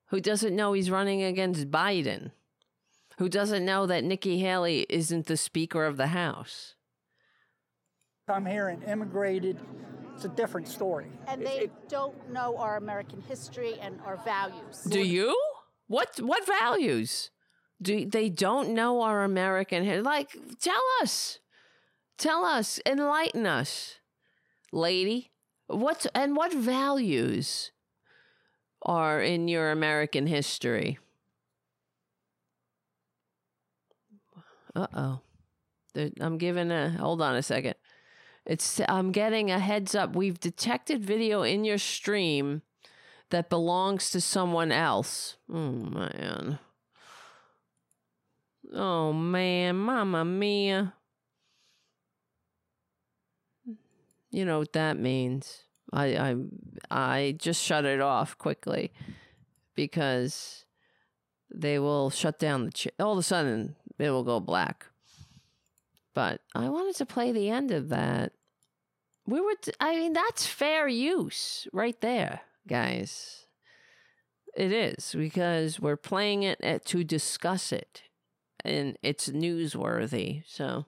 [0.07, 2.31] who doesn't know he's running against Biden,
[3.17, 6.74] who doesn't know that Nikki Haley isn't the Speaker of the House.
[8.27, 9.59] Come here and immigrated.
[10.15, 11.07] It's a different story.
[11.27, 14.81] And they don't know our American history and our values.
[14.89, 15.39] Do you?
[15.87, 17.29] What what values?
[17.81, 20.01] Do they don't know our American history?
[20.01, 21.39] like tell us.
[22.17, 23.95] Tell us, enlighten us.
[24.71, 25.31] Lady,
[25.67, 27.71] what and what values
[28.81, 30.97] are in your American history?
[34.75, 35.19] Uh-oh.
[36.19, 37.75] I'm giving a hold on a second.
[38.45, 40.15] It's I'm getting a heads up.
[40.15, 42.61] We've detected video in your stream
[43.31, 45.37] that belongs to someone else.
[45.51, 46.59] Oh man.
[48.73, 50.93] Oh man, mamma mia.
[54.31, 55.63] You know what that means.
[55.91, 56.35] I I
[56.91, 58.91] I just shut it off quickly
[59.75, 60.65] because
[61.49, 64.87] they will shut down the ch- all of a sudden it will go black.
[66.15, 68.31] But I wanted to play the end of that.
[69.27, 73.45] We were t- I mean that's fair use right there, guys.
[74.55, 78.03] It is because we're playing it at, to discuss it
[78.63, 80.43] and it's newsworthy.
[80.47, 80.85] So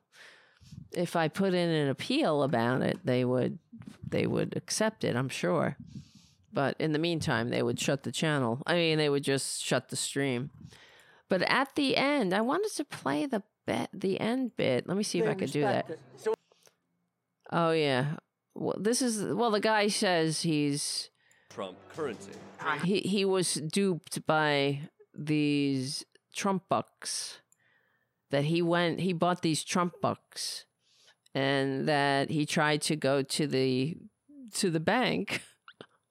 [0.94, 3.60] if I put in an appeal about it, they would
[4.08, 5.76] they would accept it, I'm sure.
[6.54, 8.64] But in the meantime, they would shut the channel.
[8.66, 10.52] I mean, they would just shut the stream.
[11.30, 14.88] But at the end, I wanted to play the bit, the end bit.
[14.88, 15.88] Let me see if I could do that.
[15.88, 16.34] respect it.
[17.52, 18.16] Oh yeah.
[18.56, 19.52] Well, this is well.
[19.52, 21.12] The guy says he's
[21.50, 22.32] Trump currency.
[22.84, 24.82] he he was duped by
[25.14, 26.04] these
[26.34, 27.42] Trump bucks.
[28.30, 30.66] That he went, he bought these Trump bucks,
[31.34, 33.98] and that he tried to go to the
[34.56, 35.44] to the bank.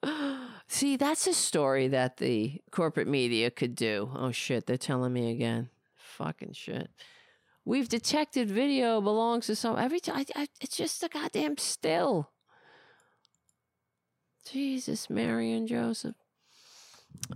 [0.68, 4.10] See, that's a story that the corporate media could do.
[4.14, 5.68] Oh shit, they're telling me again.
[5.96, 6.88] Fucking shit.
[7.66, 10.18] We've detected video belongs to some every time.
[10.18, 12.30] I, I, it's just a goddamn still.
[14.48, 16.14] Jesus, Mary and Joseph.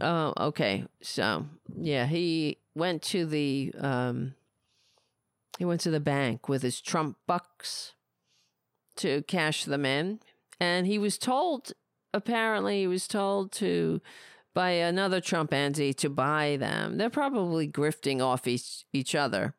[0.01, 0.85] Oh, okay.
[1.03, 1.47] So
[1.77, 4.35] yeah, he went to the um
[5.59, 7.95] he went to the bank with his Trump bucks
[8.97, 10.21] to cash them in.
[10.61, 11.73] And he was told
[12.15, 14.01] apparently he was told to
[14.55, 16.99] by another Trumpanzee to buy them.
[16.99, 19.57] They're probably grifting off each each other.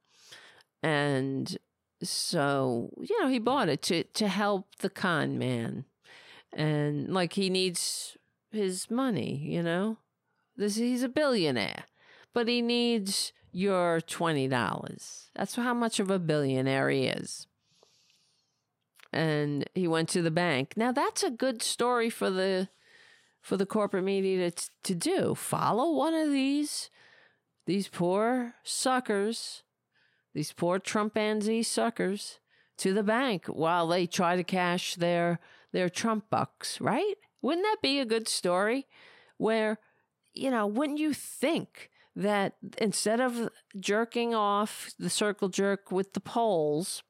[0.84, 1.58] And
[2.02, 5.86] so, you know, he bought it to to help the con man.
[6.54, 8.18] And like he needs
[8.52, 9.98] his money, you know?
[10.58, 11.86] This he's a billionaire,
[12.34, 15.30] but he needs your twenty dollars.
[15.36, 17.48] That's how much of a billionaire he is.
[19.14, 20.74] And he went to the bank.
[20.76, 22.70] Now that's a good story for the
[23.42, 25.36] for the corporate media to to do.
[25.36, 26.90] Follow one of these
[27.66, 29.64] these poor suckers,
[30.34, 32.40] these poor Trumpanzee suckers
[32.78, 35.40] to the bank while they try to cash their
[35.72, 37.16] their Trump bucks, right?
[37.42, 38.88] Wouldn't that be a good story
[39.38, 39.80] where
[40.34, 43.50] you know, wouldn't you think that instead of
[43.80, 47.04] jerking off the circle jerk with the polls,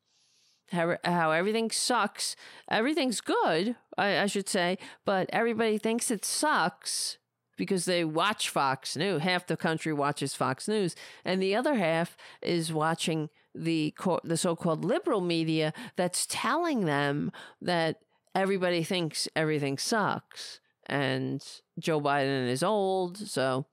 [0.72, 2.36] how, how everything sucks,
[2.70, 7.18] everything's good, I, I should say, but everybody thinks it sucks
[7.62, 9.22] because they watch Fox News.
[9.22, 13.94] Half the country watches Fox News, and the other half is watching the
[14.24, 17.32] the so-called liberal media that's telling them
[17.62, 18.00] that
[18.34, 21.46] everybody thinks everything sucks and
[21.78, 23.68] Joe Biden is old, so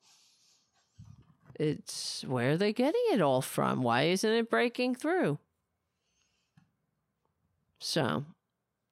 [1.58, 3.82] it's where are they getting it all from?
[3.82, 5.38] Why isn't it breaking through?
[7.78, 8.26] So,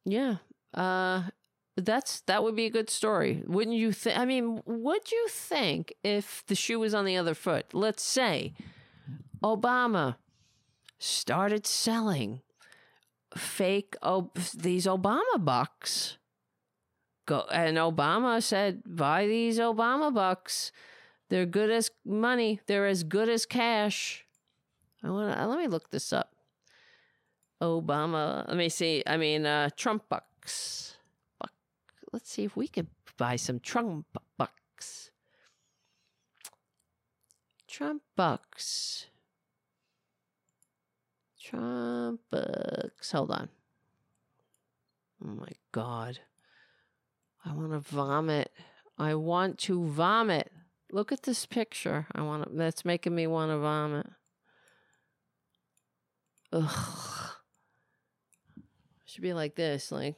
[0.07, 0.37] yeah,
[0.73, 1.25] uh,
[1.77, 4.19] that's that would be a good story, wouldn't you think?
[4.19, 7.67] I mean, would you think if the shoe was on the other foot?
[7.75, 8.55] Let's say
[9.43, 10.17] Obama
[10.99, 12.41] started selling
[13.37, 16.17] fake oh, these Obama bucks.
[17.27, 20.73] Go and Obama said, "Buy these Obama bucks.
[21.29, 22.61] They're good as money.
[22.67, 24.25] They're as good as cash."
[25.03, 26.35] I want to let me look this up.
[27.61, 28.47] Obama.
[28.49, 29.03] Let me see.
[29.07, 30.96] I mean, uh, Trump bucks.
[32.13, 34.07] Let's see if we could buy some Trump
[34.39, 35.11] bucks.
[37.69, 39.07] Trump bucks.
[41.43, 43.13] Trump bucks.
[43.13, 43.49] Hold on.
[45.25, 46.21] Oh my God.
[47.45, 48.51] I want to vomit.
[48.99, 50.51] I want to vomit.
[50.91, 52.07] Look at this picture.
[52.13, 54.07] I want to, that's making me want to vomit.
[56.53, 57.31] Ugh.
[59.05, 60.17] Should be like this, like.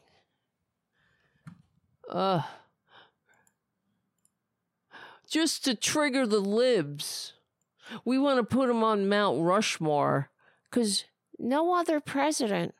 [2.08, 2.42] Ugh.
[5.28, 7.34] Just to trigger the libs.
[8.04, 10.30] We want to put him on Mount Rushmore
[10.64, 11.04] because
[11.38, 12.74] no other president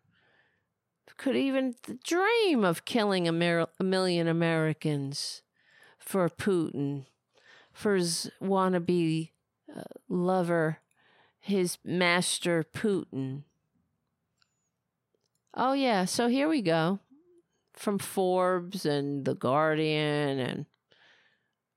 [1.16, 1.74] could even
[2.04, 5.42] dream of killing a, mer- a million Americans
[5.98, 7.06] for Putin,
[7.72, 9.30] for his wannabe
[9.74, 10.78] uh, lover,
[11.40, 13.42] his master Putin.
[15.54, 17.00] Oh, yeah, so here we go
[17.78, 20.66] from Forbes and The Guardian and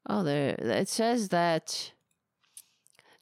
[0.09, 1.93] oh there it says that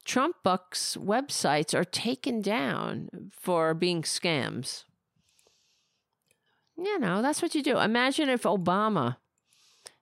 [0.06, 4.86] Trump bucks websites are taken down for being scams.
[6.76, 7.78] You know, that's what you do.
[7.78, 9.18] Imagine if Obama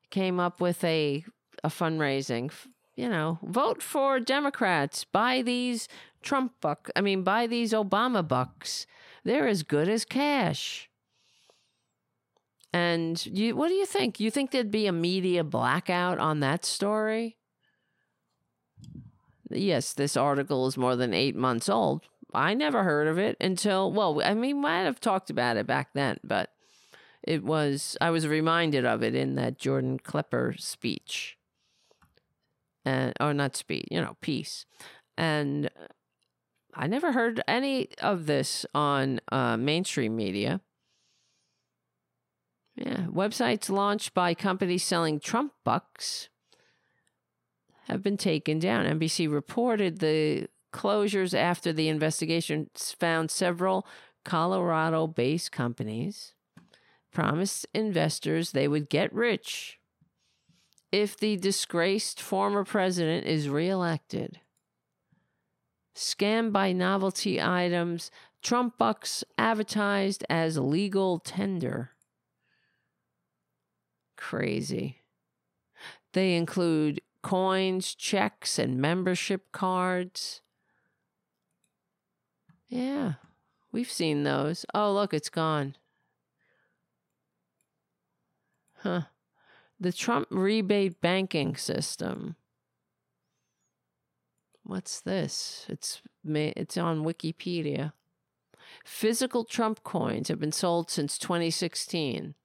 [0.10, 1.26] came up with a
[1.64, 2.52] a fundraising,
[2.95, 5.90] you know, vote for Democrats, buy these
[6.22, 8.86] Trump bucks, I mean, buy these Obama bucks.
[9.24, 10.90] They're as good as cash.
[12.78, 14.20] And you, what do you think?
[14.20, 17.38] You think there'd be a media blackout on that story?
[19.49, 22.04] Yes, this article is more than eight months old.
[22.36, 25.66] I never heard of it until, well, I mean, we might have talked about it
[25.66, 26.52] back then, but
[27.24, 31.36] it was, I was reminded of it in that Jordan Klepper speech.
[32.86, 34.68] And, or not speech, you know, piece.
[35.18, 35.72] And
[36.76, 40.62] I never heard any of this on uh, mainstream media.
[42.78, 46.30] Yeah, websites launched by companies selling Trump bucks
[47.88, 48.86] have been taken down.
[48.86, 53.88] NBC reported the closures after the investigation found several
[54.24, 56.34] Colorado based companies
[57.12, 59.80] promised investors they would get rich
[60.91, 64.40] if the disgraced former president is reelected.
[65.95, 68.12] Scam by novelty items,
[68.44, 71.91] Trump bucks advertised as legal tender.
[74.18, 74.98] Crazy.
[76.14, 80.41] They include coins, checks, and membership cards.
[82.68, 83.14] Yeah,
[83.72, 84.65] we've seen those.
[84.73, 85.76] Oh, look, it's gone.
[88.80, 89.02] Huh.
[89.80, 92.35] The Trump rebate banking system.
[94.64, 95.65] What's this?
[95.69, 97.94] It's it's on Wikipedia.
[98.84, 102.35] Physical Trump coins have been sold since 2016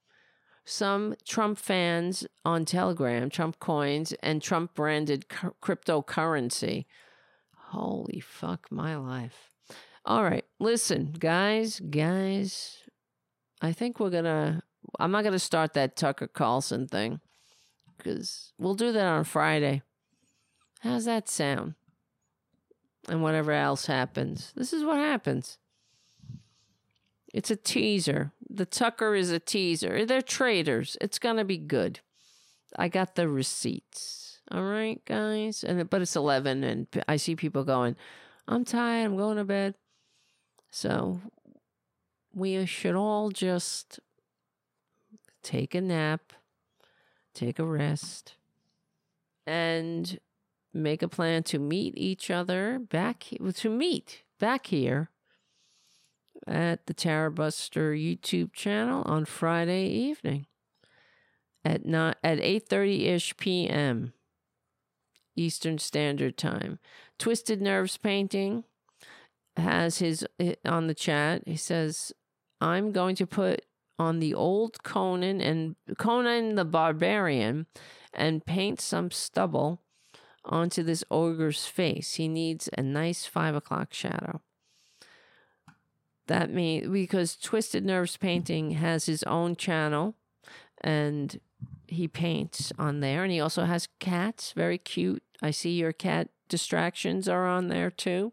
[0.64, 6.86] some Trump fans on Telegram, Trump coins, and Trump branded cu- cryptocurrency.
[7.70, 9.50] Holy fuck my life.
[10.04, 12.78] All right, listen, guys, guys,
[13.60, 14.62] I think we're gonna,
[14.98, 17.20] I'm not gonna start that Tucker Carlson thing
[17.96, 19.82] because we'll do that on Friday.
[20.80, 21.74] How's that sound?
[23.08, 24.52] And whatever else happens.
[24.56, 25.58] This is what happens.
[27.32, 28.32] It's a teaser.
[28.54, 30.04] The Tucker is a teaser.
[30.04, 30.96] They're traitors.
[31.00, 32.00] It's gonna be good.
[32.76, 34.40] I got the receipts.
[34.50, 35.64] All right, guys.
[35.64, 37.96] And but it's eleven, and I see people going.
[38.46, 39.06] I'm tired.
[39.06, 39.74] I'm going to bed.
[40.70, 41.20] So
[42.34, 44.00] we should all just
[45.42, 46.32] take a nap,
[47.34, 48.36] take a rest,
[49.46, 50.18] and
[50.74, 55.10] make a plan to meet each other back to meet back here
[56.46, 60.46] at the Tarabuster YouTube channel on Friday evening
[61.64, 64.12] at not at 8:30 ish p.m.
[65.36, 66.78] Eastern Standard Time.
[67.18, 68.64] Twisted Nerves Painting
[69.56, 70.26] has his
[70.64, 71.42] on the chat.
[71.46, 72.12] He says,
[72.60, 73.64] "I'm going to put
[73.98, 77.66] on the old Conan and Conan the Barbarian
[78.12, 79.80] and paint some stubble
[80.44, 82.14] onto this ogre's face.
[82.14, 84.40] He needs a nice five o'clock shadow."
[86.32, 90.14] That means because Twisted Nerves Painting has his own channel
[90.80, 91.38] and
[91.86, 95.22] he paints on there and he also has cats, very cute.
[95.42, 98.32] I see your cat distractions are on there too.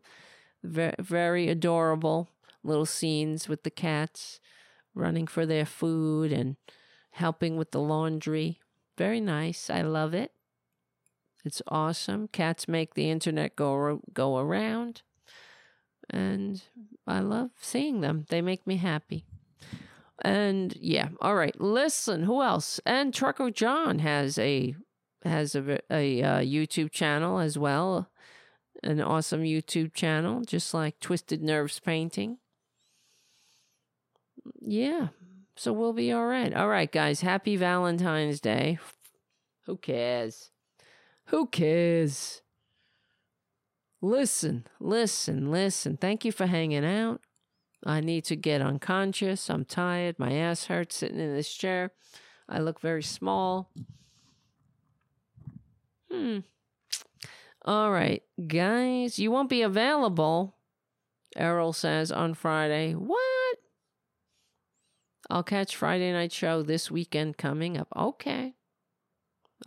[0.64, 2.30] Very, very adorable
[2.64, 4.40] little scenes with the cats.
[4.96, 6.56] running for their food and
[7.12, 8.62] helping with the laundry.
[8.98, 9.70] Very nice.
[9.70, 10.32] I love it.
[11.44, 12.30] It's awesome.
[12.30, 15.02] Cats make the internet go go around.
[16.10, 16.62] And
[17.08, 18.26] I love seeing them.
[18.30, 19.26] They make me happy.
[20.22, 21.60] And yeah, all right.
[21.60, 22.80] Listen, who else?
[22.86, 24.76] And Trucker John has a
[25.24, 28.10] has a a uh, YouTube channel as well,
[28.84, 32.38] an awesome YouTube channel, just like Twisted Nerves Painting.
[34.62, 35.10] Yeah,
[35.56, 36.54] so we'll be all right.
[36.54, 37.20] All right, guys.
[37.20, 38.80] Happy Valentine's Day.
[39.66, 40.52] Who cares?
[41.26, 42.42] Who cares?
[44.02, 45.98] Listen, listen, listen.
[45.98, 47.22] Thank you for hanging out.
[47.86, 49.50] I need to get unconscious.
[49.50, 50.20] I'm tired.
[50.20, 51.92] My ass hurts sitting in this chair.
[52.48, 53.72] I look very small.
[56.12, 56.40] Hmm.
[57.66, 60.56] All right, guys, you won't be available,
[61.36, 62.94] Errol says on Friday.
[62.94, 63.58] What?
[65.30, 67.88] I'll catch Friday night show this weekend coming up.
[67.96, 68.56] Okay.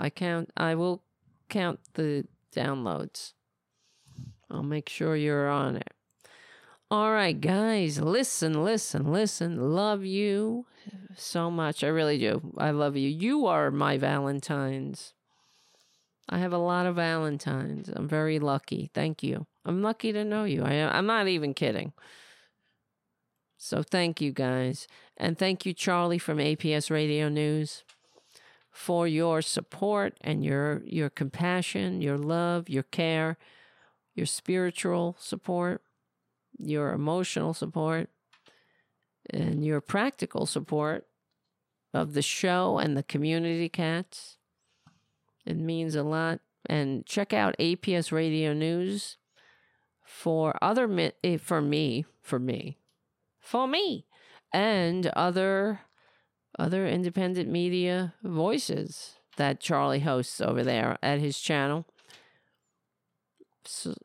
[0.01, 1.05] I count I will
[1.49, 3.35] count the downloads.
[4.53, 5.91] I'll make sure you're on it.
[6.91, 9.75] All right, guys, listen, listen, listen.
[9.75, 10.67] Love you
[11.17, 11.83] so much.
[11.83, 12.53] I really do.
[12.59, 13.09] I love you.
[13.09, 15.15] You are my Valentines.
[16.29, 17.89] I have a lot of Valentines.
[17.95, 18.91] I'm very lucky.
[18.93, 19.47] Thank you.
[19.65, 20.65] I'm lucky to know you.
[20.65, 21.95] I, I'm not even kidding.
[23.57, 24.87] So thank you, guys.
[25.17, 27.85] And thank you, Charlie from APS Radio News,
[28.71, 33.39] for your support and your, your compassion, your love, your care,
[34.15, 35.83] your spiritual support
[36.59, 38.09] your emotional support,
[39.31, 41.07] and your practical support
[41.95, 44.39] of the show and the community cats.
[45.45, 46.41] It means a lot.
[46.67, 49.17] And check out APS Radio News
[50.05, 52.79] for other eh, for me, for me,
[53.41, 54.07] for me,
[54.53, 55.81] and other
[56.59, 61.87] other independent media voices that Charlie hosts over there at his channel.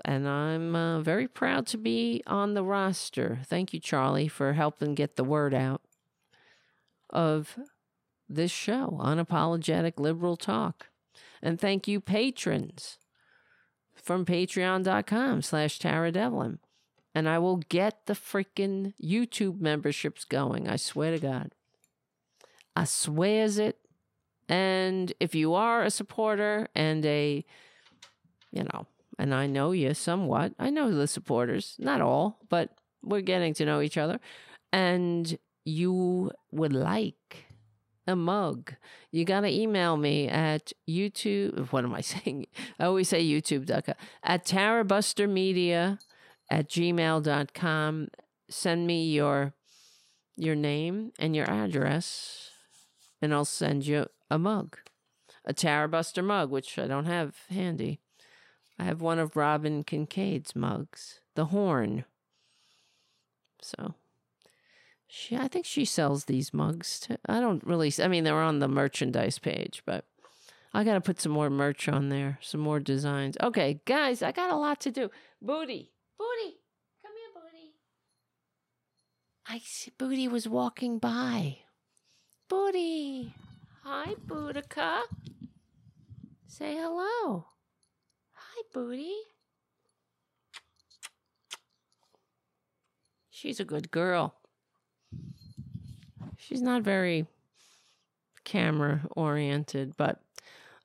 [0.05, 3.39] And I'm uh, very proud to be on the roster.
[3.45, 5.81] Thank you, Charlie, for helping get the word out
[7.09, 7.57] of
[8.29, 10.87] this show, Unapologetic Liberal Talk.
[11.41, 12.97] And thank you, patrons,
[13.95, 16.59] from patreon.com slash Tara Devlin.
[17.15, 20.67] And I will get the freaking YouTube memberships going.
[20.67, 21.51] I swear to God.
[22.75, 23.79] I swears it.
[24.47, 27.43] And if you are a supporter and a,
[28.51, 28.85] you know,
[29.17, 30.53] and I know you somewhat.
[30.59, 32.69] I know the supporters, not all, but
[33.03, 34.19] we're getting to know each other.
[34.71, 37.45] And you would like
[38.07, 38.73] a mug,
[39.11, 41.67] you got to email me at YouTube.
[41.71, 42.47] What am I saying?
[42.79, 43.95] I always say YouTube.com.
[44.23, 45.99] At tarabustermedia
[46.49, 48.07] at gmail.com.
[48.49, 49.53] Send me your
[50.37, 52.51] your name and your address,
[53.21, 54.77] and I'll send you a mug,
[55.43, 57.99] a Tarabuster mug, which I don't have handy.
[58.79, 62.05] I have one of Robin Kincaid's mugs, the horn.
[63.61, 63.95] So,
[65.07, 66.99] she, I think she sells these mugs.
[66.99, 67.17] Too.
[67.27, 70.05] I don't really, I mean, they're on the merchandise page, but
[70.73, 73.35] I got to put some more merch on there, some more designs.
[73.41, 75.09] Okay, guys, I got a lot to do.
[75.41, 76.57] Booty, Booty,
[77.01, 77.73] come here, Booty.
[79.47, 81.59] I see Booty was walking by.
[82.47, 83.33] Booty,
[83.83, 85.01] hi, Boudica.
[86.47, 87.47] Say hello.
[88.73, 89.13] Booty.
[93.29, 94.35] She's a good girl.
[96.37, 97.27] She's not very
[98.43, 100.21] camera oriented, but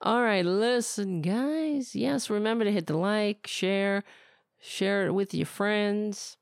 [0.01, 1.95] all right, listen, guys.
[1.95, 4.03] Yes, remember to hit the like, share,
[4.61, 6.37] share it with your friends.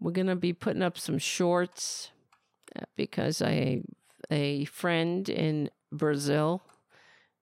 [0.00, 2.10] We're going to be putting up some shorts
[2.76, 3.82] uh, because I
[4.30, 6.62] a friend in Brazil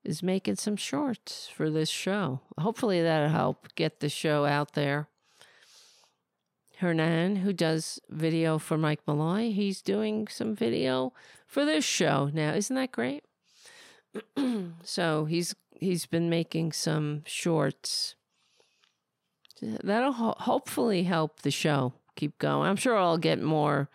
[0.06, 2.40] is making some shorts for this show.
[2.58, 5.08] Hopefully that'll help get the show out there.
[6.78, 11.12] Hernan, who does video for Mike Malloy, he's doing some video
[11.46, 12.52] for this show now.
[12.52, 13.24] Isn't that great?
[14.84, 18.14] so he's he's been making some shorts.
[19.60, 22.68] That'll ho- hopefully help the show keep going.
[22.68, 23.88] I'm sure I'll get more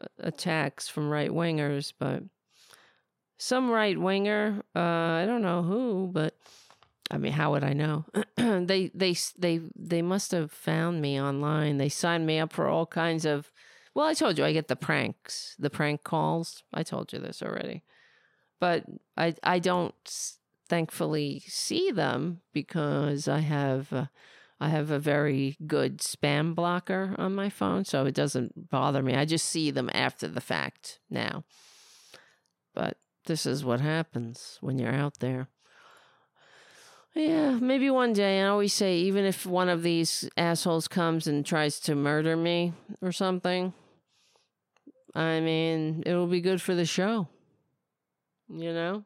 [0.00, 2.22] uh, attacks from right wingers, but
[3.38, 4.62] some right winger.
[4.74, 6.36] Uh, I don't know who, but
[7.10, 8.04] I mean, how would I know?
[8.36, 11.78] they they they they must have found me online.
[11.78, 13.50] They signed me up for all kinds of.
[13.94, 16.62] Well, I told you I get the pranks, the prank calls.
[16.74, 17.84] I told you this already,
[18.60, 18.84] but
[19.16, 19.94] I I don't
[20.68, 24.06] thankfully see them because I have uh,
[24.60, 29.14] I have a very good spam blocker on my phone, so it doesn't bother me.
[29.14, 31.44] I just see them after the fact now.
[32.74, 32.98] But
[33.28, 35.46] this is what happens when you're out there.
[37.14, 38.40] Yeah, maybe one day.
[38.42, 42.72] I always say, even if one of these assholes comes and tries to murder me
[43.00, 43.72] or something,
[45.14, 47.28] I mean, it'll be good for the show.
[48.48, 49.04] You know?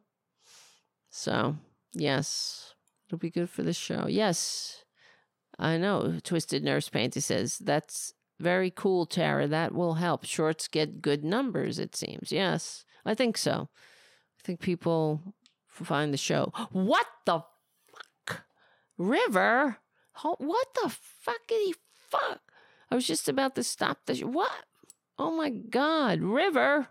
[1.10, 1.56] So,
[1.92, 2.74] yes,
[3.06, 4.06] it'll be good for the show.
[4.08, 4.84] Yes,
[5.58, 6.18] I know.
[6.22, 9.46] Twisted Nurse Painter says, that's very cool, Tara.
[9.46, 10.24] That will help.
[10.24, 12.30] Shorts get good numbers, it seems.
[12.32, 13.68] Yes, I think so.
[14.42, 15.20] I think people
[15.68, 16.52] find the show.
[16.72, 17.44] What the
[18.26, 18.42] fuck?
[18.98, 19.78] River?
[20.22, 21.74] What the fuckity
[22.10, 22.40] fuck?
[22.90, 24.18] I was just about to stop the.
[24.22, 24.64] What?
[25.16, 26.88] Oh my God, River.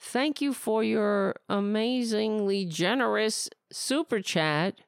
[0.00, 4.80] Thank you for your amazingly generous super chat.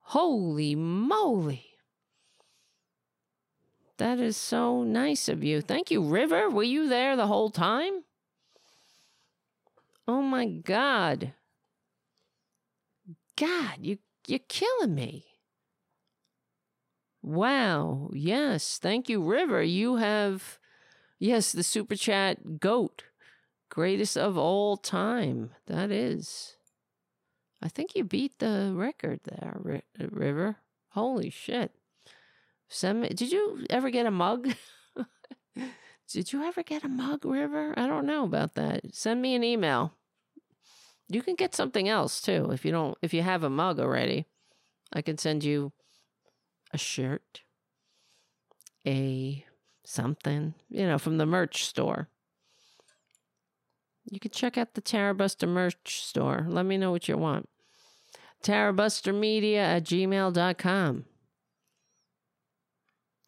[0.00, 1.66] Holy moly.
[3.96, 5.60] That is so nice of you.
[5.62, 6.50] Thank you, River.
[6.50, 8.04] Were you there the whole time?
[10.06, 11.32] Oh my God.
[13.36, 15.26] God, you you're killing me.
[17.22, 18.10] Wow.
[18.12, 18.78] Yes.
[18.78, 19.62] Thank you, River.
[19.62, 20.58] You have
[21.18, 23.04] yes, the super chat goat.
[23.70, 25.50] Greatest of all time.
[25.66, 26.56] That is.
[27.62, 30.56] I think you beat the record there, River.
[30.90, 31.72] Holy shit.
[32.68, 34.52] Send me, did you ever get a mug?
[36.10, 37.74] did you ever get a mug, River?
[37.76, 38.94] I don't know about that.
[38.94, 39.94] Send me an email.
[41.08, 44.26] You can get something else too if you don't if you have a mug already.
[44.92, 45.72] I can send you
[46.72, 47.42] a shirt,
[48.86, 49.44] a
[49.84, 52.08] something, you know, from the merch store.
[54.10, 56.46] You can check out the Tarabuster merch store.
[56.48, 57.48] Let me know what you want.
[58.44, 61.04] TaraBusterMedia at gmail.com.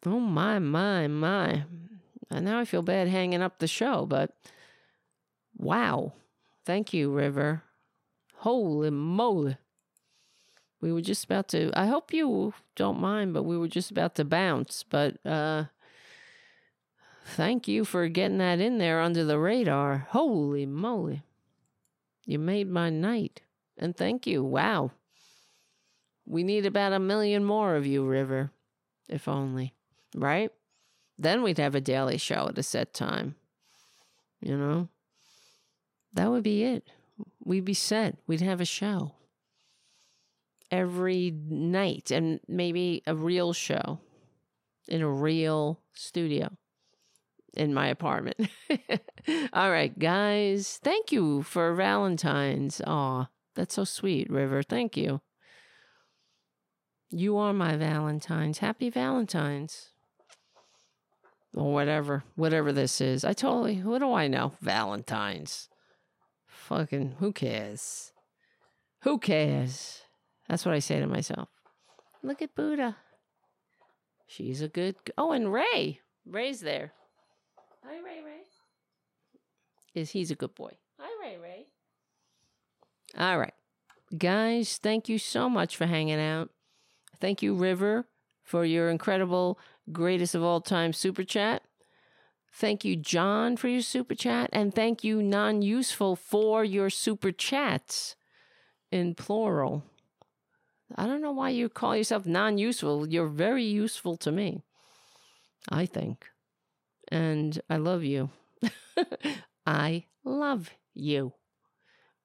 [0.05, 1.63] Oh, my, my, my.
[2.29, 4.35] And now I feel bad hanging up the show, but
[5.57, 6.13] wow.
[6.65, 7.63] Thank you, River.
[8.35, 9.57] Holy moly.
[10.81, 14.15] We were just about to, I hope you don't mind, but we were just about
[14.15, 14.83] to bounce.
[14.83, 15.65] But uh,
[17.25, 20.07] thank you for getting that in there under the radar.
[20.09, 21.23] Holy moly.
[22.25, 23.41] You made my night.
[23.77, 24.43] And thank you.
[24.43, 24.91] Wow.
[26.25, 28.51] We need about a million more of you, River.
[29.07, 29.73] If only.
[30.13, 30.51] Right?
[31.17, 33.35] Then we'd have a daily show at a set time.
[34.39, 34.89] You know?
[36.13, 36.83] That would be it.
[37.43, 38.17] We'd be set.
[38.27, 39.13] We'd have a show
[40.71, 43.99] every night and maybe a real show
[44.87, 46.49] in a real studio
[47.55, 48.49] in my apartment.
[49.53, 50.79] All right, guys.
[50.83, 52.81] Thank you for Valentine's.
[52.85, 54.61] Aw, that's so sweet, River.
[54.63, 55.21] Thank you.
[57.09, 58.59] You are my Valentine's.
[58.59, 59.91] Happy Valentine's.
[61.57, 63.25] Or whatever, whatever this is.
[63.25, 64.53] I totally, what do I know?
[64.61, 65.69] Valentine's.
[66.45, 68.11] Fucking, who cares?
[69.01, 70.03] Who cares?
[70.47, 71.49] That's what I say to myself.
[72.21, 72.97] Look at Buddha.
[74.27, 74.97] She's a good.
[75.17, 76.01] Oh, and Ray.
[76.25, 76.93] Ray's there.
[77.83, 78.21] Hi, Ray.
[78.23, 78.41] Ray.
[79.95, 80.77] Is he's a good boy.
[80.99, 81.37] Hi, Ray.
[81.41, 81.65] Ray.
[83.17, 83.53] All right,
[84.15, 84.77] guys.
[84.77, 86.49] Thank you so much for hanging out.
[87.19, 88.05] Thank you, River,
[88.43, 89.57] for your incredible,
[89.91, 91.63] greatest of all time super chat.
[92.51, 94.49] Thank you, John, for your super chat.
[94.51, 98.15] And thank you, non useful, for your super chats
[98.91, 99.83] in plural.
[100.95, 103.07] I don't know why you call yourself non useful.
[103.07, 104.63] You're very useful to me,
[105.69, 106.25] I think.
[107.09, 108.29] And I love you.
[109.65, 111.33] I love you.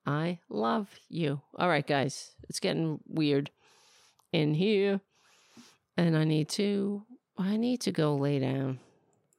[0.07, 1.41] I love you.
[1.57, 3.51] All right, guys, it's getting weird
[4.33, 5.01] in here.
[5.97, 7.05] And I need to
[7.39, 8.81] I need to go lay down.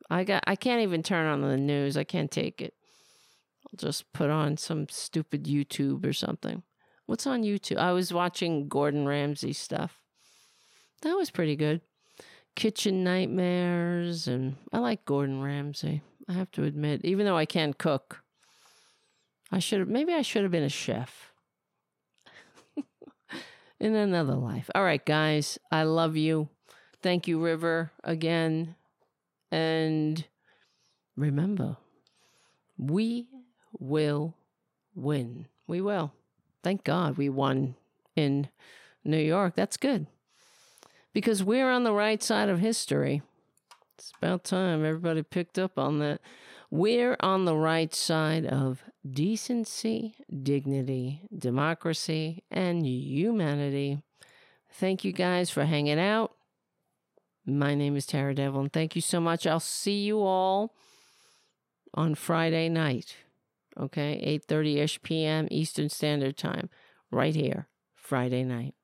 [0.10, 1.98] I got I can't even turn on the news.
[1.98, 2.74] I can't take it.
[3.66, 6.64] I'll just put on some stupid YouTube or something.
[7.06, 7.78] What's on YouTube?
[7.78, 10.00] I was watching Gordon Ramsay stuff.
[11.02, 11.82] That was pretty good.
[12.56, 16.02] Kitchen Nightmares and I like Gordon Ramsay.
[16.30, 18.24] I have to admit, even though I can't cook.
[19.52, 21.34] I should have maybe I should have been a chef
[23.80, 24.70] in another life.
[24.74, 26.50] All right, guys, I love you.
[27.04, 28.76] Thank you, River, again.
[29.52, 30.26] And
[31.18, 31.76] remember,
[32.78, 33.28] we
[33.78, 34.36] will
[34.96, 35.48] win.
[35.68, 36.14] We will.
[36.64, 37.76] Thank God we won
[38.16, 38.48] in
[39.04, 39.54] New York.
[39.56, 40.08] That's good.
[41.12, 43.22] Because we're on the right side of history.
[43.98, 46.22] It's about time everybody picked up on that.
[46.72, 54.02] We're on the right side of decency, dignity, democracy, and humanity.
[54.72, 56.32] Thank you guys for hanging out.
[57.46, 59.46] My name is Tara Devlin, and Thank you so much.
[59.46, 60.74] I'll see you all
[61.94, 63.18] on Friday night.
[63.78, 65.48] Okay, 8:30ish p.m.
[65.52, 66.70] Eastern Standard Time
[67.12, 68.76] right here, Friday night.